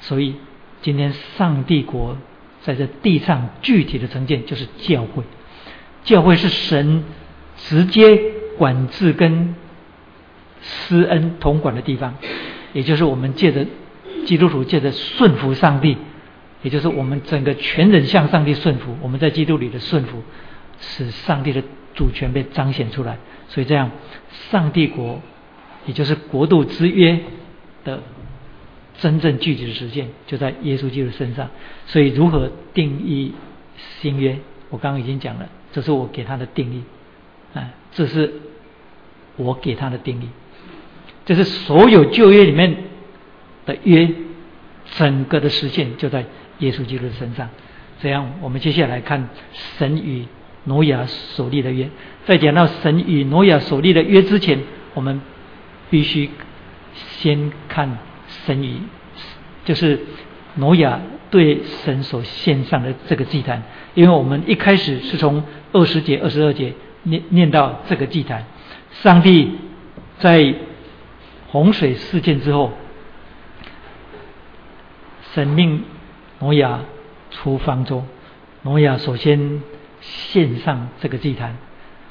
[0.00, 0.36] 所以，
[0.82, 2.18] 今天上帝国
[2.62, 5.22] 在这地上具体的呈现就是教会。
[6.04, 7.04] 教会是神
[7.56, 8.20] 直接
[8.58, 9.54] 管制跟
[10.60, 12.14] 施恩同管的地方，
[12.72, 13.66] 也就是我们借着
[14.26, 15.96] 基督徒借着顺服上帝，
[16.62, 18.96] 也就是我们整个全人向上帝顺服。
[19.00, 20.22] 我们在基督里的顺服，
[20.80, 21.62] 使上帝的
[21.94, 23.18] 主权被彰显出来。
[23.48, 23.90] 所以这样，
[24.50, 25.20] 上帝国。
[25.84, 27.18] 也就是国度之约
[27.82, 28.00] 的
[29.02, 31.50] 真正具体的实现，就在耶稣基督身上。
[31.86, 33.32] 所以，如何定义
[34.00, 34.38] 新约？
[34.70, 36.82] 我刚刚已经讲了，这是我给他的定义。
[37.52, 38.32] 啊，这是
[39.36, 40.28] 我给他的定义。
[41.26, 42.76] 这是所有旧约里面
[43.66, 44.08] 的约，
[44.92, 46.24] 整个的实现就在
[46.60, 47.50] 耶稣基督身上。
[48.00, 49.28] 这样，我们接下来看
[49.78, 50.24] 神与
[50.64, 51.90] 挪亚所立的约。
[52.24, 54.60] 在讲到神与挪亚所立的约之前，
[54.94, 55.20] 我们。
[55.90, 56.30] 必须
[56.94, 57.98] 先看
[58.44, 58.76] 神与，
[59.64, 60.00] 就是
[60.56, 63.62] 挪亚对神所献上的这个祭坛，
[63.94, 66.72] 因为我们一开始是从二十节、二十二节
[67.04, 68.44] 念念到这个祭坛。
[68.90, 69.52] 上帝
[70.18, 70.54] 在
[71.48, 72.72] 洪水事件之后，
[75.34, 75.84] 神命
[76.40, 76.80] 挪亚
[77.30, 78.04] 出方舟，
[78.62, 79.62] 挪亚首先
[80.00, 81.56] 献上这个祭坛，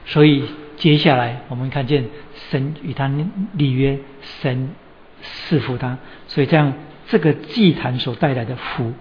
[0.06, 0.44] 所以。
[0.78, 2.06] 接下来，我们看见
[2.50, 3.08] 神与他
[3.54, 4.00] 立约，
[4.42, 4.72] 神
[5.22, 5.98] 赐福他，
[6.28, 6.74] 所以这样
[7.08, 8.94] 这个祭坛所带来的福，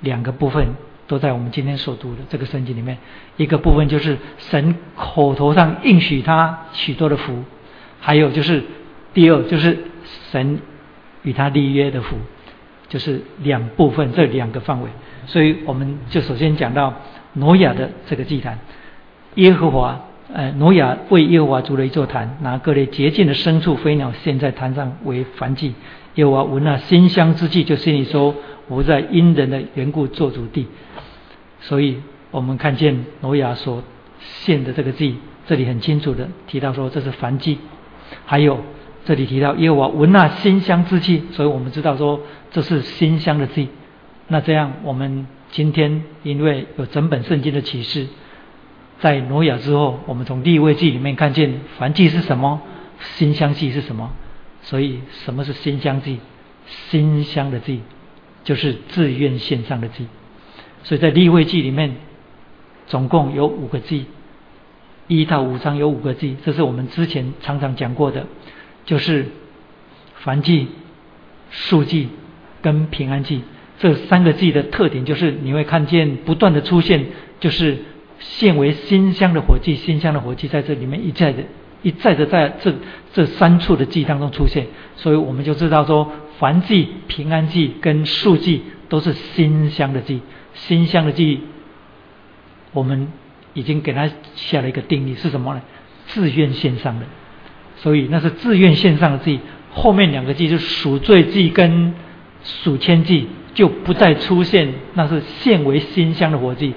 [0.00, 0.68] 两个部分
[1.06, 2.98] 都在我们今天所读的这个圣经里面。
[3.36, 7.44] 一个部分就是神口头上应许他许多的福，
[8.00, 8.62] 还有就是
[9.14, 9.78] 第二就是
[10.30, 10.60] 神
[11.22, 12.16] 与他立约的福，
[12.88, 14.88] 就是两部分这两个范围。
[15.26, 16.94] 所以我们就首先讲到
[17.34, 18.58] 挪亚的这个祭坛，
[19.34, 20.05] 耶和华。
[20.32, 25.72] 呃，挪亚为耶和华筑了一座坛，拿各类洁净的牲畜、飞鸟献在坛上为燔祭。
[26.16, 28.34] 耶和华闻那馨香之气，就心里说
[28.66, 30.66] ：“我在因人的缘故做主地。”
[31.62, 31.98] 所以
[32.32, 33.82] 我们看见挪亚所
[34.18, 35.16] 献的这个祭，
[35.46, 37.58] 这里很清楚的提到说这是燔祭。
[38.24, 38.58] 还有
[39.04, 42.20] 这里提到耶和华闻那馨香之气，所以我们知道说
[42.50, 43.68] 这是馨香的祭。
[44.26, 48.08] 那这样我们今天因为有整本圣经的启示。
[48.98, 52.62] 在挪亚之后，我们从立位记里面看见凡祭是什么，
[53.16, 54.10] 馨香祭是什么。
[54.62, 56.18] 所以，什么是馨香祭？
[56.88, 57.82] 馨香的祭
[58.42, 60.06] 就是自愿献上的祭。
[60.82, 61.96] 所以在立位记里面，
[62.86, 64.06] 总共有五个祭，
[65.08, 68.26] 一到五章有五个祭，这是我们之前常常讲过的，
[68.86, 69.26] 就是
[70.16, 70.68] 凡祭、
[71.50, 72.08] 数祭
[72.62, 73.42] 跟平安祭
[73.78, 77.04] 这三个祭的特点，就是你会看见不断的出现，
[77.38, 77.76] 就是。
[78.18, 81.42] 现为新香的火祭，新香的火祭在这里面一再的、
[81.82, 82.74] 一再的在这
[83.12, 90.20] 这三处的祭当中出现，所以我们就知道说，凡祭、平安祭跟数祭都是新香的祭。
[90.54, 91.40] 新香的祭，
[92.72, 93.12] 我们
[93.52, 95.60] 已经给他下了一个定义是什么呢？
[96.06, 97.06] 自愿献上的，
[97.76, 99.40] 所以那是自愿献上的祭。
[99.72, 101.92] 后面两个祭就是赎罪祭跟
[102.42, 106.72] 赎愆祭，就不再出现，那是现为新香的火祭。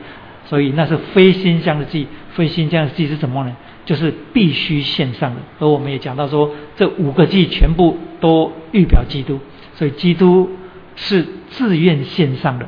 [0.50, 3.56] 所以那是非新香的祭，非新香的祭是什么呢？
[3.86, 5.41] 就是必须献上的。
[5.60, 9.39] 而我们也讲到说，这五个祭全部都预表基督，
[9.76, 10.50] 所以基督
[10.95, 12.68] 是自愿献上的，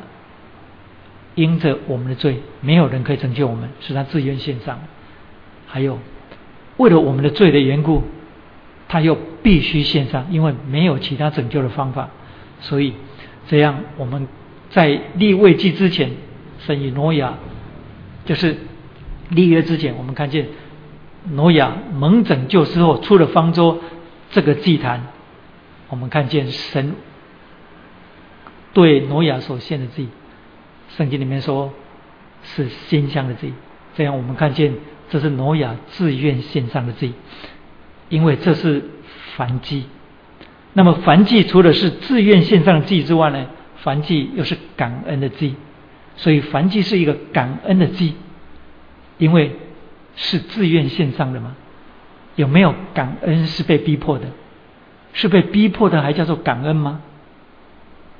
[1.34, 4.78] 因着我们的罪，没有人可以拯救我们，是他自愿献上。
[5.66, 5.98] 还有，
[6.76, 8.04] 为了我们的罪的缘故，
[8.88, 12.10] 他又必须献上，因为没有其他拯救的方法。
[12.60, 12.94] 所以，
[13.48, 14.28] 这样我们
[14.70, 16.12] 在立位记之前，
[16.60, 17.34] 神以挪亚，
[18.24, 18.56] 就是
[19.30, 20.48] 立约之前，我们看见
[21.30, 23.80] 挪亚蒙拯救之后出了方舟，
[24.30, 25.08] 这个祭坛，
[25.88, 26.94] 我们看见神
[28.72, 30.08] 对挪亚所献的祭，
[30.96, 31.72] 圣经里面说
[32.42, 33.52] 是馨香的祭。
[33.94, 34.74] 这样我们看见
[35.10, 37.12] 这是挪亚自愿献上的祭，
[38.08, 38.82] 因为这是
[39.36, 39.84] 燔祭。
[40.72, 43.46] 那么燔祭除了是自愿献上的祭之外呢，
[43.84, 45.54] 燔祭又是感恩的祭，
[46.16, 48.14] 所以凡祭是一个感恩的祭，
[49.18, 49.56] 因为
[50.14, 51.56] 是自愿献上的嘛。
[52.36, 54.26] 有没有感恩是被逼迫的？
[55.12, 57.02] 是被逼迫的还叫做感恩吗？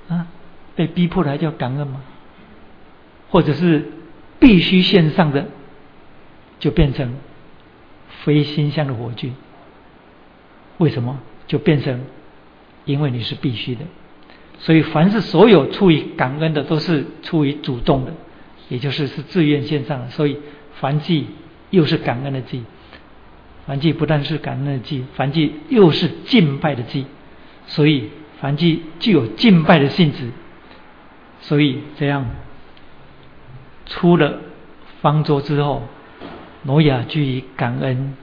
[0.08, 0.26] 啊，
[0.76, 2.02] 被逼迫的还叫感恩吗？
[3.30, 3.90] 或者是
[4.38, 5.46] 必须献上的，
[6.58, 7.14] 就变成
[8.24, 9.32] 非心香的火炬？
[10.78, 12.00] 为什么就变成？
[12.84, 13.84] 因为你是必须的，
[14.62, 18.12] 所以凡是所有出于感恩的，都是出于主动的，
[18.68, 20.08] 也就是是自愿献上的。
[20.10, 20.38] 所以
[20.80, 21.26] 凡祭
[21.70, 22.62] 又是感恩的祭，
[23.66, 27.06] 凡祭不但是感恩的祭，凡祭又是敬拜的祭，
[27.66, 28.10] 所以
[28.40, 30.30] 凡祭具有敬拜的性质。
[31.40, 32.24] 所以这样
[33.86, 34.38] 出了
[35.00, 35.82] 方舟之后，
[36.62, 38.16] 挪亚居于感恩，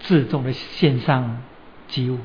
[0.00, 1.38] 自重的献上
[1.88, 2.18] 祭物。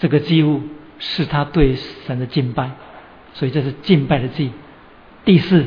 [0.00, 0.62] 这个祭物
[0.98, 1.74] 是他对
[2.06, 2.70] 神的敬拜，
[3.34, 4.50] 所以这是敬拜的祭。
[5.24, 5.64] 第四，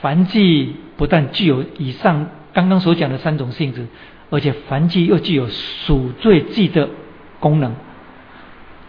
[0.00, 3.86] 凡祭不但具有以上刚刚所讲的三种性质，
[4.30, 6.88] 而且凡祭又具有赎罪祭的
[7.40, 7.74] 功能。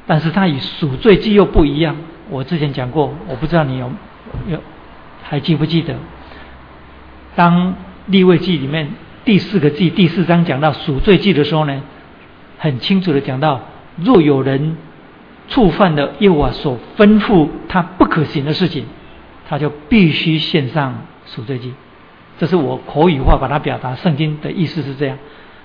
[0.06, 1.96] 但是它与赎罪祭又不一样。
[2.30, 3.92] 我之前讲过，我不知道你有
[4.48, 4.60] 有
[5.24, 5.96] 还记不记得？
[7.36, 7.76] 当
[8.08, 8.90] 立位记里面
[9.26, 11.82] 第四个祭第四章讲到赎罪祭的时候呢，
[12.58, 13.62] 很清楚的讲到。
[13.96, 14.76] 若有人
[15.48, 18.86] 触犯了耶和华所吩咐他不可行的事情，
[19.48, 21.74] 他就必须献上赎罪祭。
[22.40, 25.18] 这是我口语化把它表达，圣经的意思是这样。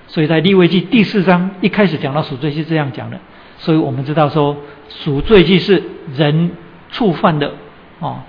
[0.07, 3.19] 所以在利未记第四章一开始讲到赎罪祭这样讲的，
[3.57, 4.57] 所以我们知道说
[4.89, 5.81] 赎罪祭是
[6.15, 6.51] 人
[6.91, 7.53] 触犯的
[7.99, 8.21] 哦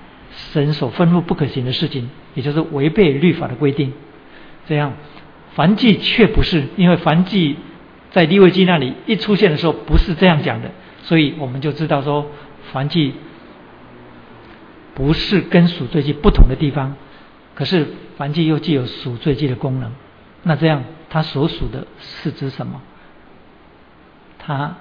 [0.52, 3.92] 神所吩咐不可行的事情，也就是违背律法的规定。
[4.66, 4.92] 这样
[5.54, 7.56] 凡祭却不是，因为凡祭。
[8.12, 10.72] 在利未记那里一出现的时候，不是这样讲的，
[11.02, 12.26] 所以我们就知道说，
[12.72, 13.14] 凡祭
[14.94, 16.96] 不是跟赎罪祭不同的地方。
[17.54, 17.86] 可是
[18.16, 19.92] 凡祭又具有赎罪祭的功能，
[20.42, 22.80] 那这样它所属的是指什么？
[24.38, 24.76] 它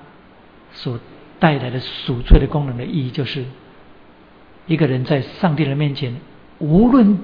[0.71, 0.99] 所
[1.39, 3.45] 带来的赎罪的功能的意义，就是
[4.67, 6.15] 一个人在上帝的面前，
[6.59, 7.19] 无论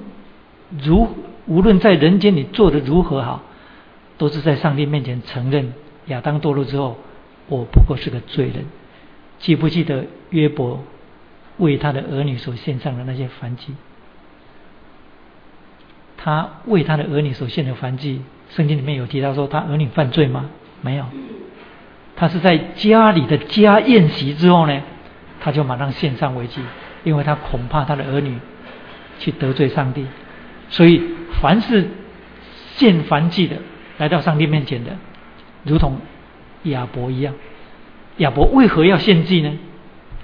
[0.82, 1.08] 如
[1.46, 3.42] 无论在人间里做的如何好，
[4.18, 5.72] 都是在上帝面前承认。
[6.06, 6.98] 亚当堕落之后，
[7.48, 8.66] 我不过是个罪人。
[9.38, 10.82] 记不记得约伯
[11.58, 13.74] 为他的儿女所献上的那些燔祭？
[16.16, 20.50] 他为他的儿女所献的燔祭，圣经里面有提到说他儿女犯罪吗？
[20.82, 21.04] 没有。
[22.16, 24.82] 他是在家里的家宴席之后呢，
[25.40, 26.62] 他就马上献上为祭，
[27.04, 28.38] 因为他恐怕他的儿女
[29.18, 30.06] 去得罪上帝。
[30.70, 31.02] 所以
[31.40, 31.88] 凡是
[32.74, 33.56] 献燔祭的，
[33.98, 34.96] 来到上帝面前的。
[35.64, 35.98] 如同
[36.64, 37.34] 亚伯一样，
[38.18, 39.58] 亚伯为何要献祭呢？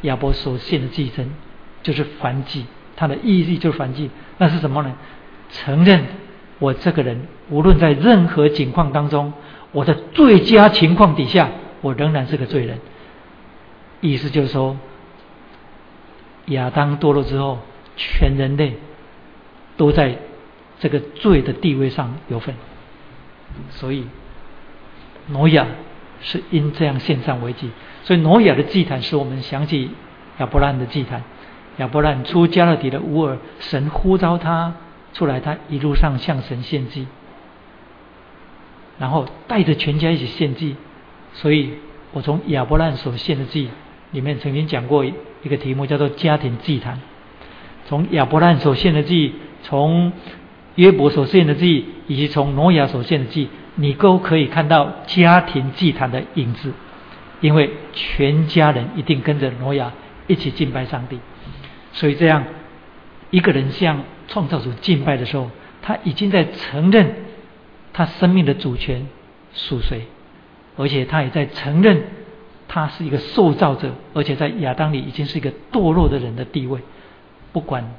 [0.02, 1.26] 亚伯所献的祭牲
[1.82, 2.64] 就是燔祭，
[2.96, 4.10] 它的意义就是燔祭。
[4.38, 4.94] 那是什么呢？
[5.50, 6.04] 承认
[6.58, 9.32] 我这个人无论在任何情况当中，
[9.72, 12.78] 我的最佳情况底下，我仍然是个罪人。
[14.00, 14.76] 意思就是说，
[16.46, 17.58] 亚当堕落之后，
[17.96, 18.76] 全人类
[19.76, 20.18] 都在
[20.80, 22.54] 这个罪的地位上有份，
[23.70, 24.06] 所以。
[25.28, 25.68] 挪亚
[26.22, 27.70] 是因这样献上为祭，
[28.04, 29.90] 所以挪亚的祭坛使我们想起
[30.38, 31.22] 亚伯兰的祭坛。
[31.78, 34.74] 亚伯兰出加勒底的乌尔，神呼召他
[35.14, 37.06] 出来，他一路上向神献祭，
[38.98, 40.76] 然后带着全家一起献祭。
[41.32, 41.70] 所以
[42.12, 43.70] 我从亚伯兰所献的祭
[44.10, 47.00] 里面曾经讲过一个题目，叫做家庭祭坛。
[47.86, 50.12] 从亚伯兰所献的祭，从
[50.74, 53.48] 约伯所献的祭，以及从挪亚所献的祭。
[53.74, 56.72] 你都可以看到家庭祭坛的影子，
[57.40, 59.92] 因为全家人一定跟着挪亚
[60.26, 61.18] 一起敬拜上帝，
[61.92, 62.44] 所以这样
[63.30, 65.50] 一个人向创造主敬拜的时候，
[65.80, 67.14] 他已经在承认
[67.92, 69.06] 他生命的主权
[69.54, 70.02] 属谁，
[70.76, 72.04] 而且他也在承认
[72.68, 76.80] 他是一个受造者，而且在亚当里已经是一个堕落的人的地位。
[77.52, 77.92] 不管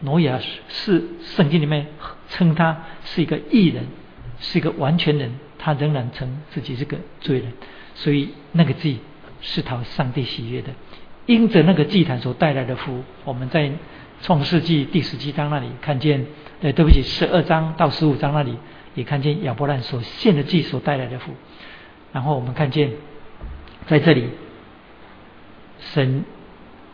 [0.00, 1.86] 挪亚是圣经里面
[2.28, 3.86] 称他是一个异人，
[4.40, 7.52] 是一个完全人，他仍然称自己是个罪人。
[7.94, 8.98] 所以那个祭
[9.40, 10.70] 是讨上帝喜悦的。
[11.26, 13.70] 因着那个祭坛所带来的福，我们在
[14.22, 16.26] 创世纪第十七章那里看见，
[16.60, 18.56] 呃，对不起，十二章到十五章那里
[18.94, 21.32] 也看见亚伯兰所献的祭所带来的福。
[22.12, 22.90] 然后我们看见。
[23.86, 24.28] 在这里，
[25.80, 26.22] 神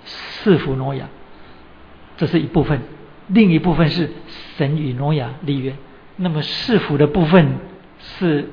[0.04, 1.08] 赐福挪亚，
[2.16, 2.78] 这是一部分；
[3.26, 4.10] 另一部分是
[4.56, 5.74] 神与挪亚立约。
[6.16, 7.58] 那么四福的部分
[8.18, 8.48] 是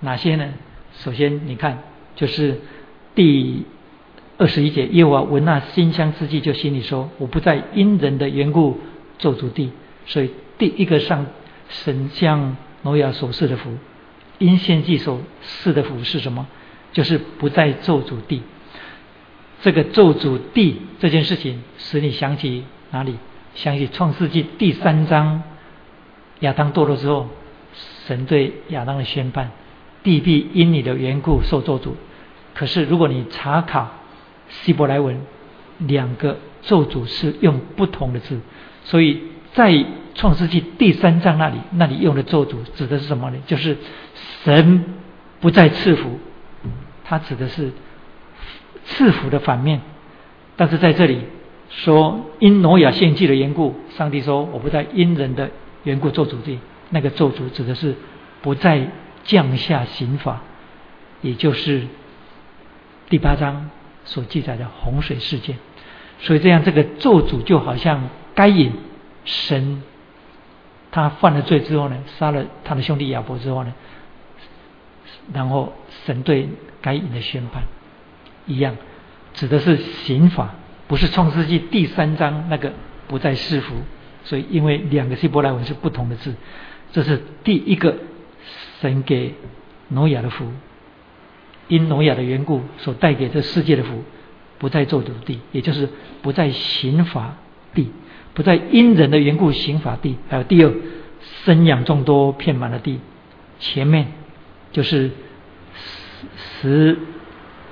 [0.00, 0.48] 哪些呢？
[0.98, 1.82] 首先，你看，
[2.14, 2.60] 就是
[3.14, 3.64] 第
[4.38, 8.80] 二十一节，耶和华闻那馨香之际，就心里说：“我不再因人的缘故
[9.18, 9.70] 咒主地。”
[10.06, 11.26] 所以，第一个上
[11.68, 13.76] 神向挪亚所赐的福，
[14.38, 16.46] 因献祭所赐的福是什么？
[16.92, 18.40] 就是不再咒主地，
[19.60, 23.16] 这个咒主地这件事情，使你想起哪里？
[23.54, 25.42] 想起创世纪第三章，
[26.40, 27.28] 亚当堕落之后，
[28.06, 29.50] 神对亚当的宣判：
[30.02, 31.90] 地必因你的缘故受咒诅。
[32.54, 33.90] 可是如果你查考
[34.48, 35.20] 希伯来文，
[35.78, 38.40] 两个咒诅是用不同的字，
[38.84, 39.22] 所以
[39.52, 39.84] 在
[40.14, 43.36] 创世纪第三章那里，那里用的咒诅指的是什么呢？
[43.46, 43.76] 就是
[44.44, 44.84] 神
[45.40, 46.18] 不再赐福。
[47.04, 47.72] 它指的是
[48.84, 49.80] 赐福的反面，
[50.56, 51.20] 但是在这里
[51.68, 55.50] 说因挪亚献祭的缘故，上帝说我不再因人的
[55.86, 56.58] 缘故做主地，
[56.90, 57.96] 那个咒诅指的是
[58.42, 58.90] 不再
[59.24, 60.42] 降下刑罚，
[61.22, 61.86] 也就是
[63.08, 63.70] 第八章
[64.04, 65.56] 所记载的洪水事件。
[66.20, 68.72] 所以这样这个咒诅就好像该隐
[69.24, 69.82] 神
[70.90, 73.72] 他犯了罪之后呢，杀了他的兄弟亚伯之后呢，
[75.32, 75.72] 然后
[76.04, 76.48] 神对。
[76.82, 77.64] 该隐的宣判
[78.46, 78.76] 一样，
[79.34, 80.54] 指的是刑法，
[80.86, 82.72] 不是创世纪第三章那个
[83.08, 83.74] 不再是福。
[84.26, 86.34] 所以，因为两个希伯来文是不同的字，
[86.92, 87.96] 这是第一个
[88.80, 89.34] 神给
[89.88, 90.46] 挪亚的福，
[91.68, 94.04] 因挪亚的缘故所带给这世界的福，
[94.58, 95.88] 不再做土地，也就是
[96.20, 97.36] 不再刑法
[97.72, 97.90] 地，
[98.34, 100.16] 不再因人的缘故刑法地。
[100.28, 100.72] 还有第二，
[101.44, 103.00] 生养众多，遍满了地。
[103.58, 104.08] 前面
[104.72, 105.10] 就是。
[106.60, 106.96] 十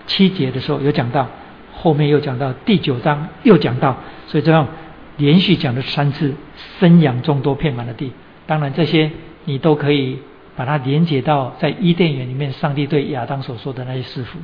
[0.06, 1.28] 七节的时候有讲到，
[1.72, 3.96] 后面又讲到第九章又讲到，
[4.28, 4.68] 所以这样
[5.16, 6.34] 连续讲了三次，
[6.78, 8.12] 生养众多，遍满了地。
[8.46, 9.10] 当然这些
[9.44, 10.18] 你都可以
[10.56, 14.38] 把它连接到在伊甸园里面上帝对亚当所说的那些师傅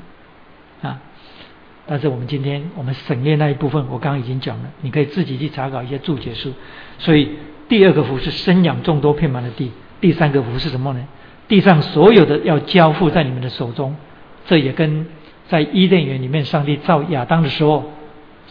[0.87, 1.01] 啊。
[1.87, 6.53] 但是我们今天我们省略那一部分，我刚刚已经讲了，你可以自己去查考一些注解书。
[6.99, 7.31] 所以
[7.69, 9.73] 第二个福是生养众多，遍满了地。
[10.01, 11.05] 第三个福是什么呢？
[11.49, 13.97] 地上所有的要交付在你们的手中，
[14.47, 15.05] 这也跟
[15.49, 17.91] 在伊甸园里面上帝造亚当的时候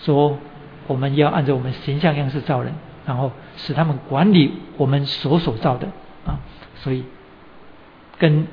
[0.04, 0.38] 说，
[0.90, 2.74] 我们要按照我们形象样式造人，
[3.06, 5.88] 然后使他们管理我们所所造的
[6.26, 6.42] 啊，
[6.82, 7.06] 所以
[8.18, 8.48] 跟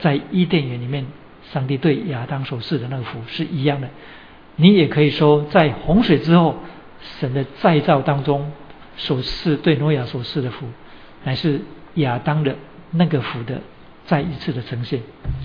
[0.00, 1.06] 在伊甸园里面
[1.52, 3.88] 上帝对亚当所赐的那个福是一样的。
[4.56, 6.56] 你也可以说，在洪水之后，
[7.20, 8.50] 神的再造当中
[8.96, 10.66] 所赐对诺亚所赐的福，
[11.24, 11.60] 乃是
[11.94, 12.56] 亚当的
[12.90, 13.60] 那个福的。
[14.06, 15.00] 再一次的呈现，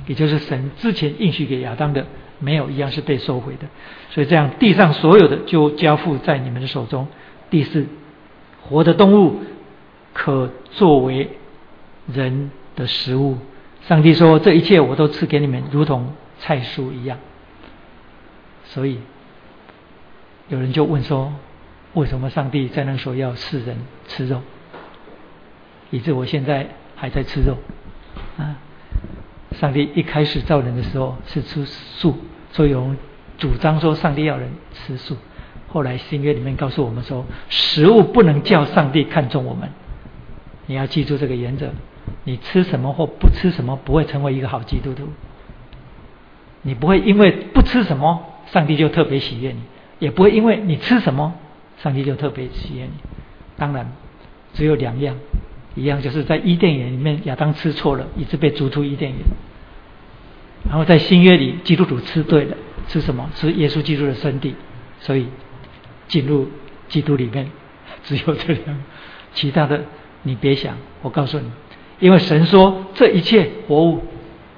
[0.05, 2.05] 也就是神之前应许给亚当的，
[2.41, 3.67] 没有一样是被收回的。
[4.09, 7.07] 所以这样，地上所有的就交付在你们的手中。
[7.49, 7.85] 第四，
[8.61, 9.39] 活的动物
[10.11, 11.29] 可作为
[12.11, 13.37] 人的食物。
[13.87, 17.17] 上帝说：“这一切我都赐给你们，如同菜蔬一样。”
[18.65, 18.99] 所以
[20.49, 21.33] 有人就问说
[21.93, 23.77] ：“为什么上帝在那时候要赐人
[24.07, 24.41] 吃肉？”
[25.89, 27.57] 以致我现在还在吃肉。
[28.37, 28.55] 啊！
[29.51, 32.17] 上帝一开始造人的时候是吃素，
[32.51, 32.97] 所以有人
[33.37, 35.17] 主张说上帝要人吃素。
[35.67, 39.69] 后来新约里面告诉我们说，食物不能叫上帝看重我们。
[40.65, 41.69] 你要记住这个原则：
[42.23, 45.07] 你吃什么或不吃什么，不会成为一个好基督徒。
[46.61, 49.59] 你不会因为不吃什么，上帝就特别喜悦你；
[49.99, 51.33] 也不会因为你吃什么，
[51.77, 52.91] 上帝就特别喜悦你。
[53.57, 53.91] 当然，
[54.53, 55.15] 只有两样。
[55.75, 59.19] 一样就是在伊甸园里面，亚当吃错了，一直被逐出伊甸园。
[60.69, 62.55] 然后在新约里，基督徒吃对了，
[62.87, 63.29] 吃什么？
[63.35, 64.53] 吃耶稣基督的身体，
[64.99, 65.27] 所以
[66.07, 66.47] 进入
[66.87, 67.49] 基督里面
[68.03, 68.83] 只有这样，
[69.33, 69.85] 其他的
[70.23, 70.77] 你别想。
[71.01, 71.49] 我告诉你，
[71.99, 74.03] 因为神说这一切活物、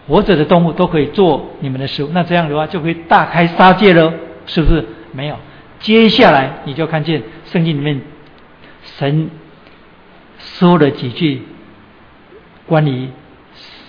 [0.07, 4.14] 活着的动物都可以做你们的食物，那这样的话就可以大开杀戒了，
[4.45, 4.84] 是不是？
[5.14, 5.38] 没有，
[5.80, 8.01] 接下来你就看见圣经里面
[8.97, 9.30] 神。
[10.44, 11.41] 说了几句
[12.66, 13.10] 关于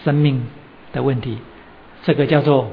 [0.03, 0.47] 生命
[0.93, 1.39] 的问题，
[2.03, 2.71] 这个叫做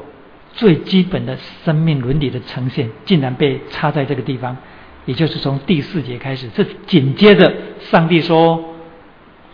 [0.54, 4.58] 最基本的生命伦理的呈现，竟然被插在这个地方，
[5.06, 8.76] 也就是从第四节开始，这紧接着上帝说，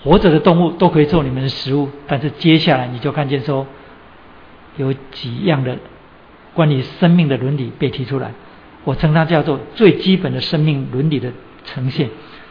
[0.04, 3.66] 活着的动物都可以做你们的食物，但是接下来你就看见说，
[4.78, 5.78] 有几样的
[6.54, 8.32] 关于生命的伦理被提出来，
[8.84, 11.32] 我称它叫做最基本的生命伦理的
[11.66, 12.10] 呈现，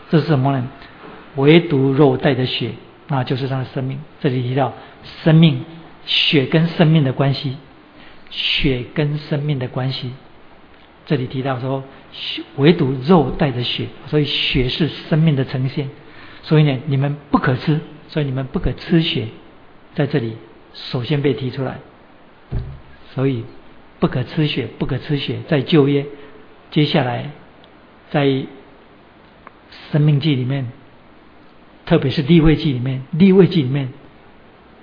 [0.09, 0.69] 这是什么呢？
[1.37, 2.73] 唯独肉带着血，
[3.09, 4.01] 那就是他的生命。
[4.21, 4.75] 这里提到
[5.23, 5.65] 生命。
[6.09, 7.57] 血跟生命的关系，
[8.31, 10.13] 血跟生命的关系，
[11.05, 11.83] 这里提到说，
[12.59, 15.91] 唯独肉带着血，所以血是生命的呈现。
[16.45, 19.27] 所以呢，你们不可吃，所以你们不可吃血，
[19.97, 20.37] 在这里
[20.75, 21.79] 首先被提出来。
[23.13, 23.43] 所以
[23.99, 26.07] 不可吃血，不可吃血，在旧约，
[26.71, 27.33] 接下来
[28.13, 28.45] 在
[29.91, 30.69] 生命记里面，
[31.87, 33.89] 特别是立位记里面，立位记里面。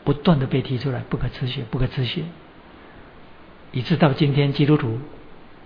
[0.05, 2.23] 不断的被提出来，不可吃血，不可吃血，
[3.71, 4.99] 以致到今天基督徒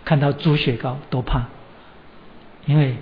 [0.05, 1.47] 看到猪血糕都怕，
[2.67, 2.97] 因为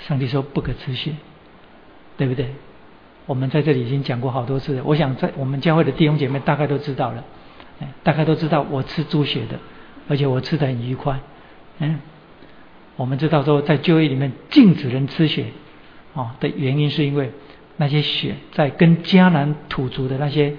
[0.00, 1.12] 上帝说不可吃血，
[2.16, 2.52] 对不对？
[3.26, 7.22] 我们在这里已经讲过好多次了，我想在我们教会的弟兄姐妹大概都知道了，
[8.02, 9.60] 大概都知道我吃猪血的，
[10.08, 11.20] 而且我吃的很愉快。
[11.78, 12.00] 嗯，
[12.96, 15.52] 我们知道说在就业里面禁止人吃血，
[16.16, 17.30] 哦的原因是因为。
[17.78, 20.54] 那些血在跟迦南土族的那些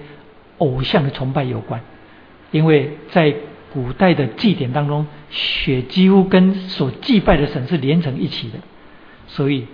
[0.58, 1.80] 偶像的崇拜有关，
[2.52, 3.34] 因为在
[3.72, 8.60] 古代的祭典当中，血几乎跟所祭拜的神是连成一起的，
[9.26, 9.66] 所以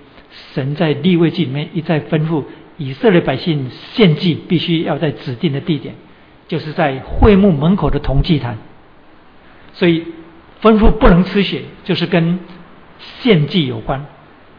[0.55, 2.45] 神在立位记里面一再吩咐
[2.79, 5.97] 以色列百姓献祭必须要在指定的地点，
[6.49, 8.57] 就是在会幕门口的铜祭坛，
[9.75, 10.03] 所以
[10.63, 12.39] 吩咐不能吃血，就是跟
[13.21, 14.07] 献祭有关。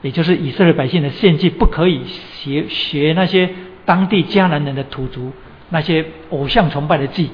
[0.06, 3.50] 也就是以色列百姓的献祭不可以学学那些
[3.86, 5.32] 当地迦南人的土族
[5.72, 7.32] 那些偶像崇拜的祭，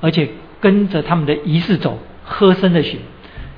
[0.00, 0.28] 而且
[0.60, 2.98] 跟着他们的仪式走，喝生的血。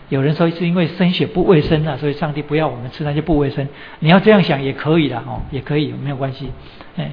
[0.09, 3.69] 有人说是因为生血不卫生啊，所以上帝不要我们吃那些不卫生。
[3.99, 6.49] 你要这样想也可以的哦，也可以没有关系。
[6.97, 7.13] 哎，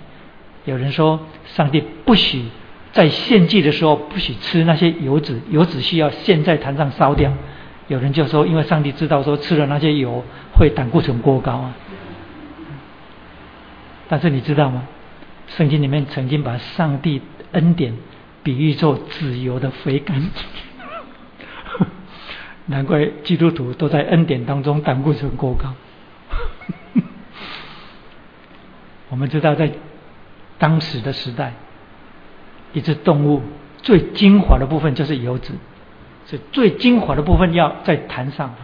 [0.64, 2.46] 有人说上帝不许
[2.94, 7.34] 在献祭的时候不许吃那些油脂，油脂需要现在坛上烧掉。
[7.92, 10.24] 有人就说，因为上帝知道说吃了那些油
[10.54, 11.74] 会胆固醇过高啊。
[14.08, 14.88] 但是你知道吗？
[15.48, 17.22] 圣经里面曾经把上帝
[17.52, 17.98] 恩典
[18.44, 20.24] 比喻作自由的肥甘，
[22.68, 25.74] 难怪基督徒都在恩典当中胆固醇过高。
[29.10, 29.70] 我们知道，在
[30.58, 31.52] 当时的时代，
[32.72, 33.42] 一只动物
[33.82, 35.52] 最精华的部分就是油脂。
[36.32, 38.56] 是最精华的部分要在坛上，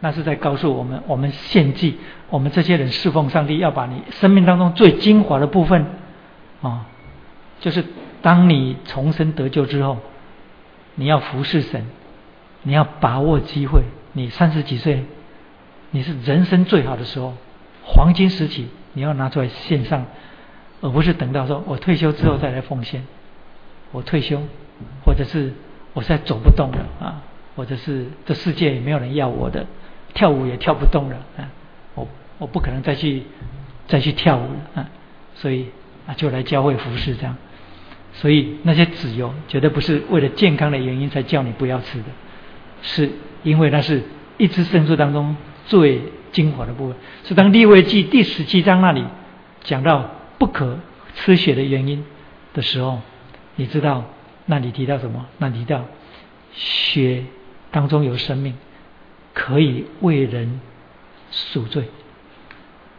[0.00, 1.96] 那是在告诉我们：我们献祭，
[2.28, 5.86] 我们这些人侍奉上帝，要把你生命当中最精华的部分
[6.60, 6.86] 啊，
[7.60, 7.84] 就是
[8.20, 9.98] 当你重生得救之后，
[10.96, 11.86] 你要服侍神，
[12.64, 13.82] 你要把握机会。
[14.12, 15.04] 你三十几岁，
[15.92, 17.34] 你是人生最好的时候，
[17.84, 20.04] 黄金时期，你要拿出来献上，
[20.80, 23.06] 而不是等到说我退休之后再来奉献。
[23.92, 24.42] 我退休，
[25.06, 25.52] 或者是。
[25.94, 27.22] 我现在走不动了啊，
[27.56, 29.64] 或者是这世界也没有人要我的，
[30.12, 31.48] 跳舞也跳不动了啊，
[31.94, 32.06] 我
[32.38, 33.22] 我不可能再去
[33.86, 34.90] 再去跳舞了啊，
[35.36, 35.66] 所以
[36.06, 37.36] 啊就来教会服侍这样，
[38.12, 42.06] 所以那些籽油绝对不是为了健康的原因才叫你不要吃的，
[42.82, 43.10] 是
[43.44, 44.02] 因为那是
[44.36, 46.02] 一支圣书当中最
[46.32, 49.04] 精华的部分，是当利未记第十七章那里
[49.62, 50.80] 讲到不可
[51.14, 52.04] 吃血的原因
[52.52, 53.00] 的时候，
[53.54, 54.04] 你知道。
[54.46, 55.26] 那你提到什么？
[55.38, 55.84] 那提到
[56.52, 57.24] 血
[57.70, 58.54] 当中有生命，
[59.32, 60.60] 可以为人
[61.30, 61.84] 赎罪。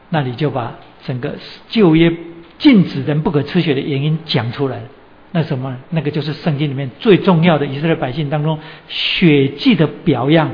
[0.09, 1.35] 那你就把整个
[1.69, 2.11] 旧约
[2.57, 4.83] 禁止人不可吃血的原因讲出来了。
[5.31, 5.77] 那什么？
[5.89, 10.51] 那个就是圣经里面最重要的以色列百姓当中血迹的表样，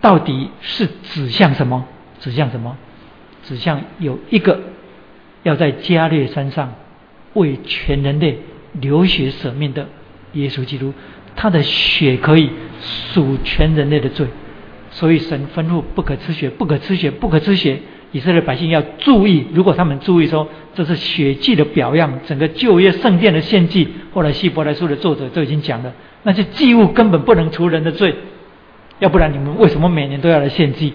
[0.00, 1.86] 到底是指向什么？
[2.20, 2.76] 指向什么？
[3.44, 4.60] 指向有一个
[5.42, 6.74] 要在加略山上
[7.34, 8.38] 为全人类。
[8.80, 9.88] 流血舍命的
[10.32, 10.92] 耶稣基督，
[11.36, 14.26] 他的血可以赎全人类的罪，
[14.90, 17.80] 所以神吩咐不可吃血，不可吃血，不可吃血。
[18.12, 25.92] 以色列百姓要注意，如果他们注意说这是血祭的表样，整个旧约圣殿的献祭，后来希伯来书的作者都已经讲了，
[26.22, 28.14] 那些祭物根本不能除人的罪，
[29.00, 30.94] 要不然你们为什么每年都要来献祭？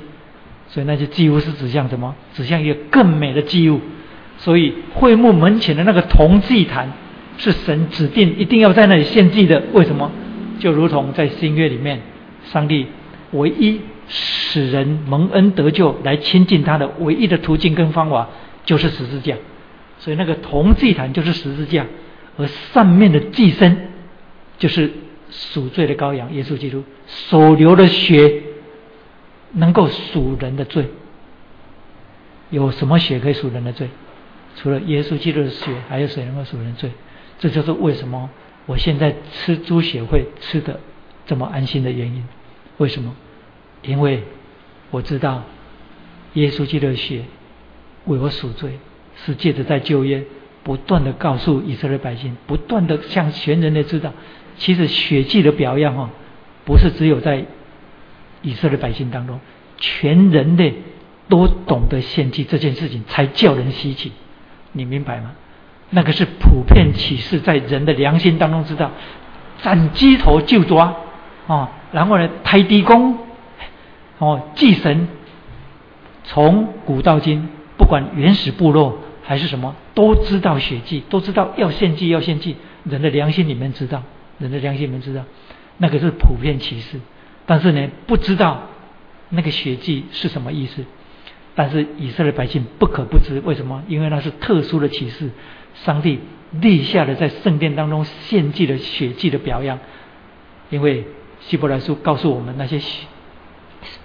[0.69, 2.15] 所以那些祭物是指向什么？
[2.33, 3.81] 指向一个更美的祭物。
[4.37, 6.93] 所以会幕门前的那个铜祭坛。
[7.39, 10.11] 是神指定一定要在那里献祭的，为什么？
[10.59, 12.01] 就如同在新约里面，
[12.43, 12.85] 上帝
[13.31, 18.29] 唯一使人蒙恩得救来亲近他的唯一的途径跟方法，
[18.65, 19.35] 就是十字架。
[19.99, 21.85] 所以那个铜祭坛就是十字架，
[22.37, 23.75] 而上面的祭牲
[24.57, 24.91] 就是
[25.29, 28.41] 赎罪的羔羊耶稣基督所流的血，
[29.53, 30.85] 能够赎人的罪。
[32.49, 33.87] 有什么血可以赎人的罪？
[34.55, 36.89] 除了耶稣基督的血，还有谁能够赎人罪？
[37.39, 38.29] 这就是为什么
[38.67, 40.79] 我现在吃猪血会吃的
[41.25, 42.27] 这么安心的原因。
[42.77, 43.15] 为什么？
[43.81, 44.23] 因为
[44.91, 45.43] 我知道
[46.33, 47.23] 耶稣基督的血
[48.05, 48.79] 为我赎罪，
[49.25, 50.23] 是借着在旧约
[50.63, 54.13] 不断的告诉以色列百姓，不断的向全人类知道，
[54.57, 56.09] 其实血祭的表样哦，
[56.65, 57.45] 不是只有在
[58.41, 59.39] 以色列百姓当中，
[59.77, 60.75] 全人类。
[61.29, 64.11] 都懂得献祭这件事情，才叫人稀奇，
[64.71, 65.35] 你明白吗？
[65.91, 68.91] 那个是普遍启示在人的良心当中知道，
[69.61, 70.95] 斩鸡头就抓
[71.47, 73.17] 啊，然后呢抬低公
[74.19, 75.07] 哦祭神，
[76.23, 84.03] 从古到今，不管原始部落还是什么，都知道血祭，都知道要献祭要献祭，人的良心里面知道，
[84.37, 85.23] 人的良心里面知道，
[85.77, 86.99] 那个是普遍启示，
[87.45, 88.61] 但是呢不知道
[89.29, 90.85] 那个血祭是什么意思。
[91.55, 93.83] 但是以色列百姓不可不知，为什么？
[93.89, 95.29] 因为那是特殊的启示，
[95.73, 96.19] 上帝
[96.51, 99.79] 立下了在圣殿当中献祭的血祭的表样。
[100.69, 101.05] 因为
[101.39, 102.79] 希伯来书告诉我们那些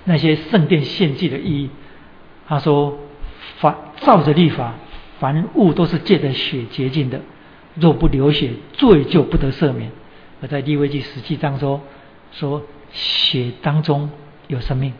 [0.04, 1.70] 那些圣殿献祭的意义。
[2.46, 2.98] 他说：
[3.58, 4.74] 凡照着律法，
[5.18, 7.20] 凡物都是借着血洁净的，
[7.74, 9.90] 若不流血，罪就不得赦免。
[10.42, 11.80] 而在利未记十七章说：
[12.32, 12.62] 说
[12.92, 14.10] 血当中
[14.46, 14.92] 有生命，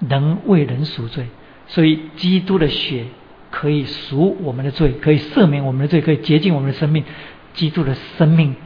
[0.00, 1.26] 能为人赎罪。
[1.66, 3.06] 所以，基督的血
[3.52, 7.04] 可以赎我们的罪，可以赦免我们的罪，可以洁净我们的生命。
[7.54, 8.56] 基督的生命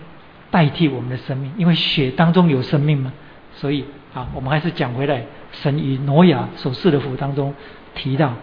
[0.50, 3.12] 代替我们的生命，因为血当中有生命嘛。
[3.56, 3.84] 所以，
[4.14, 7.52] 啊，我们还是讲回来，神与挪亚所赐的福当中
[7.96, 8.34] 提到，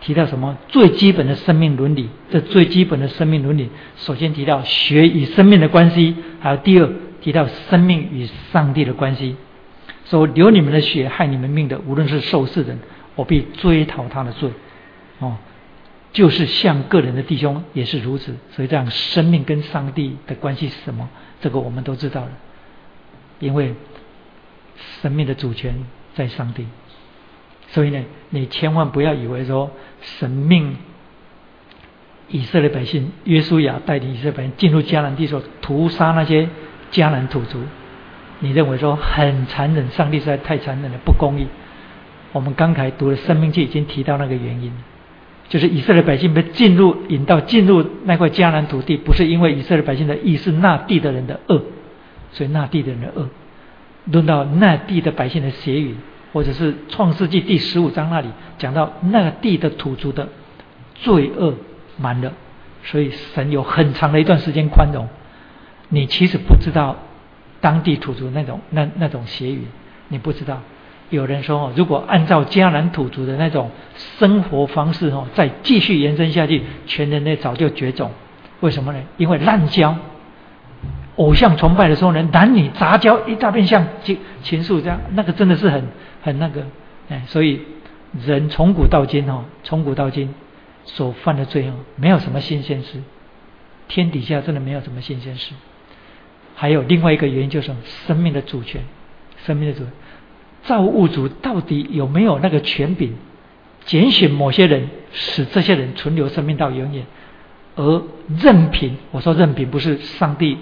[0.00, 2.08] 提到什么最基本的生命伦理？
[2.30, 6.90] 这最基本的生命伦理，首先提到血与生命的关系，还有第二
[7.20, 9.36] 提到生命与上帝的关系。
[10.06, 12.78] 说流你们的血害你们命的，无论是受世人。
[13.14, 14.48] 我必追讨他的罪，
[15.18, 15.36] 哦，
[16.12, 18.36] 就是像个人的弟兄也是如此。
[18.50, 21.08] 所以这样，生命跟上帝的关系是什么？
[21.40, 22.30] 这个我们都知道了。
[23.40, 23.74] 因为
[25.00, 25.74] 生命的主权
[26.14, 26.66] 在上帝，
[27.68, 29.70] 所以呢，你千万不要以为说
[30.00, 30.76] 神命
[32.28, 36.48] 以色列百姓，约书亚带领以色列百姓进入迦南地时候屠杀那些
[36.92, 37.60] 迦南土族，
[38.38, 39.90] 你认为说很残忍？
[39.90, 41.46] 上帝实在太残忍了，不公义。
[42.32, 44.72] 我们刚才读的《生命记》已经提到那个原因，
[45.52, 51.62] 就是以色列百姓被进入引到进入那块迦南土地，不是因为以色列百姓的意，是那地的人的恶，
[52.32, 53.28] 所以那地的人的恶。
[54.06, 55.94] 论到那地的百姓的邪语，
[56.32, 60.30] 或者是《创世纪》第十五章那里讲到那地的土族的
[60.94, 61.52] 罪恶
[61.98, 62.32] 满了，
[62.84, 65.06] 所以神有很长的一段时间宽容。
[65.90, 66.96] 你其实不知道
[67.60, 69.66] 当地土族那种那那种邪语，
[70.08, 70.62] 你不知道。
[71.12, 73.70] 有人说哦，如果按照迦南土族的那种
[74.18, 78.10] 生活方式哦，再继续延伸下去，全人类早就绝种。
[78.60, 78.98] 为什么呢？
[79.18, 79.94] 因为滥交、
[81.16, 85.84] 偶像崇拜的时候呢，男女杂交一大片，像情情愫这样，那个真的是很
[86.22, 86.62] 很那个
[87.10, 87.22] 哎。
[87.26, 87.60] 所以
[88.24, 90.34] 人从古到今哦，从古到今
[90.86, 93.02] 所犯的罪哦，没有什么新鲜事。
[93.86, 95.52] 天底下真的没有什么新鲜事。
[96.54, 97.70] 还有另外一个原因，就是
[98.06, 98.80] 生命的主权，
[99.44, 99.84] 生命的主。
[100.64, 103.14] 造物主到底有没有那个权柄，
[103.84, 107.04] 拣选某些人，使这些人存留生命到永远，
[107.74, 108.02] 而
[108.40, 110.58] 任凭我说任凭不是上帝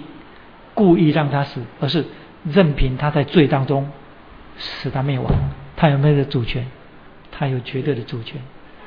[0.73, 2.03] 故意让他死，而是
[2.43, 3.89] 任凭他在罪当中
[4.57, 5.31] 使他灭亡，
[5.75, 6.65] 他有没有主权？
[7.31, 8.41] 他有绝对的主权。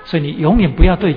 [0.05, 1.17] 所以你永远不要对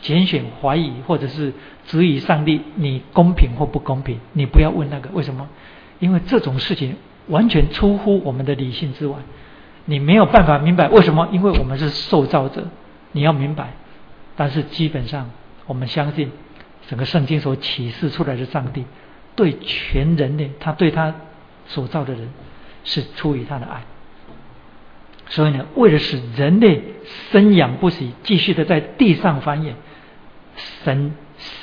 [0.00, 1.52] 拣选怀疑，或者是
[1.86, 5.46] 质疑上帝你公平或不公平，你不要问那个为什么？
[5.98, 6.96] 因为这种事情。
[7.30, 9.16] 完全出乎我们的理性之外，
[9.86, 11.28] 你没有办法明白为什么？
[11.32, 12.68] 因为我们是受造者，
[13.12, 13.72] 你要明白。
[14.36, 15.30] 但是基本上，
[15.66, 16.30] 我们相信
[16.88, 18.84] 整个圣经所启示出来的上帝，
[19.36, 21.14] 对全人类，他对他
[21.66, 22.28] 所造的人，
[22.84, 23.82] 是出于他的爱。
[25.28, 26.82] 所以呢，为了使人类
[27.30, 29.72] 生养不息，继续的在地上繁衍，
[30.84, 31.14] 神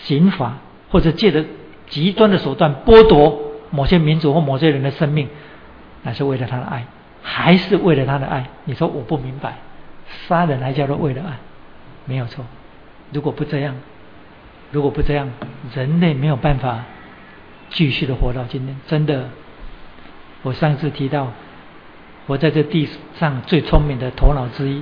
[0.04, 1.44] 刑罚或者借着
[1.90, 3.42] 极端的手段剥夺
[3.72, 5.28] 某些民族或某些人的生命。
[6.08, 6.86] 还是为了他的爱，
[7.22, 8.48] 还是为了他的爱？
[8.64, 9.58] 你说我不明白，
[10.26, 11.36] 杀人还叫做为了爱？
[12.06, 12.46] 没有错。
[13.12, 13.76] 如果不这样，
[14.72, 15.30] 如果不这样，
[15.76, 16.86] 人类没有办法
[17.72, 18.80] 继续的活到今天。
[18.88, 19.28] 真的，
[20.44, 21.34] 我上次提到，
[22.26, 22.88] 活在这地
[23.20, 24.82] 上最聪明的头脑之一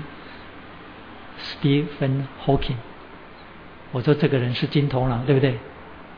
[1.40, 2.78] ，Stephen Hawking。
[3.92, 5.58] 我说这个人是金头脑，对不对？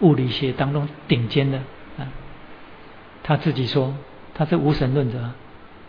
[0.01, 1.59] 物理学当中顶尖的
[1.97, 2.11] 啊。
[3.23, 3.95] 他自己说，
[4.37, 5.31] 他是无神论者，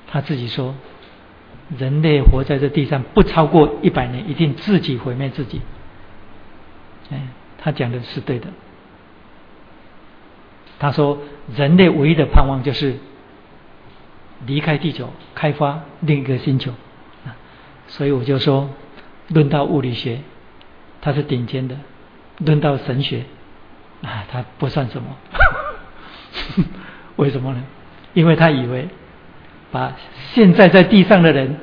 [0.06, 0.74] 他自己说，
[1.76, 5.60] 人类活在这地上不超过一百年，一定自己毁灭自己。
[7.10, 8.48] 哎，他讲的是对的。
[10.78, 11.18] 他说，
[11.54, 12.96] 人类唯一的盼望就是
[14.46, 16.70] 离开地球，开发另一个星球。
[17.26, 17.36] 啊，
[17.88, 18.70] 所以我就说，
[19.28, 20.20] 论到物理学，
[21.02, 21.76] 他是顶尖的；
[22.38, 23.24] 论到神学，
[24.02, 25.16] 啊，他不算什么。
[27.16, 27.62] 为什么呢？
[28.14, 28.88] 因为他以为
[29.70, 29.92] 把
[30.32, 31.56] 现在在地上的人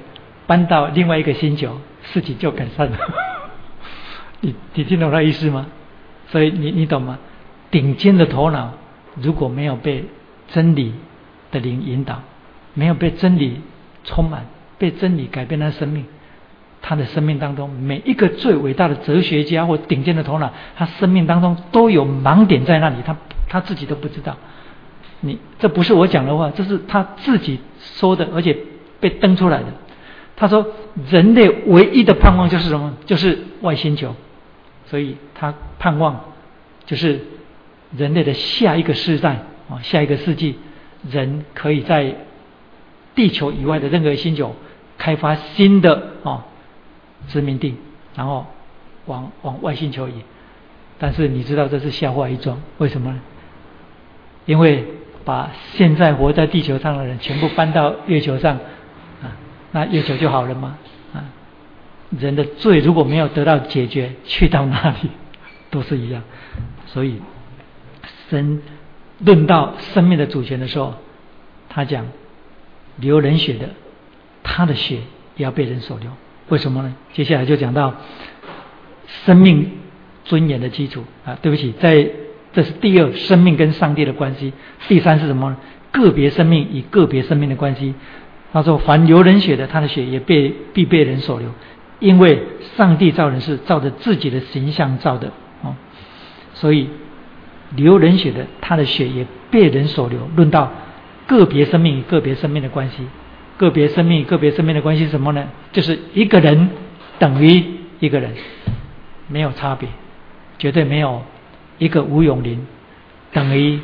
[0.47, 2.97] 搬到另外一个星球，事情就改善了。
[4.41, 5.65] 你你听懂他意思吗？
[6.27, 7.19] 所以你你懂吗？
[7.72, 8.73] 顶尖的头脑。
[9.22, 10.03] 如果没有被
[10.49, 10.93] 真理
[11.49, 12.22] 的灵引导，
[12.73, 13.61] 没有被真理
[14.03, 14.45] 充满，
[14.77, 16.05] 被真理改变他生命，
[16.81, 23.15] 他的生命当中每一个最伟大的哲学家或顶尖的头脑，他生命当中都有盲点在那里，他
[23.47, 24.35] 他自己都不知道。
[25.22, 28.58] 你这不是我讲的话，这是他自己说的，而且
[29.00, 29.66] 被登出来的。
[30.36, 30.66] 他说，
[31.10, 32.94] 人类唯一的盼望就是什么？
[33.06, 34.16] 就是外星球。
[34.88, 36.26] 所以他盼望
[36.86, 37.20] 就是。
[37.96, 40.58] 人类的下一个世代啊，下一个世纪，
[41.10, 42.14] 人可以在
[43.14, 44.54] 地球以外的任何星球
[44.98, 46.46] 开发新的啊
[47.30, 47.76] 殖民地，
[48.16, 48.46] 然后
[49.06, 50.14] 往往外星球移。
[50.98, 53.22] 但是你知道这是笑话一桩，为什么呢？
[54.46, 54.84] 因为
[55.26, 58.56] 把现在活在地球上的人全部搬到月球上
[59.22, 59.35] 啊，
[59.72, 60.77] 那月球就好了吗？
[61.14, 61.26] 啊，
[62.18, 65.10] 人的罪如果没有得到解决，去到哪里
[65.69, 66.23] 都是一样，
[66.85, 67.19] 所以。
[68.27, 68.60] 神
[69.19, 70.95] 论到生命的主权的时候，
[71.69, 72.07] 他讲
[72.97, 73.69] 流人血的，
[74.41, 74.95] 他的血
[75.35, 76.10] 也要被人所流。
[76.49, 76.95] 为什么呢？
[77.14, 77.93] 接下来就讲到
[79.06, 79.73] 生命
[80.23, 81.38] 尊严的基础啊。
[81.39, 82.10] 对不起，在
[82.56, 84.53] 这是第二，生命跟上帝的关系。
[84.88, 85.56] 第三是什么？
[85.91, 87.94] 个别生命与个别生命的关系。
[88.52, 91.49] 他说：凡流人血的，他的血也被必被人所流，
[91.99, 92.41] 因为
[92.76, 95.27] 上帝造人是照着自己的形象造的
[95.61, 95.76] 啊，
[96.56, 96.90] 所以。
[97.76, 100.30] 流人血的，他的血也被人所流。
[100.36, 100.72] 论到
[101.26, 103.06] 个别生命与个别生命的关系，
[103.57, 105.45] 个别生命与个别生命的关系是什么呢？
[105.73, 106.69] 就是一个人
[107.18, 107.61] 等于
[107.99, 108.34] 一个人，
[109.27, 109.90] 没有差别，
[110.60, 111.23] 绝对没有
[111.77, 112.65] 一个吴永林
[113.31, 113.80] 等于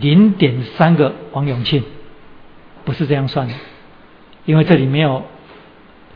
[0.00, 1.82] 零点三个王永庆，
[2.84, 3.54] 不是这样算的，
[4.44, 5.24] 因为这里没有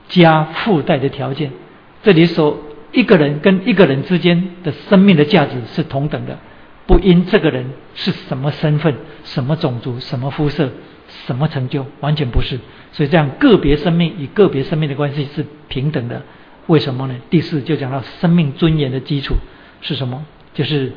[0.09, 1.53] 加附带的条件。
[2.03, 2.59] 这里说
[2.93, 6.39] 一个人跟一个人之间的生命的价值是同等的。
[6.87, 10.71] 不因这个人是什么身份、什么种族、什么肤色、
[11.27, 12.59] 什么成就，完全不是。
[12.93, 16.23] 所以这样个别生命与个别生命的关系是平等的。
[16.67, 17.15] 为什么呢？
[17.29, 19.35] 第四就讲到生命尊严的基础
[19.83, 20.25] 是什么？
[20.59, 20.93] 就是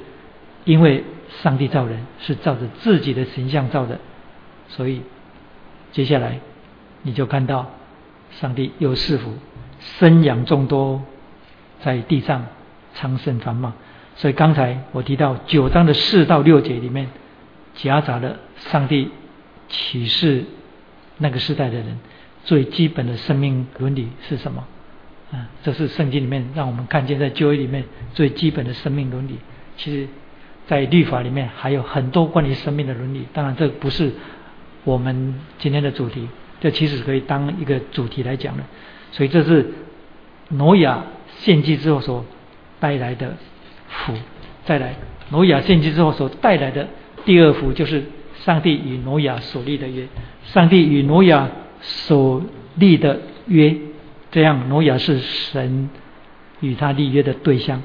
[0.65, 1.03] 因为
[1.43, 3.99] 上帝造人是照着自己的形象造的，
[4.69, 5.03] 所以
[5.91, 6.39] 接下来
[7.03, 7.69] 你就看到
[8.31, 9.31] 上帝又是否
[9.79, 11.03] 生养众多，
[11.83, 12.47] 在地上
[12.95, 13.71] 昌盛繁茂。
[14.15, 17.07] 所以刚才我提到九章的四到六节里面，
[17.75, 19.11] 夹杂了上帝
[19.69, 20.43] 启示
[21.19, 21.99] 那个时代的人
[22.45, 24.63] 最基本的生命伦理是什么？
[25.31, 27.85] 啊，这是圣经里面让我们看见在旧约里面
[28.15, 29.37] 最基本的生命伦理。
[29.83, 30.07] 其实，
[30.67, 33.25] 在律法里面还有很多关于生命的伦理。
[33.33, 34.11] 当然，这不是
[34.83, 36.27] 我们今天的主题，
[36.59, 38.63] 这其实可以当一个主题来讲的。
[39.11, 39.73] 所以，这是
[40.49, 41.03] 挪亚
[41.39, 42.23] 献祭之后所
[42.79, 43.35] 带来的。
[43.87, 44.13] 福，
[44.65, 44.95] 再来，
[45.31, 46.87] 挪亚献祭之后所带来的
[47.25, 48.03] 第二福，就是
[48.35, 50.07] 上帝与挪亚所立的约。
[50.43, 51.49] 上帝与挪亚
[51.81, 52.41] 所
[52.75, 53.75] 立的约，
[54.31, 55.89] 这样挪亚是神
[56.61, 57.81] 与他立约的对象。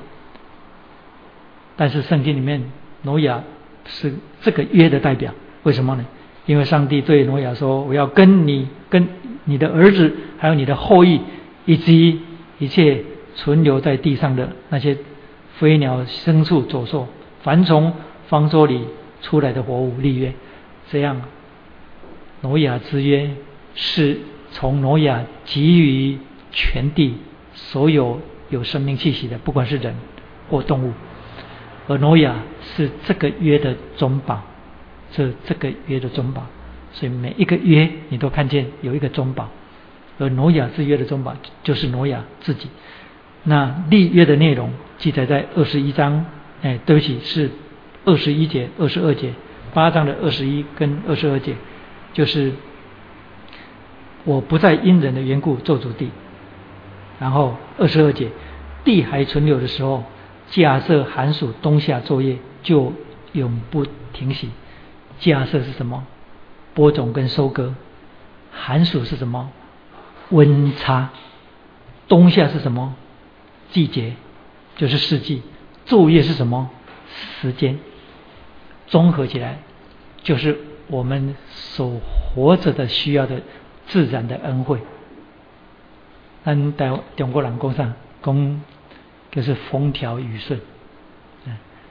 [1.76, 2.62] 但是圣经里面，
[3.02, 3.44] 挪亚
[3.86, 5.32] 是这个约的代表。
[5.62, 6.04] 为什么呢？
[6.46, 9.08] 因为上帝对挪亚说：“我要跟你、跟
[9.44, 11.20] 你的儿子，还有你的后裔，
[11.64, 12.20] 以及
[12.58, 13.02] 一切
[13.34, 14.96] 存留在地上的那些。”
[15.58, 17.08] 飞鸟、牲畜、走兽，
[17.40, 17.94] 凡从
[18.28, 18.84] 方舟里
[19.22, 20.34] 出来的活物立约，
[20.90, 21.22] 这样
[22.42, 23.30] 挪亚之约
[23.74, 24.18] 是
[24.50, 26.18] 从挪亚给予
[26.52, 27.14] 全地
[27.54, 28.20] 所有
[28.50, 29.94] 有生命气息的，不管是人
[30.50, 30.92] 或动物，
[31.88, 32.36] 而挪亚
[32.76, 34.42] 是这个约的中保，
[35.12, 36.46] 是这个约的中保，
[36.92, 39.48] 所以每一个约你都看见有一个中保，
[40.18, 42.68] 而挪亚之约的中保就是挪亚自己。
[43.44, 46.24] 那立约的内容记载在二十一章，
[46.62, 47.50] 哎，对不起，是
[48.04, 49.32] 二十一节、二十二节，
[49.72, 51.54] 八章的二十一跟二十二节，
[52.12, 52.52] 就是
[54.24, 56.10] 我不再因人的缘故做主地。
[57.20, 58.28] 然后二十二节，
[58.84, 60.02] 地还存留的时候，
[60.50, 62.92] 假设寒暑冬夏作业就
[63.32, 64.50] 永不停息。
[65.18, 66.06] 假设是什么？
[66.74, 67.74] 播种跟收割。
[68.52, 69.50] 寒暑是什么？
[70.30, 71.10] 温差。
[72.08, 72.94] 冬夏是什么？
[73.70, 74.14] 季节，
[74.76, 75.42] 就是四季。
[75.86, 76.70] 昼夜是什么？
[77.40, 77.78] 时间。
[78.86, 79.58] 综合起来，
[80.22, 82.00] 就是我们所
[82.34, 83.40] 活着的需要的
[83.86, 84.80] 自然的恩惠。
[86.44, 88.62] 咱在中国人讲上讲，
[89.36, 90.60] 就是风调雨顺。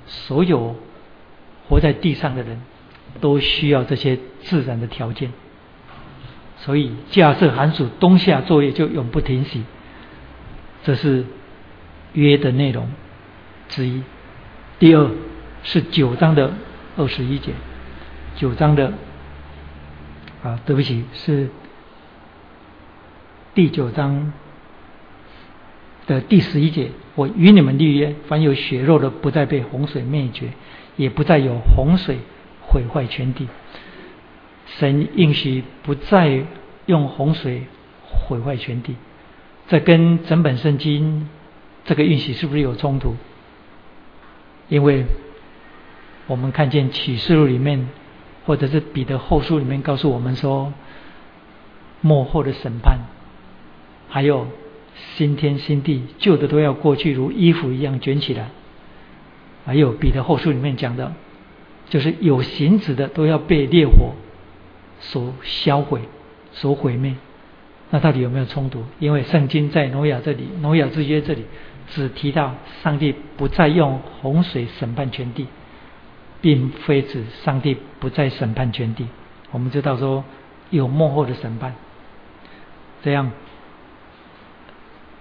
[0.08, 0.76] 所有
[1.70, 2.62] 活在地上的人
[3.22, 5.32] 都需要这些自然的条件。
[6.58, 9.64] 所以，假设寒暑冬夏作业就永不停息，
[10.84, 11.26] 这是
[12.14, 12.90] 约的内容
[13.70, 14.02] 之一。
[14.80, 15.10] 第二
[15.64, 16.54] 是九章的
[16.98, 17.52] 二十一节，
[18.36, 18.94] 九章的
[20.44, 21.50] 啊，对不起，是
[23.54, 24.34] 第九章
[26.08, 26.92] 的第十一节。
[27.16, 30.50] 我与你们立约，凡有血肉的，不再被洪水灭绝，
[30.98, 32.18] 也不再有洪水
[32.62, 33.48] 毁坏全地。
[34.66, 36.44] 神应许不再
[36.88, 37.64] 用洪水
[38.04, 38.96] 毁坏全地，
[39.68, 41.30] 这跟整本圣经
[41.86, 43.16] 这个应许是不是有冲突？
[44.68, 45.06] 因为
[46.28, 47.88] 我们看见启示录里面，
[48.46, 50.74] 或者是彼得后书里面告诉我们说，
[52.02, 53.00] 幕后的审判，
[54.10, 54.48] 还有
[54.96, 58.50] 新天新地，旧的都要过去，如衣服一样卷起来。
[59.66, 61.14] 还有彼得后书里面讲的，
[61.90, 64.14] 就是有形子的都要被烈火。
[64.98, 66.00] 所销毁、
[66.54, 67.16] 所毁灭，
[67.92, 68.82] 那到底有没有冲突？
[68.98, 71.44] 因为圣经在挪亚这里，挪亚之约这里
[71.90, 75.48] 只提到上帝不再用洪水审判全地，
[76.40, 79.06] 并非指上帝不再审判全地。
[79.52, 80.24] 我们知道说
[80.70, 81.76] 有幕后的审判，
[83.04, 83.32] 这样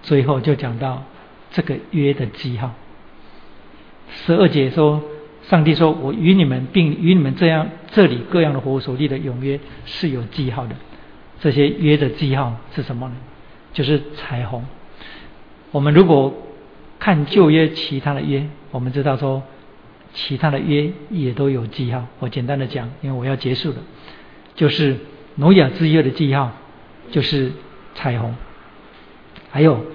[0.05, 1.03] 最后就讲到
[1.51, 2.71] 这个约的记号。
[4.07, 5.03] 十二节说。
[5.47, 10.75] 上帝说：“我与你们，并与你们这样这里各样的活所立的永约是有记号的。
[11.39, 13.13] 这些约的记号是什么呢？
[13.71, 14.65] 就是彩虹。
[15.69, 16.33] 我们如果
[16.97, 19.43] 看旧约其他的约，我们知道说
[20.15, 22.03] 其他的约也都有记号。
[22.17, 23.77] 我简单的讲，因为我要结束了，
[24.55, 24.97] 就是
[25.35, 26.53] 挪亚之约的记号
[27.11, 27.51] 就是
[27.93, 28.35] 彩虹。
[29.51, 29.85] 还有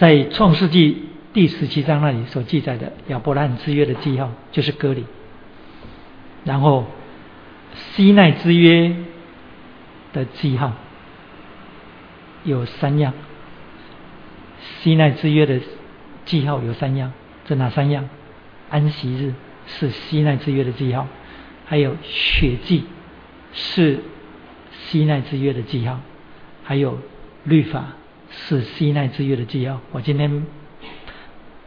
[0.00, 5.04] 在创世纪。”第十七章那里所记载的亚伯拉罕之约的记号就是割礼，
[6.42, 6.86] 然后
[7.72, 8.96] 西奈之约
[10.12, 10.72] 的记号
[12.42, 13.14] 有三样，
[14.58, 15.60] 西奈之约的
[16.24, 17.12] 记号有三样，
[17.44, 18.08] 这哪三样？
[18.68, 19.34] 安息日
[19.68, 21.06] 是西奈之约的记号，
[21.64, 22.86] 还有血祭
[23.52, 24.00] 是
[24.72, 26.00] 西奈之约的记号，
[26.64, 26.98] 还有
[27.44, 27.84] 律法
[28.30, 29.80] 是西奈之约的记号。
[29.92, 30.46] 我今天。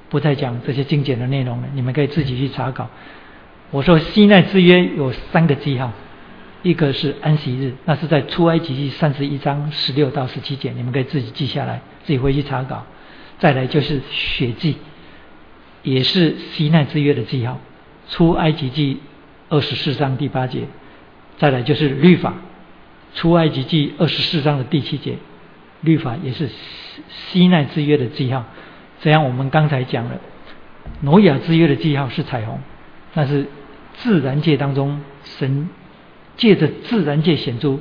[0.10, 2.88] 不再讲这些精简的内容了，你们可以自己去查稿。
[3.72, 5.92] 我说西奈之约有三个记号，
[6.62, 12.86] 一个是安息日，那是在出埃及记三十一章十六到十七节，你们可以自己记下来，自己回去查稿。
[13.40, 14.78] 再来就是血祭，
[15.82, 17.60] 也是西奈之约的记号，
[18.08, 19.00] 出埃及记
[19.50, 20.68] 二十四章第八节。
[21.40, 22.36] 再来就是律法，
[23.16, 25.18] 出埃及记二十四章的第七节，
[25.84, 26.50] 律法也是
[27.10, 28.44] 西奈之约的记号。
[29.00, 30.12] 这样，我们刚才讲了，
[31.02, 32.60] 挪亚之约的记号是彩虹，
[33.14, 33.46] 那是
[33.96, 35.70] 自然界当中神
[36.38, 37.80] 借着自然界显出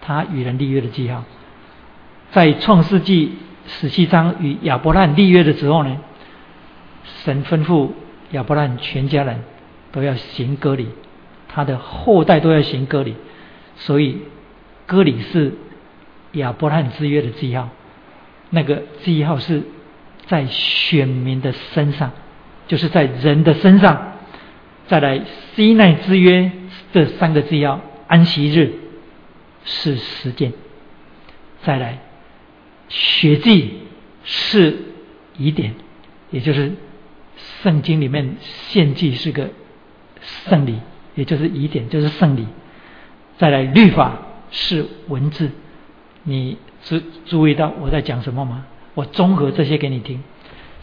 [0.00, 1.24] 他与人立约的记号。
[2.32, 3.32] 在创世纪
[3.66, 5.96] 十七章与亚伯兰立约的时候呢，
[7.24, 7.90] 神吩咐
[8.32, 9.40] 亚伯兰全家人
[9.92, 10.88] 都要行割礼，
[11.48, 13.14] 他的后代都要行割礼，
[13.76, 14.18] 所以
[14.84, 15.54] 割礼是
[16.36, 17.68] 亚伯兰之约的记号，
[18.50, 19.62] 那个记号是。
[20.28, 22.10] 在选民的身上，
[22.66, 24.14] 就是在人的身上，
[24.88, 25.20] 再来
[25.54, 26.50] 西奈之约
[26.92, 28.72] 这三个字要安息日
[29.64, 30.52] 是时间，
[31.62, 32.00] 再来
[32.88, 33.82] 血祭
[34.24, 34.76] 是
[35.38, 35.76] 疑点，
[36.32, 36.72] 也就是
[37.62, 39.50] 圣经里面献祭是个
[40.48, 40.80] 圣礼，
[41.14, 42.48] 也就是疑点，就是圣礼。
[43.38, 45.52] 再来律法是文字，
[46.28, 48.64] 你注注意到我在讲什么吗？
[48.94, 50.22] 我综合这些给你听，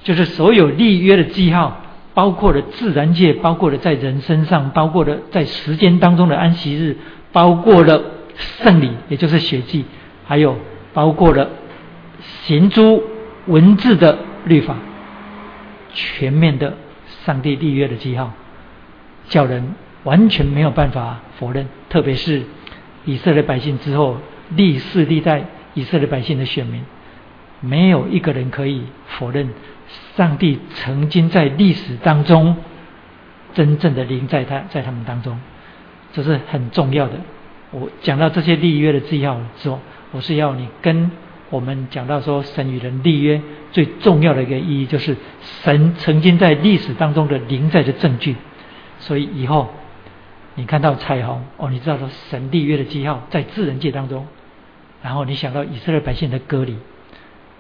[0.04, 1.82] 就是所有立约的记号，
[2.14, 6.96] 包括了自然界，包括了在人身上，包括了在时间当中的安息日，
[7.32, 8.02] 包括了
[8.38, 9.84] 圣礼，也就是血祭，
[10.26, 10.56] 还有
[10.94, 11.50] 包括了
[12.46, 13.04] 行诸
[13.48, 14.78] 文字的律法，
[15.94, 16.74] 全面的
[17.26, 18.32] 上帝立约的记号，
[19.28, 21.68] 叫人完全没有办法否认。
[21.90, 22.44] 特别是
[23.06, 24.18] 以色列百姓之后
[24.56, 26.84] 历世历代以色列百姓的选民。
[27.60, 29.50] 没有一个人可以否认，
[30.18, 32.58] 上帝曾经在历史当中
[33.54, 35.40] 真正的临在他在他们当中，
[36.12, 37.14] 这是很重要的。
[37.72, 39.80] 我讲到这些立约的记号之后，
[40.12, 41.10] 我是要你跟
[41.50, 45.16] 我们讲到说，神与人立约最重要的一个意义，就是
[45.64, 48.36] 神曾经在历史当中的临在的证据。
[49.00, 49.70] 所以以后
[50.56, 54.28] 你看到彩虹，哦，你知道说神立约的记号在自然界当中，
[55.04, 56.78] 然后你想到以色列百姓的割礼，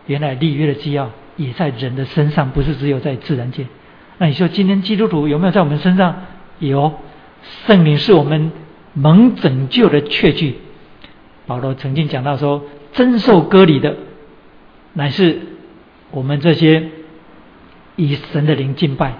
[0.07, 3.67] 原来立约的记号也在人的身上，不是只有在自然界。
[4.17, 6.23] 那你说今天基督徒有没有在我们身上？
[6.59, 6.93] 有，
[7.67, 8.51] 圣灵是我们
[8.93, 10.55] 蒙拯救的确据。
[11.45, 12.63] 保罗曾经讲到说，
[12.93, 13.97] 真受割礼的，
[14.93, 15.41] 乃是
[16.11, 16.89] 我们这些
[17.97, 19.15] 以神的灵敬拜、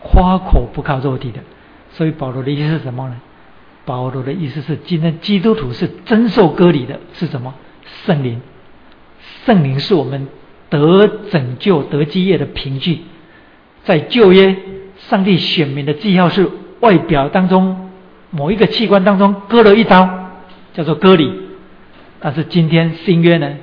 [0.00, 1.38] 夸口不靠肉体的。
[1.92, 3.20] 所以保罗的意思是什么呢？
[3.84, 7.54] 保罗的意思是，今天基督徒是真受割礼的，是什么？
[8.04, 8.40] 圣灵，
[9.44, 10.28] 圣灵是我们
[10.68, 13.00] 得拯救、得基业的凭据。
[13.84, 14.56] 在旧约，
[15.08, 16.48] 上帝选民的记号是
[16.80, 17.90] 外表当中
[18.30, 20.30] 某一个器官当中割了一刀，
[20.74, 21.32] 叫做割礼。
[22.20, 23.56] 但是今天新约呢，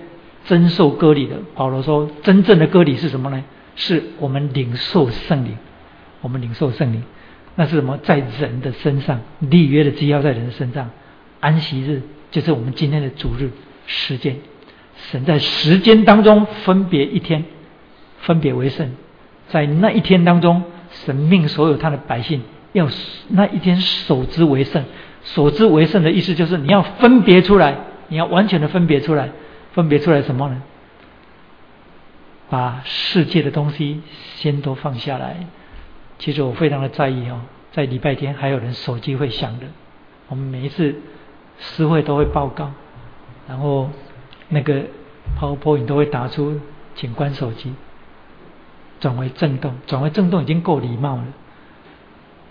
[0.45, 3.43] 真受割礼的，保罗说，真正的割礼是什么呢？
[3.75, 5.57] 是我们领受圣灵，
[6.21, 7.03] 我们领受圣灵。
[7.55, 7.97] 那是什么？
[8.03, 10.89] 在人的身上立约的记号在人的身上。
[11.41, 13.51] 安息日就是我们今天的主日
[13.85, 14.37] 时间。
[15.11, 17.45] 神在时间当中分别一天，
[18.19, 18.91] 分别为圣。
[19.49, 22.41] 在那一天当中，神命所有他的百姓
[22.73, 22.87] 要
[23.29, 24.83] 那一天守之为圣。
[25.23, 27.75] 守之为圣的意思就是你要分别出来，
[28.07, 29.29] 你要完全的分别出来。
[29.73, 30.61] 分别出来什么呢？
[32.49, 34.01] 把世界的东西
[34.35, 35.35] 先都放下来。
[36.17, 37.41] 其实我非常的在意哦，
[37.73, 39.65] 在礼拜天还有人手机会响的，
[40.29, 40.95] 我们每一次
[41.57, 42.71] 私会都会报告，
[43.47, 43.89] 然后
[44.49, 44.81] 那个
[45.39, 46.59] PowerPoint 都会打出，
[46.95, 47.73] 请关手机，
[48.99, 51.23] 转为震动，转为震动已经够礼貌了。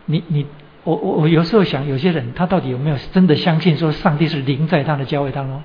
[0.07, 0.47] 你你
[0.85, 5.63] 我我我有时候想，有些人他到底有没有真的相信说上帝是灵在他的教会当中？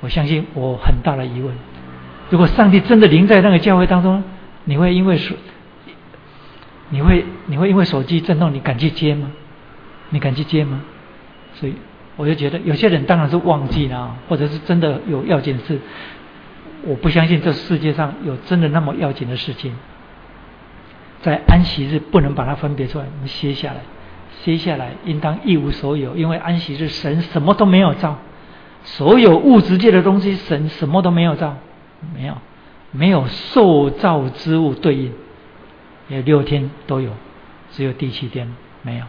[0.00, 1.54] 我相信我很大的疑问。
[2.28, 4.24] 如果上帝真的灵在那个教会当中，
[4.64, 5.34] 你会因为手？
[6.90, 9.30] 你会你会因为手机震动，你敢去接吗？
[10.10, 10.82] 你敢去接吗？
[11.54, 11.74] 所以
[12.16, 15.78] 我就觉得有些人当然是忘记了，或者是真的有要紧事。
[16.82, 19.74] 我不相信这世界上有真的那么要紧的事情。
[21.22, 23.80] 在安息日不能把它分别出来，我们歇下来，
[24.42, 28.18] 歇下来应当一无所有，因为安息日神什么都没有造，
[28.84, 31.56] 所有物质界的东西神什么都没有造，
[32.14, 32.38] 没有
[32.92, 35.12] 没有受造之物对应。
[36.08, 37.10] 有六天都有，
[37.72, 39.04] 只有第七天没有。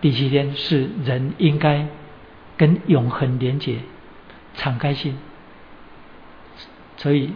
[0.00, 1.86] 第七天是人应该
[2.56, 3.78] 跟永恒连结、
[4.54, 5.16] 敞开心，
[6.96, 7.32] 所以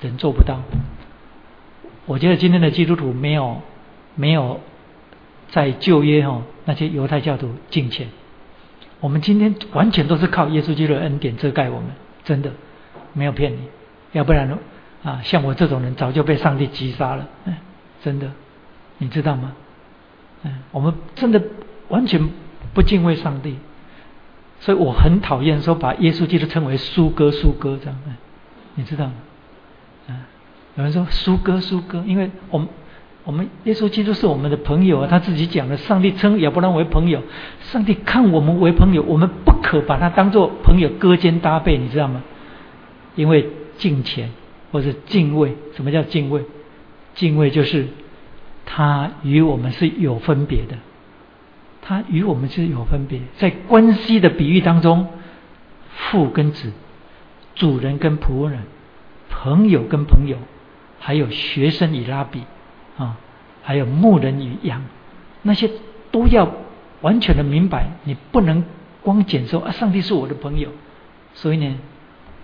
[0.00, 0.62] 人做不到。
[2.06, 3.62] 我觉得今天的基督徒没有
[4.14, 4.60] 没有
[5.50, 8.08] 在旧约哦那些犹太教徒敬虔，
[9.00, 11.90] 我们今天完全都是靠耶稣基督的恩典遮盖我们，
[12.24, 12.52] 真的
[13.12, 13.58] 没有骗你，
[14.12, 14.58] 要不然。
[15.02, 17.56] 啊，像我这种人早就被上帝击杀了，嗯，
[18.02, 18.30] 真的，
[18.98, 19.54] 你知道吗？
[20.42, 21.42] 嗯，我们真的
[21.90, 22.30] 完全
[22.72, 23.56] 不敬畏上帝，
[24.60, 27.98] 所以我很讨厌说把耶稣基督称为苏哥苏哥这样，
[28.74, 29.12] 你知道吗？
[30.08, 30.16] 嗯，
[30.76, 32.68] 有人说苏哥苏哥，因为我们
[33.24, 37.22] 我们耶稣基督是我们的朋友啊，他自己讲的，上帝称也不能为朋友，
[37.60, 42.22] 上帝看我们为朋友，我们不可把他当做朋友割肩搭背，你知道吗？
[43.14, 44.30] 因为敬虔。
[44.72, 46.44] 或者敬畏，什么叫敬畏？
[47.16, 47.88] 敬畏就是
[48.64, 50.76] 他与我们是有分别的，
[51.82, 53.20] 他与我们是有分别。
[53.36, 55.08] 在关系的比喻当中，
[55.94, 56.72] 父跟子，
[57.54, 58.60] 主人跟仆人，
[59.28, 60.36] 朋友跟朋友，
[60.98, 62.42] 还有学生与拉比
[62.98, 63.16] 啊，
[63.62, 64.82] 还有牧人与羊，
[65.42, 65.70] 那些
[66.10, 66.52] 都要
[67.00, 67.86] 完全的明白。
[68.04, 68.64] 你不能
[69.02, 70.70] 光简说啊，上帝是我的朋友，
[71.34, 71.78] 所以呢。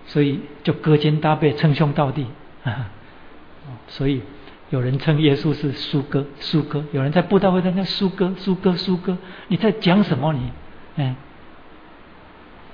[0.09, 2.27] 所以就隔肩搭背称兄道弟
[2.63, 2.89] 啊，
[3.89, 4.21] 所以
[4.69, 9.17] 有人称耶稣是苏哥苏哥，有人在布道会上叫苏哥苏哥苏哥，
[9.47, 10.51] 你在讲什么你？
[10.97, 11.15] 嗯，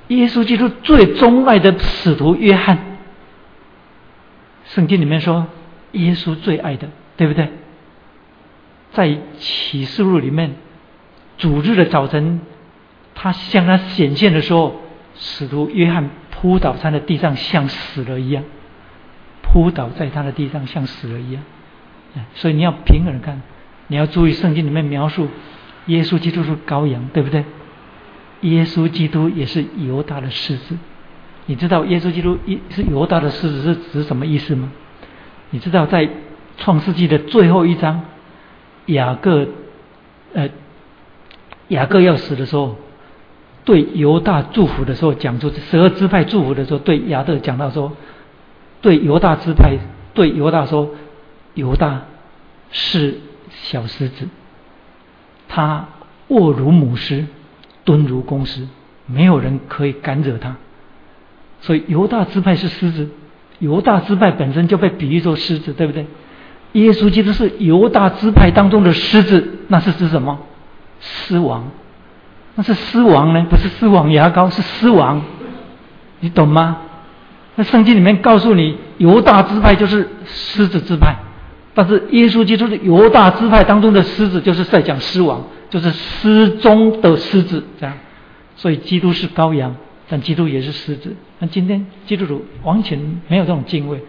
[0.07, 2.97] 耶稣基督最钟爱的使徒约翰，
[4.65, 5.47] 圣经里面说
[5.91, 7.49] 耶稣最爱的，对不对？
[8.91, 10.55] 在启示录里面，
[11.37, 12.41] 主日的早晨，
[13.15, 14.81] 他向他显现的时候，
[15.15, 16.09] 使徒约翰。
[16.43, 18.43] 扑倒在的地上像死了一样，
[19.41, 21.41] 扑倒在他的地上像死了一样。
[22.35, 23.41] 所以你要平衡看，
[23.87, 25.27] 你要注意圣经里面描述
[25.87, 27.43] 耶稣基督是羔羊，对不对？
[28.41, 30.77] 耶稣基督也是犹大的狮子。
[31.45, 34.71] 你知道耶稣基督一是犹大的狮子是指什么意思吗？
[35.49, 36.09] 你知道在
[36.57, 38.01] 创世纪的最后一章，
[38.85, 39.47] 雅各
[40.33, 40.49] 呃
[41.69, 42.75] 雅各要死的时候，
[43.65, 47.91] 对犹大祝福的时候，讲出十二支派祝福的时候，对雅各讲到说，
[48.81, 49.77] 对犹大支派，
[50.13, 50.91] 对犹大说，
[51.53, 52.01] 犹大
[52.71, 53.19] 是
[53.49, 54.27] 小狮子，
[55.47, 55.87] 他
[56.29, 57.25] 卧如母狮，
[57.83, 58.67] 蹲如公狮，
[59.05, 60.55] 没有人可以敢惹他。
[61.61, 63.09] 所以犹大支派是狮子，
[63.59, 66.05] 犹大支派本身就被比喻作狮子，对不对？
[66.73, 70.39] 耶稣基督是犹大支派当中的狮子，那是指什么？
[70.99, 71.69] 狮王，
[72.55, 73.45] 那是狮王呢？
[73.49, 75.21] 不是狮王牙膏，是狮王，
[76.19, 76.77] 你懂吗？
[77.55, 81.15] 那圣经里面告诉你，犹大支派就是狮子支派，
[81.73, 87.95] 但是耶稣基督的犹大支派当中的狮子，就是在讲狮王，就是狮中的狮子，这样。
[88.55, 89.75] 所以基督是羔羊，
[90.07, 91.15] 但基督也是狮子。
[91.39, 93.99] 那今天基督徒完全没有这种敬畏。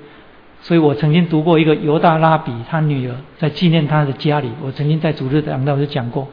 [0.60, 4.50] 所以我曾经读过一个犹大拉比，他女儿在纪念他的家里。
[4.62, 6.28] 我曾经在主日讲道就讲过，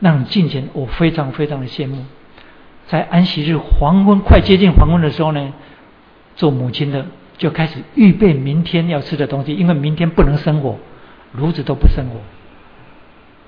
[0.00, 2.04] 那种敬虔，我非常非常的羡慕。
[2.86, 5.52] 在安息日黄昏快接近黄昏的时候呢，
[6.36, 7.06] 做母亲的
[7.38, 10.78] 就开始预备明天要吃的东西，因为明天不能生火，
[11.32, 12.20] 炉子都不生火，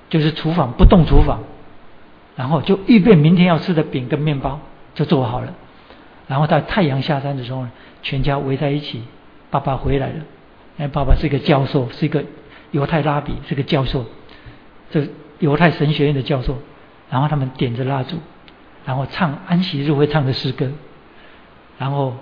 [0.09, 1.43] 就是厨房不动厨房，
[2.35, 4.59] 然后就预备明天要吃的饼跟面包
[4.93, 5.53] 就做好了。
[6.27, 7.71] 然后到太阳下山的时候呢，
[8.03, 9.03] 全家围在一起。
[9.49, 10.15] 爸爸回来了，
[10.77, 12.21] 哎，爸爸是一个教授，是一个
[12.71, 14.05] 犹太拉比，是个教授，
[14.91, 15.07] 这
[15.39, 16.57] 犹太神学院的教授。
[17.09, 18.17] 然后他们点着蜡烛，
[18.85, 20.69] 然后唱安息日会唱的诗歌，
[21.77, 22.17] 然后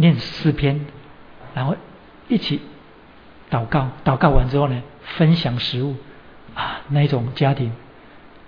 [0.00, 0.86] 念诗篇，
[1.54, 1.76] 然后
[2.28, 2.60] 一起
[3.50, 3.88] 祷告。
[4.04, 4.82] 祷告完之后呢，
[5.16, 5.94] 分享食物
[6.54, 7.72] 啊，那一种家庭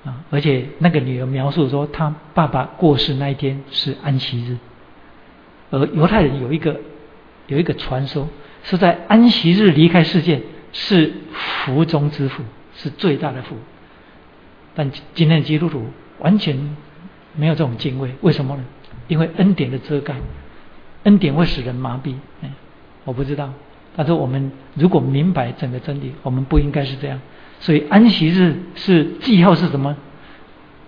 [0.05, 4.57] 啊，而且那个女儿描述说，她爸爸过世那一天是安息日，
[5.71, 6.81] 而犹太人有一个。
[7.49, 8.29] 有一个传说，
[8.63, 10.41] 是在安息日离开世界
[10.73, 12.43] 是福中之福，
[12.77, 13.57] 是最大的福。
[14.75, 15.85] 但今天的基督徒
[16.21, 16.77] 完全
[17.35, 18.65] 没有这种敬畏，为什么呢？
[19.09, 20.15] 因为恩典的遮盖，
[21.05, 22.15] 恩典会使人麻痹。
[22.43, 22.51] 哎，
[23.05, 23.53] 我不知道。
[23.97, 27.21] 但是我们如果明白整个真理，我们不应该是这样。
[27.61, 29.97] 所以安息日是记号是什么？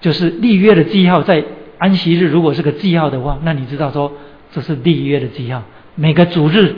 [0.01, 1.23] 就是立约的记号。
[1.23, 1.45] 在
[1.79, 4.13] 安息日如果是个记号的话，那你知道说
[4.53, 5.63] 这是立约的记号。
[5.95, 6.75] 每个主日，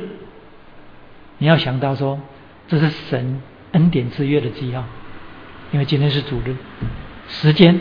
[1.38, 2.20] 你要想到说，
[2.68, 3.40] 这是神
[3.72, 4.84] 恩典之约的记号，
[5.72, 6.54] 因为今天是主日。
[7.28, 7.80] 时间，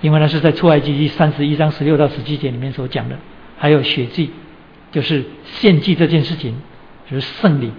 [0.00, 3.16] 因为那是在出埃及记三十一章十六到十七节里面所讲的，
[3.58, 4.30] 还有血迹，
[4.94, 6.54] 就是献祭这件事情，
[7.10, 7.72] 就是圣礼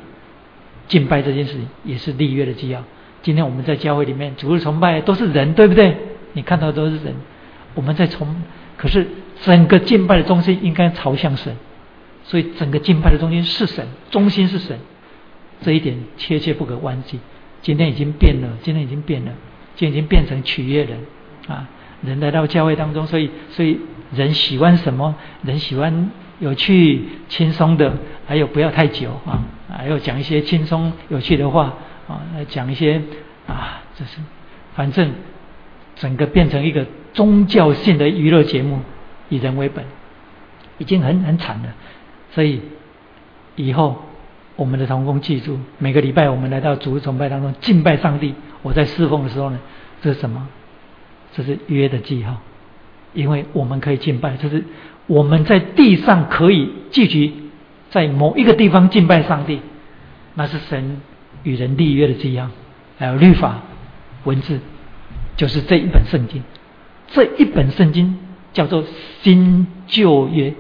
[0.90, 2.84] 敬拜这件事情，也是立约的记号。
[3.24, 5.96] 今天我们在教会里面主日崇拜都是人，对不对？
[6.34, 7.16] 你看到都是人，
[7.74, 8.44] 我们在崇，
[8.76, 9.08] 可是
[9.42, 11.56] 整个敬拜的中心应该朝向神。
[12.26, 14.78] 所以整个敬拜的中心是神，中心是神，
[15.62, 17.20] 这一点切切不可忘记。
[17.62, 19.32] 今天已经变了，今天已经变了，
[19.76, 21.00] 今天已经变成取悦人
[21.48, 21.70] 啊！
[22.04, 23.80] 人来到教会当中，所以所以
[24.14, 25.16] 人喜欢什么？
[25.44, 27.94] 人喜欢有趣、轻松的，
[28.26, 31.74] 还有不要太久啊，还有讲一些轻松有趣的话
[32.08, 33.02] 啊，讲一些
[33.48, 34.18] 啊，这是
[34.76, 35.12] 反正
[35.96, 38.80] 整个变成一个宗教性的娱乐节目，
[39.30, 39.86] 以人为本，
[40.78, 41.74] 已经很很惨了。
[42.32, 42.62] 所以
[43.56, 44.04] 以后
[44.56, 48.36] 我们的同工记住，每个礼拜我们来到主日崇拜当中敬拜上帝。
[48.62, 49.60] 我在侍奉的时候呢，
[50.02, 50.48] 这是什么？
[51.34, 52.38] 这是约的记号，
[53.14, 54.64] 因为我们可以敬拜，这是
[55.08, 57.50] 我们在地上可以聚集
[57.90, 59.62] 在某一个地方敬拜上帝，
[60.34, 61.02] 那是神
[61.44, 62.50] 与人立约的记号。
[62.98, 63.62] 还有律法
[64.24, 64.60] 文字，
[65.38, 66.44] 就是这一本圣经。
[67.08, 68.18] 这一本圣经
[68.54, 68.84] 叫做
[69.22, 70.54] 新旧约。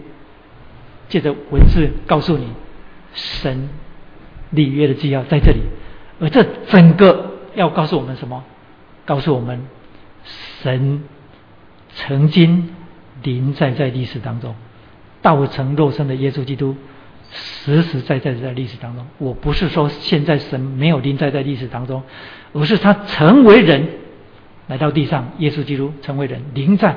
[1.07, 2.47] 借着文字告诉你，
[3.13, 3.69] 神
[4.49, 5.59] 立约的纪要在这里，
[6.19, 8.43] 而这整个要告诉我们什么？
[9.05, 9.61] 告诉我们，
[10.61, 11.03] 神
[11.95, 12.74] 曾经
[13.25, 14.55] 临在在历史当中，
[15.21, 16.77] 道成肉身的耶稣基督
[17.33, 19.05] 实实在在在历史当中。
[19.17, 22.03] 我不是说现在神没有临在在历史当中，
[22.53, 23.89] 而是他成为人
[24.67, 26.95] 来到地上，耶稣基督成为人临在，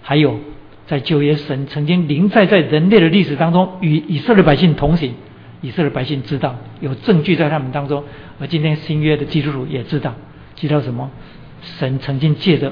[0.00, 0.38] 还有。
[0.86, 5.14] 在旧约，神曾经临在在人类的历史当中，与以色列百姓同行。
[5.62, 8.04] 以色列百姓知道有证据在他们当中，
[8.38, 10.14] 而今天新约的基督徒也知道，
[10.56, 11.10] 知道什么？
[11.62, 12.70] 神曾经借着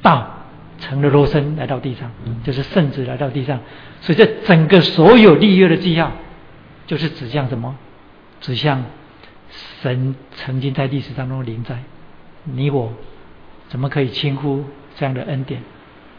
[0.00, 0.39] 道
[0.80, 2.10] 成了肉身来到地上，
[2.42, 3.60] 就是圣子来到地上。
[4.00, 6.10] 所以这整个所有立约的记号，
[6.86, 7.76] 就是指向什么？
[8.40, 8.84] 指向
[9.82, 11.78] 神曾经在历史当中临在。
[12.44, 12.92] 你我
[13.68, 14.64] 怎么可以轻忽
[14.96, 15.62] 这样的恩典？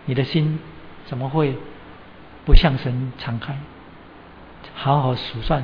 [0.06, 0.60] 你的心？
[1.08, 1.56] 怎么会
[2.46, 3.58] 不向神敞开？
[4.76, 5.64] 好好数算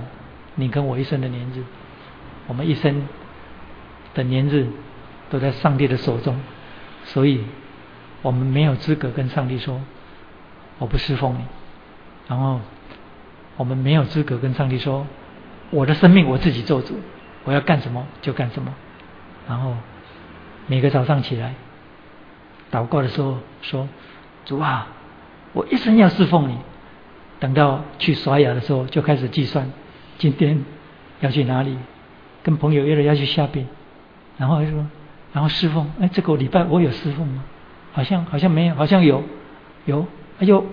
[0.56, 1.64] 你跟我一生的年日，
[2.48, 3.08] 我们一生
[4.14, 4.68] 的年日
[5.30, 6.40] 都在上帝的手中，
[7.06, 7.44] 所以
[8.28, 9.80] 我们没有资格跟上帝说
[10.80, 11.40] 我不侍奉你，
[12.28, 12.60] 然后
[13.56, 15.08] 我们没有资格跟上帝说
[15.70, 17.00] 我的生命我自己做主，
[17.46, 18.74] 我要干什么就干什么。
[19.48, 19.76] 然后
[20.68, 21.54] 每个早上起来
[22.70, 23.88] 祷告的时候说
[24.44, 24.88] 主啊，
[25.54, 26.58] 我一生要侍奉你。
[27.40, 29.72] 等到去刷牙的时候，就开始计算
[30.18, 30.66] 今天
[31.22, 31.78] 要去哪里，
[32.44, 33.66] 跟朋友约了要去下边，
[34.38, 34.86] 然后还说，
[35.32, 35.90] 然后侍奉。
[36.02, 37.46] 哎，这个礼拜我有侍奉吗？
[37.98, 39.24] 好像好像没有，好像有
[39.86, 40.06] 有。
[40.38, 40.64] 哎呦，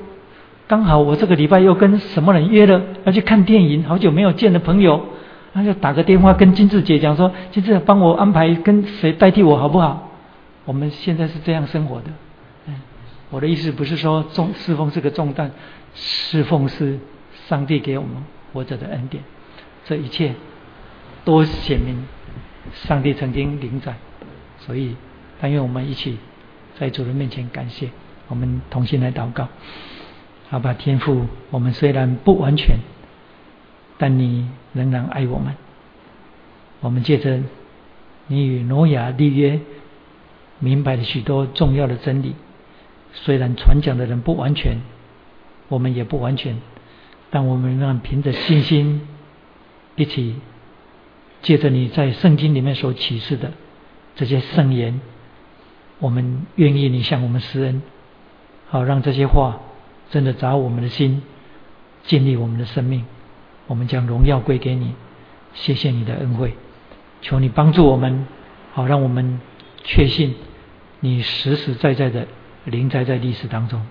[0.66, 5.06] 刚好我这个礼拜又跟什么人约了要去看电影，好久没有见的朋友，
[5.54, 10.10] 那就打个电话跟金志姐讲说，金志帮我安排跟谁代替我好不好？
[10.66, 12.10] 我们现在是这样生活的。
[12.66, 12.74] 嗯，
[13.30, 15.50] 我的意思不是说重侍奉是个重担。
[15.94, 16.98] 侍奉是
[17.48, 18.12] 上帝给我们
[18.52, 19.24] 活着的恩典，
[19.86, 20.34] 这一切
[21.24, 22.04] 都显明
[22.74, 23.94] 上帝曾经临在，
[24.58, 24.94] 所以
[25.40, 26.18] 但愿我们一起
[26.78, 27.90] 在主人面前感谢，
[28.28, 29.48] 我们同心来祷告。
[30.48, 32.76] 好吧，天父，我们虽然不完全，
[33.98, 35.54] 但你仍然爱我们。
[36.80, 37.40] 我们借着
[38.26, 39.60] 你与挪亚立约，
[40.58, 42.34] 明白了许多重要的真理，
[43.12, 44.78] 虽然传讲的人不完全。
[45.68, 46.58] 我们也不完全，
[47.30, 49.08] 但我们让凭着信心，
[49.96, 50.36] 一起
[51.40, 53.50] 借着你在圣经里面所启示的
[54.14, 55.00] 这些圣言，
[55.98, 57.82] 我们愿意你向我们施恩，
[58.68, 59.60] 好让这些话
[60.10, 61.22] 真的砸我们的心，
[62.04, 63.04] 建立我们的生命。
[63.66, 64.94] 我们将荣耀归给你，
[65.54, 66.54] 谢谢你的恩惠，
[67.22, 68.26] 求你帮助我们，
[68.72, 69.40] 好让我们
[69.82, 70.34] 确信
[71.00, 72.26] 你实实在在的
[72.64, 73.86] 临在在历史当中。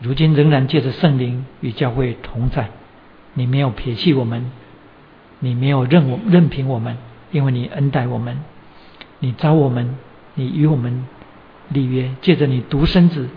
[0.00, 2.70] 如今仍然借着圣灵与教会同在，
[3.34, 4.52] 你没有撇弃我们，
[5.40, 6.96] 你没有任我任凭我们，
[7.32, 8.38] 因为你恩待我们，
[9.18, 9.96] 你招我们，
[10.34, 11.04] 你与我们
[11.70, 13.28] 立约，借着你独生子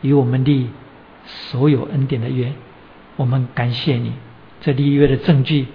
[0.00, 0.70] 与我们立
[1.24, 2.52] 所有恩典的约，
[3.16, 4.12] 我们感谢你。
[4.60, 5.66] 这立约的证据，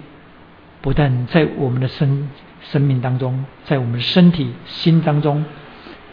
[0.80, 2.28] 不但在我们的生
[2.60, 5.44] 生命当中，在我们身体心当中，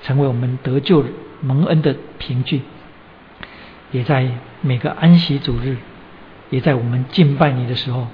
[0.03, 1.03] 成为我们得救
[1.41, 2.61] 蒙恩的凭据。
[3.91, 4.29] 也在
[4.61, 5.77] 每个安息主日，
[6.51, 8.07] 也在我们敬拜你的时候，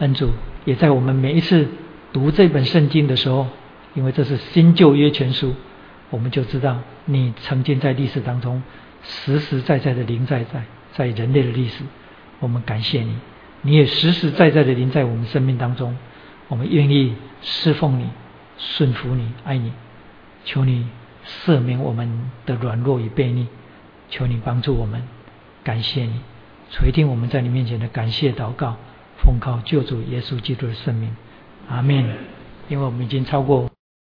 [0.00, 0.30] 恩主
[0.64, 1.68] 也在我们每一次
[2.12, 3.46] 读这本圣经的时候，
[3.94, 5.54] 因为这是新旧约全书，
[6.10, 8.62] 我们就知道你曾经在历史当中
[9.02, 10.62] 实实在在的临在在
[10.94, 11.84] 在人类的历史，
[12.40, 13.16] 我们感谢你，
[13.62, 15.96] 你也实实在在的临在我们生命当中，
[16.48, 18.08] 我们愿意侍奉你、
[18.56, 19.72] 顺服你、爱你，
[20.44, 20.86] 求你
[21.26, 23.46] 赦免我们的软弱与悖逆。
[24.10, 25.02] 求你帮助我们，
[25.62, 26.20] 感谢你
[26.70, 28.76] 垂听我们在你面前的感谢祷告，
[29.18, 31.14] 奉靠救主耶稣基督的圣名，
[31.68, 32.16] 阿门。
[32.70, 33.67] 因为我们已经超过